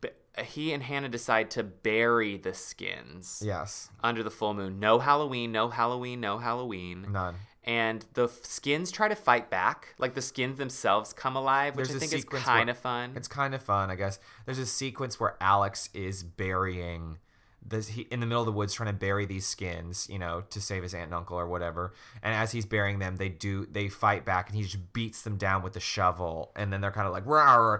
b- 0.00 0.10
he 0.44 0.72
and 0.72 0.82
Hannah 0.82 1.08
decide 1.08 1.50
to 1.52 1.62
bury 1.62 2.36
the 2.36 2.54
skins. 2.54 3.42
Yes. 3.44 3.90
Under 4.02 4.22
the 4.22 4.30
full 4.30 4.54
moon. 4.54 4.80
No 4.80 4.98
Halloween, 4.98 5.52
no 5.52 5.68
Halloween, 5.68 6.20
no 6.20 6.38
Halloween. 6.38 7.06
None. 7.10 7.34
And 7.64 8.04
the 8.14 8.24
f- 8.24 8.44
skins 8.44 8.90
try 8.90 9.08
to 9.08 9.14
fight 9.14 9.50
back. 9.50 9.94
Like 9.98 10.14
the 10.14 10.22
skins 10.22 10.58
themselves 10.58 11.12
come 11.12 11.36
alive, 11.36 11.76
which 11.76 11.90
I 11.90 11.98
think 11.98 12.12
is 12.12 12.24
kind 12.24 12.70
of 12.70 12.78
fun. 12.78 13.12
It's 13.14 13.28
kind 13.28 13.54
of 13.54 13.62
fun, 13.62 13.90
I 13.90 13.94
guess. 13.94 14.18
There's 14.46 14.58
a 14.58 14.66
sequence 14.66 15.20
where 15.20 15.36
Alex 15.40 15.88
is 15.92 16.22
burying 16.24 17.18
this 17.66 17.88
he, 17.88 18.02
in 18.10 18.20
the 18.20 18.26
middle 18.26 18.42
of 18.42 18.46
the 18.46 18.52
woods 18.52 18.74
trying 18.74 18.88
to 18.88 18.92
bury 18.98 19.24
these 19.26 19.46
skins, 19.46 20.08
you 20.10 20.18
know, 20.18 20.42
to 20.50 20.60
save 20.60 20.82
his 20.82 20.94
aunt 20.94 21.04
and 21.04 21.14
uncle 21.14 21.38
or 21.38 21.46
whatever. 21.46 21.92
And 22.22 22.34
as 22.34 22.52
he's 22.52 22.66
burying 22.66 22.98
them, 22.98 23.16
they 23.16 23.28
do 23.28 23.66
they 23.70 23.88
fight 23.88 24.24
back 24.24 24.48
and 24.48 24.56
he 24.56 24.64
just 24.64 24.92
beats 24.92 25.22
them 25.22 25.36
down 25.36 25.62
with 25.62 25.72
the 25.74 25.80
shovel. 25.80 26.52
And 26.56 26.72
then 26.72 26.80
they're 26.80 26.90
kind 26.90 27.06
of 27.06 27.12
like 27.12 27.24
rah, 27.26 27.78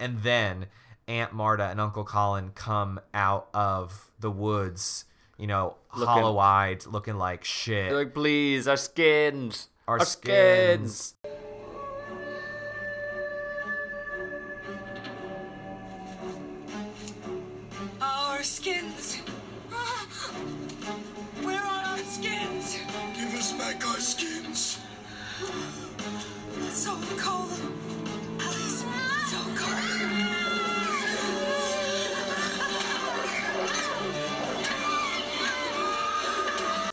and 0.00 0.22
then 0.22 0.66
Aunt 1.08 1.32
Marta 1.32 1.64
and 1.64 1.80
Uncle 1.80 2.04
Colin 2.04 2.50
come 2.54 3.00
out 3.14 3.48
of 3.54 4.10
the 4.18 4.30
woods, 4.30 5.04
you 5.38 5.46
know, 5.46 5.76
Looking- 5.94 6.06
hollow-eyed, 6.08 6.86
looking 6.86 7.16
like 7.16 7.44
shit. 7.44 7.88
They're 7.90 7.98
like, 7.98 8.14
please, 8.14 8.66
our 8.68 8.76
skins. 8.76 9.68
Our 9.88 10.00
Our, 10.00 10.04
skins." 10.04 11.14
skins. 11.22 11.35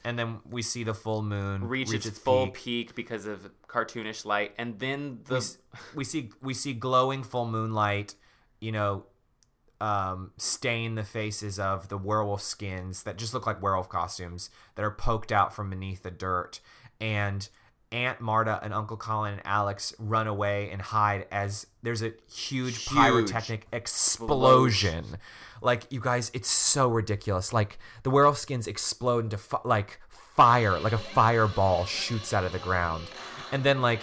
And 0.03 0.19
then 0.19 0.39
we 0.49 0.61
see 0.61 0.83
the 0.83 0.93
full 0.93 1.21
moon 1.21 1.67
reach, 1.67 1.89
reach 1.89 2.05
its, 2.05 2.17
full 2.17 2.47
peak. 2.47 2.55
peak. 2.89 2.95
because 2.95 3.25
of 3.25 3.49
cartoonish 3.67 4.25
light, 4.25 4.53
and 4.57 4.79
then 4.79 5.19
the 5.25 5.39
we, 5.93 5.97
we 5.97 6.03
see 6.03 6.29
we 6.41 6.53
see 6.53 6.73
glowing 6.73 7.23
full 7.23 7.45
moonlight, 7.45 8.15
you 8.59 8.71
know, 8.71 9.05
um, 9.79 10.31
stain 10.37 10.95
the 10.95 11.03
faces 11.03 11.59
of 11.59 11.89
the 11.89 11.97
werewolf 11.97 12.41
skins 12.41 13.03
that 13.03 13.17
just 13.17 13.33
look 13.33 13.47
like 13.47 13.61
werewolf 13.61 13.89
costumes 13.89 14.49
that 14.75 14.83
are 14.83 14.91
poked 14.91 15.31
out 15.31 15.53
from 15.53 15.69
beneath 15.69 16.03
the 16.03 16.11
dirt, 16.11 16.59
and 16.99 17.49
Aunt 17.93 18.19
Marta 18.19 18.59
and 18.63 18.73
Uncle 18.73 18.97
Colin 18.97 19.33
and 19.33 19.41
Alex 19.45 19.93
run 19.99 20.27
away 20.27 20.69
and 20.71 20.81
hide 20.81 21.27
as 21.31 21.67
there's 21.83 22.01
a 22.01 22.13
huge, 22.27 22.85
Huge 22.85 22.87
pyrotechnic 22.87 23.67
explosion. 23.71 25.05
Like 25.61 25.85
you 25.91 26.01
guys, 26.01 26.31
it's 26.33 26.49
so 26.49 26.89
ridiculous. 26.89 27.53
Like 27.53 27.77
the 28.01 28.09
werewolf 28.09 28.37
skins 28.37 28.67
explode 28.67 29.25
into 29.25 29.37
fi- 29.37 29.61
like 29.63 29.99
fire, 30.09 30.79
like 30.79 30.91
a 30.91 30.97
fireball 30.97 31.85
shoots 31.85 32.33
out 32.33 32.43
of 32.43 32.51
the 32.51 32.59
ground, 32.59 33.05
and 33.51 33.63
then 33.63 33.81
like 33.81 34.01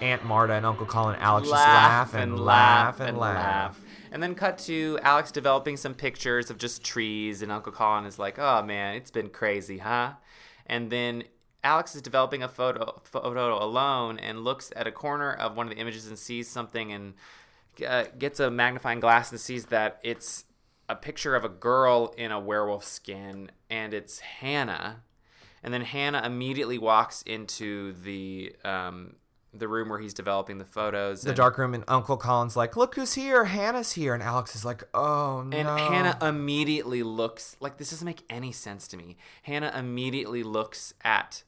Aunt 0.00 0.24
Marta 0.24 0.52
and 0.52 0.64
Uncle 0.66 0.86
Colin 0.86 1.14
and 1.14 1.22
Alex 1.22 1.48
just 1.48 1.54
laugh 1.54 2.14
and 2.14 2.38
laugh 2.38 3.00
and 3.00 3.18
laugh. 3.18 3.80
And 4.12 4.22
then 4.22 4.34
cut 4.34 4.58
to 4.58 4.98
Alex 5.02 5.30
developing 5.30 5.76
some 5.76 5.94
pictures 5.94 6.50
of 6.50 6.58
just 6.58 6.84
trees, 6.84 7.42
and 7.42 7.50
Uncle 7.50 7.72
Colin 7.72 8.04
is 8.04 8.18
like, 8.18 8.38
"Oh 8.38 8.62
man, 8.62 8.96
it's 8.96 9.10
been 9.10 9.30
crazy, 9.30 9.78
huh?" 9.78 10.12
And 10.66 10.90
then 10.90 11.24
Alex 11.62 11.94
is 11.94 12.02
developing 12.02 12.42
a 12.42 12.48
photo 12.48 13.00
photo 13.04 13.62
alone 13.62 14.18
and 14.18 14.44
looks 14.44 14.72
at 14.74 14.86
a 14.86 14.92
corner 14.92 15.32
of 15.32 15.56
one 15.56 15.66
of 15.66 15.74
the 15.74 15.78
images 15.80 16.06
and 16.06 16.18
sees 16.18 16.48
something 16.48 16.92
and 16.92 17.14
uh, 17.86 18.04
gets 18.18 18.40
a 18.40 18.50
magnifying 18.50 19.00
glass 19.00 19.30
and 19.30 19.40
sees 19.40 19.66
that 19.66 19.98
it's 20.02 20.44
a 20.88 20.96
picture 20.96 21.36
of 21.36 21.44
a 21.44 21.48
girl 21.48 22.12
in 22.16 22.32
a 22.32 22.40
werewolf 22.40 22.84
skin, 22.84 23.50
and 23.70 23.94
it's 23.94 24.18
Hannah. 24.18 25.02
And 25.62 25.72
then 25.72 25.82
Hannah 25.82 26.22
immediately 26.24 26.78
walks 26.78 27.22
into 27.22 27.92
the 27.92 28.54
um, 28.64 29.16
the 29.52 29.68
room 29.68 29.88
where 29.88 29.98
he's 29.98 30.14
developing 30.14 30.58
the 30.58 30.64
photos. 30.64 31.22
The 31.22 31.30
and- 31.30 31.36
dark 31.36 31.58
room, 31.58 31.74
and 31.74 31.84
Uncle 31.86 32.16
Colin's 32.16 32.56
like, 32.56 32.76
"Look 32.76 32.96
who's 32.96 33.14
here! 33.14 33.44
Hannah's 33.44 33.92
here!" 33.92 34.14
And 34.14 34.22
Alex 34.22 34.56
is 34.56 34.64
like, 34.64 34.82
"Oh 34.92 35.42
no!" 35.42 35.56
And 35.56 35.68
Hannah 35.68 36.18
immediately 36.22 37.02
looks 37.02 37.56
like 37.60 37.76
this 37.76 37.90
doesn't 37.90 38.06
make 38.06 38.24
any 38.28 38.52
sense 38.52 38.88
to 38.88 38.96
me. 38.96 39.16
Hannah 39.42 39.72
immediately 39.76 40.42
looks 40.42 40.94
at 41.04 41.44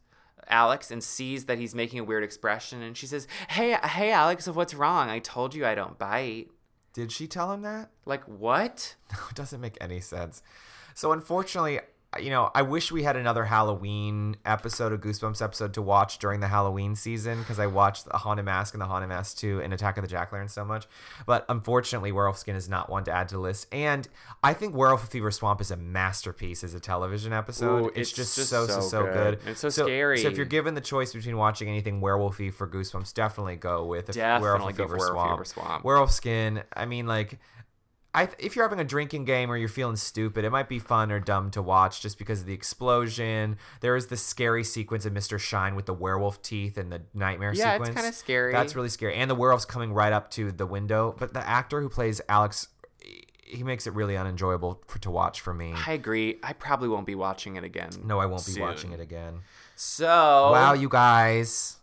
Alex 0.49 0.91
and 0.91 1.03
sees 1.03 1.47
that 1.47 1.59
he's 1.59 1.75
making 1.75 1.99
a 2.01 2.05
weird 2.05 2.25
expression, 2.25 2.83
and 2.83 2.97
she 2.97 3.07
says, 3.07 3.27
"Hey, 3.51 3.77
hey, 3.83 4.13
Alex, 4.13 4.49
what's 4.49 4.75
wrong? 4.75 5.09
I 5.09 5.19
told 5.19 5.55
you 5.55 5.65
I 5.67 5.75
don't 5.75 5.99
bite." 5.99 6.49
Did 6.93 7.11
she 7.11 7.27
tell 7.27 7.53
him 7.53 7.63
that? 7.63 7.91
Like 8.05 8.25
what? 8.25 8.97
No, 9.13 9.19
it 9.31 9.37
doesn't 9.37 9.61
make 9.61 9.77
any 9.81 10.01
sense. 10.01 10.43
So 10.95 11.13
unfortunately, 11.13 11.81
you 12.21 12.31
know, 12.31 12.51
I 12.55 12.63
wish 12.63 12.93
we 12.93 13.03
had 13.03 13.17
another 13.17 13.45
Halloween 13.45 14.37
episode, 14.45 14.93
a 14.93 14.99
Goosebumps 14.99 15.41
episode 15.41 15.75
to 15.75 15.83
watch 15.83 16.19
during 16.19 16.41
the 16.41 16.49
Halloween 16.49 16.95
season 16.95 17.39
because 17.39 17.59
I 17.59 17.67
watched 17.67 18.05
the 18.05 18.19
Haunted 18.19 18.45
Mask 18.45 18.75
and 18.75 18.81
the 18.81 18.87
Haunted 18.87 19.09
Mask 19.09 19.39
2 19.39 19.61
and 19.63 19.73
Attack 19.73 19.97
of 19.97 20.03
the 20.03 20.09
Jack-O-Lantern 20.09 20.49
so 20.49 20.65
much. 20.65 20.87
But 21.27 21.47
unfortunately, 21.49 22.13
Werewolf 22.13 22.39
Skin 22.39 22.55
is 22.55 22.69
not 22.69 22.91
one 22.91 23.05
to 23.05 23.13
add 23.13 23.29
to 23.31 23.37
the 23.37 23.41
list. 23.41 23.67
And 23.73 24.07
I 24.43 24.53
think 24.53 24.75
Werewolf 24.75 25.09
Fever 25.09 25.31
Swamp 25.31 25.61
is 25.61 25.71
a 25.71 25.77
masterpiece 25.77 26.63
as 26.63 26.75
a 26.75 26.81
television 26.81 27.33
episode. 27.33 27.85
Ooh, 27.85 27.89
it's, 27.89 28.11
it's 28.11 28.13
just, 28.13 28.37
just 28.37 28.51
so, 28.51 28.67
so, 28.67 28.81
so 28.81 29.05
good. 29.05 29.41
good. 29.41 29.51
It's 29.51 29.61
so 29.61 29.71
So 29.71 29.85
scary. 29.87 30.19
So 30.19 30.29
if 30.29 30.37
you're 30.37 30.45
given 30.45 30.75
the 30.75 30.81
choice 30.81 31.15
between 31.15 31.37
watching 31.39 31.69
anything 31.69 32.01
werewolfy 32.01 32.53
for 32.53 32.69
Goosebumps, 32.69 33.15
definitely 33.15 33.57
go 33.57 33.87
with 33.87 34.07
Definitely 34.07 34.43
Werewolf 34.43 34.77
go 34.77 34.85
Fever 34.85 34.99
Werewolf 34.99 35.15
Swamp. 35.15 35.39
Fever 35.39 35.45
Swamp. 35.45 35.85
Werewolf 35.85 36.11
Skin, 36.11 36.63
I 36.75 36.85
mean, 36.85 37.07
like, 37.07 37.39
I 38.15 38.29
if 38.39 38.55
you're 38.55 38.65
having 38.65 38.79
a 38.81 38.85
drinking 38.85 39.25
game 39.25 39.51
or 39.51 39.57
you're 39.57 39.69
feeling 39.69 39.97
stupid, 39.97 40.45
it 40.45 40.51
might 40.51 40.69
be 40.69 40.79
fun 40.79 41.11
or 41.11 41.19
dumb 41.19 41.51
to 41.53 41.63
watch 41.63 42.03
just 42.03 42.19
because 42.19 42.41
of 42.41 42.47
the 42.47 42.53
explosion. 42.53 43.57
There 43.81 43.97
is 43.97 44.09
the 44.09 44.17
scary 44.17 44.65
sequence 44.65 45.07
of 45.07 45.13
Mr. 45.15 45.39
Shine 45.39 45.75
with 45.75 45.87
the 45.87 45.95
werewolf 45.95 46.43
teeth 46.43 46.77
and 46.77 46.93
the 46.93 47.03
nightmare 47.15 47.55
sequence. 47.55 47.79
Yeah, 47.79 47.87
it's 47.87 47.95
kinda 47.95 48.13
scary. 48.13 48.53
That's 48.53 48.77
really 48.77 48.91
scary. 48.91 49.15
And 49.15 49.31
the 49.31 49.35
werewolf's 49.35 49.65
coming 49.65 49.93
right 49.93 50.13
up 50.13 50.31
to 50.33 50.53
the 50.53 50.67
window. 50.67 51.15
But 51.19 51.33
the 51.33 51.47
actor 51.47 51.81
who 51.81 51.89
plays 51.89 52.21
Alex, 52.29 52.69
he 53.45 53.63
makes 53.63 53.87
it 53.87 53.95
really 53.95 54.17
unenjoyable 54.17 54.83
for, 54.87 54.99
to 54.99 55.11
watch 55.11 55.41
for 55.41 55.55
me. 55.55 55.73
I 55.75 55.93
agree. 55.93 56.39
I 56.43 56.53
probably 56.53 56.89
won't 56.89 57.07
be 57.07 57.15
watching 57.15 57.57
it 57.57 57.65
again. 57.65 57.91
No, 58.05 58.19
I 58.19 58.27
won't 58.27 58.47
be 58.47 58.61
watching 58.61 58.93
it 58.93 59.01
again. 59.01 59.41
So 59.75 60.07
Wow, 60.53 60.75
you 60.75 60.89
guys. 60.89 61.77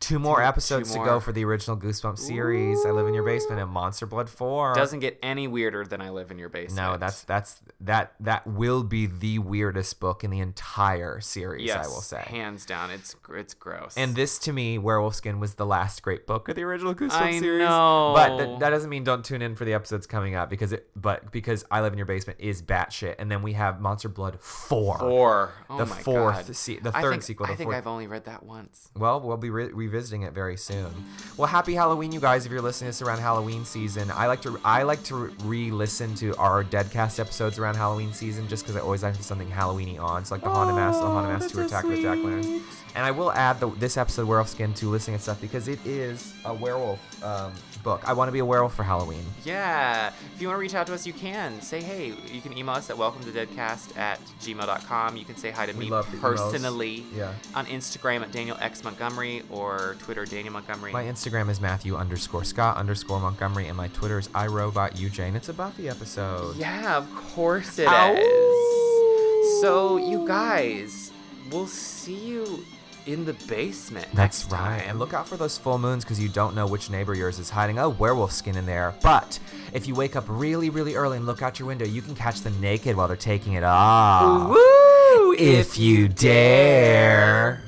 Two 0.00 0.18
more 0.18 0.36
Two- 0.38 0.42
episodes 0.44 0.92
two 0.92 0.98
to 0.98 1.04
go 1.04 1.20
for 1.20 1.30
the 1.30 1.44
original 1.44 1.76
Goosebumps 1.76 2.18
series. 2.20 2.86
I 2.86 2.90
live 2.90 3.06
in 3.06 3.12
your 3.12 3.22
basement 3.22 3.60
and 3.60 3.70
Monster 3.70 4.06
Blood 4.06 4.30
4. 4.30 4.74
doesn't 4.74 5.00
get 5.00 5.18
any 5.22 5.46
weirder 5.46 5.84
than 5.84 6.00
I 6.00 6.08
live 6.08 6.30
in 6.30 6.38
your 6.38 6.48
basement. 6.48 6.76
No, 6.92 6.96
that's 6.96 7.22
that's 7.22 7.60
that 7.82 8.14
that 8.18 8.46
will 8.46 8.82
be 8.82 9.04
the 9.04 9.38
weirdest 9.40 10.00
book 10.00 10.24
in 10.24 10.30
the 10.30 10.38
entire 10.40 11.20
series. 11.20 11.66
yes, 11.66 11.84
I 11.84 11.88
will 11.88 12.00
say. 12.00 12.22
hands 12.22 12.64
down. 12.64 12.90
It's 12.90 13.14
it's 13.34 13.52
gross. 13.52 13.94
And 13.94 14.14
this, 14.16 14.38
to 14.40 14.54
me, 14.54 14.78
Werewolf 14.78 15.14
Skin 15.16 15.38
was 15.38 15.56
the 15.56 15.66
last 15.66 16.02
great 16.02 16.26
book 16.26 16.48
of 16.48 16.56
the 16.56 16.62
original 16.62 16.94
Goosebumps 16.94 17.10
I 17.12 17.38
series. 17.38 17.68
know. 17.68 18.12
But 18.16 18.38
th- 18.38 18.58
that 18.60 18.70
doesn't 18.70 18.88
mean 18.88 19.04
don't 19.04 19.22
tune 19.24 19.42
in 19.42 19.54
for 19.54 19.66
the 19.66 19.74
episodes 19.74 20.06
coming 20.06 20.34
up 20.34 20.48
because 20.48 20.72
it. 20.72 20.88
But 20.96 21.30
because 21.30 21.64
I 21.70 21.82
live 21.82 21.92
in 21.92 21.98
your 21.98 22.06
basement 22.06 22.40
is 22.40 22.62
batshit, 22.62 23.16
and 23.18 23.30
then 23.30 23.42
we 23.42 23.52
have 23.52 23.82
Monster 23.82 24.08
Blood 24.08 24.40
four. 24.40 24.98
four. 24.98 25.52
Oh 25.68 25.76
the 25.76 25.86
fourth, 25.86 26.46
God. 26.46 26.56
se- 26.56 26.78
the 26.82 26.90
third 26.90 27.10
think- 27.10 27.22
sequel. 27.22 27.46
The 27.48 27.52
I 27.52 27.56
think 27.56 27.66
fourth. 27.68 27.76
I've 27.76 27.86
only 27.86 28.06
read 28.06 28.24
that 28.24 28.42
once. 28.44 28.88
Well, 28.96 29.20
we'll 29.20 29.36
be 29.36 29.50
re- 29.50 29.70
revisiting 29.90 30.22
it 30.22 30.32
very 30.32 30.56
soon. 30.56 30.90
Well, 31.36 31.48
happy 31.48 31.74
Halloween, 31.74 32.12
you 32.12 32.20
guys! 32.20 32.46
If 32.46 32.52
you're 32.52 32.62
listening 32.62 32.92
to 32.92 32.98
this 32.98 33.02
around 33.02 33.18
Halloween 33.18 33.64
season, 33.64 34.10
I 34.10 34.26
like 34.26 34.40
to 34.42 34.58
I 34.64 34.84
like 34.84 35.02
to 35.04 35.34
re-listen 35.44 36.14
to 36.16 36.34
our 36.36 36.62
Deadcast 36.64 37.18
episodes 37.18 37.58
around 37.58 37.74
Halloween 37.74 38.12
season, 38.12 38.48
just 38.48 38.62
because 38.62 38.76
I 38.76 38.80
always 38.80 39.02
like 39.02 39.14
to 39.14 39.18
have 39.18 39.26
something 39.26 39.50
Halloweeny 39.50 40.00
on. 40.00 40.24
So 40.24 40.34
like 40.34 40.44
the 40.44 40.50
Haunted 40.50 40.76
Mask, 40.76 41.00
the 41.00 41.06
Haunted 41.06 41.32
Mask 41.32 41.54
Two, 41.54 41.62
Attack 41.62 41.84
of 41.84 41.90
the 41.90 42.02
Jack 42.02 42.18
Lanterns. 42.18 42.62
And 42.94 43.04
I 43.04 43.10
will 43.10 43.32
add 43.32 43.60
the, 43.60 43.68
this 43.70 43.96
episode 43.96 44.26
Werewolf 44.26 44.48
Skin 44.48 44.74
to 44.74 44.86
listening 44.88 45.14
and 45.14 45.22
stuff 45.22 45.40
because 45.40 45.68
it 45.68 45.84
is 45.86 46.34
a 46.44 46.52
werewolf 46.54 46.98
um, 47.22 47.52
book. 47.82 48.02
I 48.06 48.12
want 48.12 48.28
to 48.28 48.32
be 48.32 48.38
a 48.40 48.44
werewolf 48.44 48.74
for 48.74 48.82
Halloween. 48.82 49.24
Yeah. 49.44 50.12
If 50.34 50.40
you 50.42 50.48
want 50.48 50.56
to 50.58 50.60
reach 50.60 50.74
out 50.74 50.86
to 50.88 50.94
us, 50.94 51.06
you 51.06 51.12
can. 51.12 51.60
Say 51.62 51.80
hey. 51.82 52.12
You 52.32 52.40
can 52.40 52.56
email 52.56 52.74
us 52.74 52.90
at 52.90 52.98
welcome 52.98 53.22
to 53.24 53.30
deadcast 53.30 53.96
at 53.96 54.20
gmail.com. 54.40 55.16
You 55.16 55.24
can 55.24 55.36
say 55.36 55.50
hi 55.50 55.66
to 55.66 55.72
We 55.72 55.84
me 55.86 55.90
love 55.90 56.10
the 56.10 56.16
emails. 56.18 56.20
personally 56.20 57.04
Yeah. 57.14 57.32
on 57.54 57.66
Instagram 57.66 58.22
at 58.22 58.32
Daniel 58.32 58.56
X 58.60 58.84
Montgomery 58.84 59.42
or 59.50 59.96
Twitter 60.00 60.24
Daniel 60.24 60.52
Montgomery. 60.52 60.92
My 60.92 61.04
Instagram 61.04 61.48
is 61.50 61.60
Matthew 61.60 61.96
underscore 61.96 62.44
Scott 62.44 62.76
underscore 62.76 63.20
Montgomery, 63.20 63.66
and 63.68 63.76
my 63.76 63.88
Twitter 63.88 64.18
is 64.18 64.28
iRobotUJ, 64.28 65.20
and 65.28 65.36
it's 65.36 65.48
a 65.48 65.54
Buffy 65.54 65.88
episode. 65.88 66.56
Yeah, 66.56 66.96
of 66.96 67.14
course 67.14 67.78
it 67.78 67.82
is. 67.82 67.88
Ow. 67.88 69.58
So 69.60 69.96
you 69.96 70.26
guys, 70.26 71.12
we'll 71.50 71.66
see 71.66 72.14
you 72.14 72.64
in 73.06 73.24
the 73.24 73.32
basement. 73.48 74.06
That's 74.14 74.44
next 74.44 74.52
right. 74.52 74.78
time. 74.78 74.88
And 74.88 74.98
look 74.98 75.14
out 75.14 75.28
for 75.28 75.36
those 75.36 75.58
full 75.58 75.78
moons 75.78 76.04
because 76.04 76.20
you 76.20 76.28
don't 76.28 76.54
know 76.54 76.66
which 76.66 76.90
neighbor 76.90 77.14
yours 77.14 77.38
is 77.38 77.50
hiding 77.50 77.78
a 77.78 77.88
werewolf 77.88 78.32
skin 78.32 78.56
in 78.56 78.66
there. 78.66 78.94
But 79.02 79.38
if 79.72 79.86
you 79.86 79.94
wake 79.94 80.16
up 80.16 80.24
really, 80.28 80.70
really 80.70 80.94
early 80.94 81.16
and 81.16 81.26
look 81.26 81.42
out 81.42 81.58
your 81.58 81.68
window, 81.68 81.84
you 81.84 82.02
can 82.02 82.14
catch 82.14 82.40
them 82.40 82.60
naked 82.60 82.96
while 82.96 83.08
they're 83.08 83.16
taking 83.16 83.54
it 83.54 83.64
off. 83.64 84.50
Woo! 84.50 85.34
If 85.38 85.78
you 85.78 86.08
dare. 86.08 87.62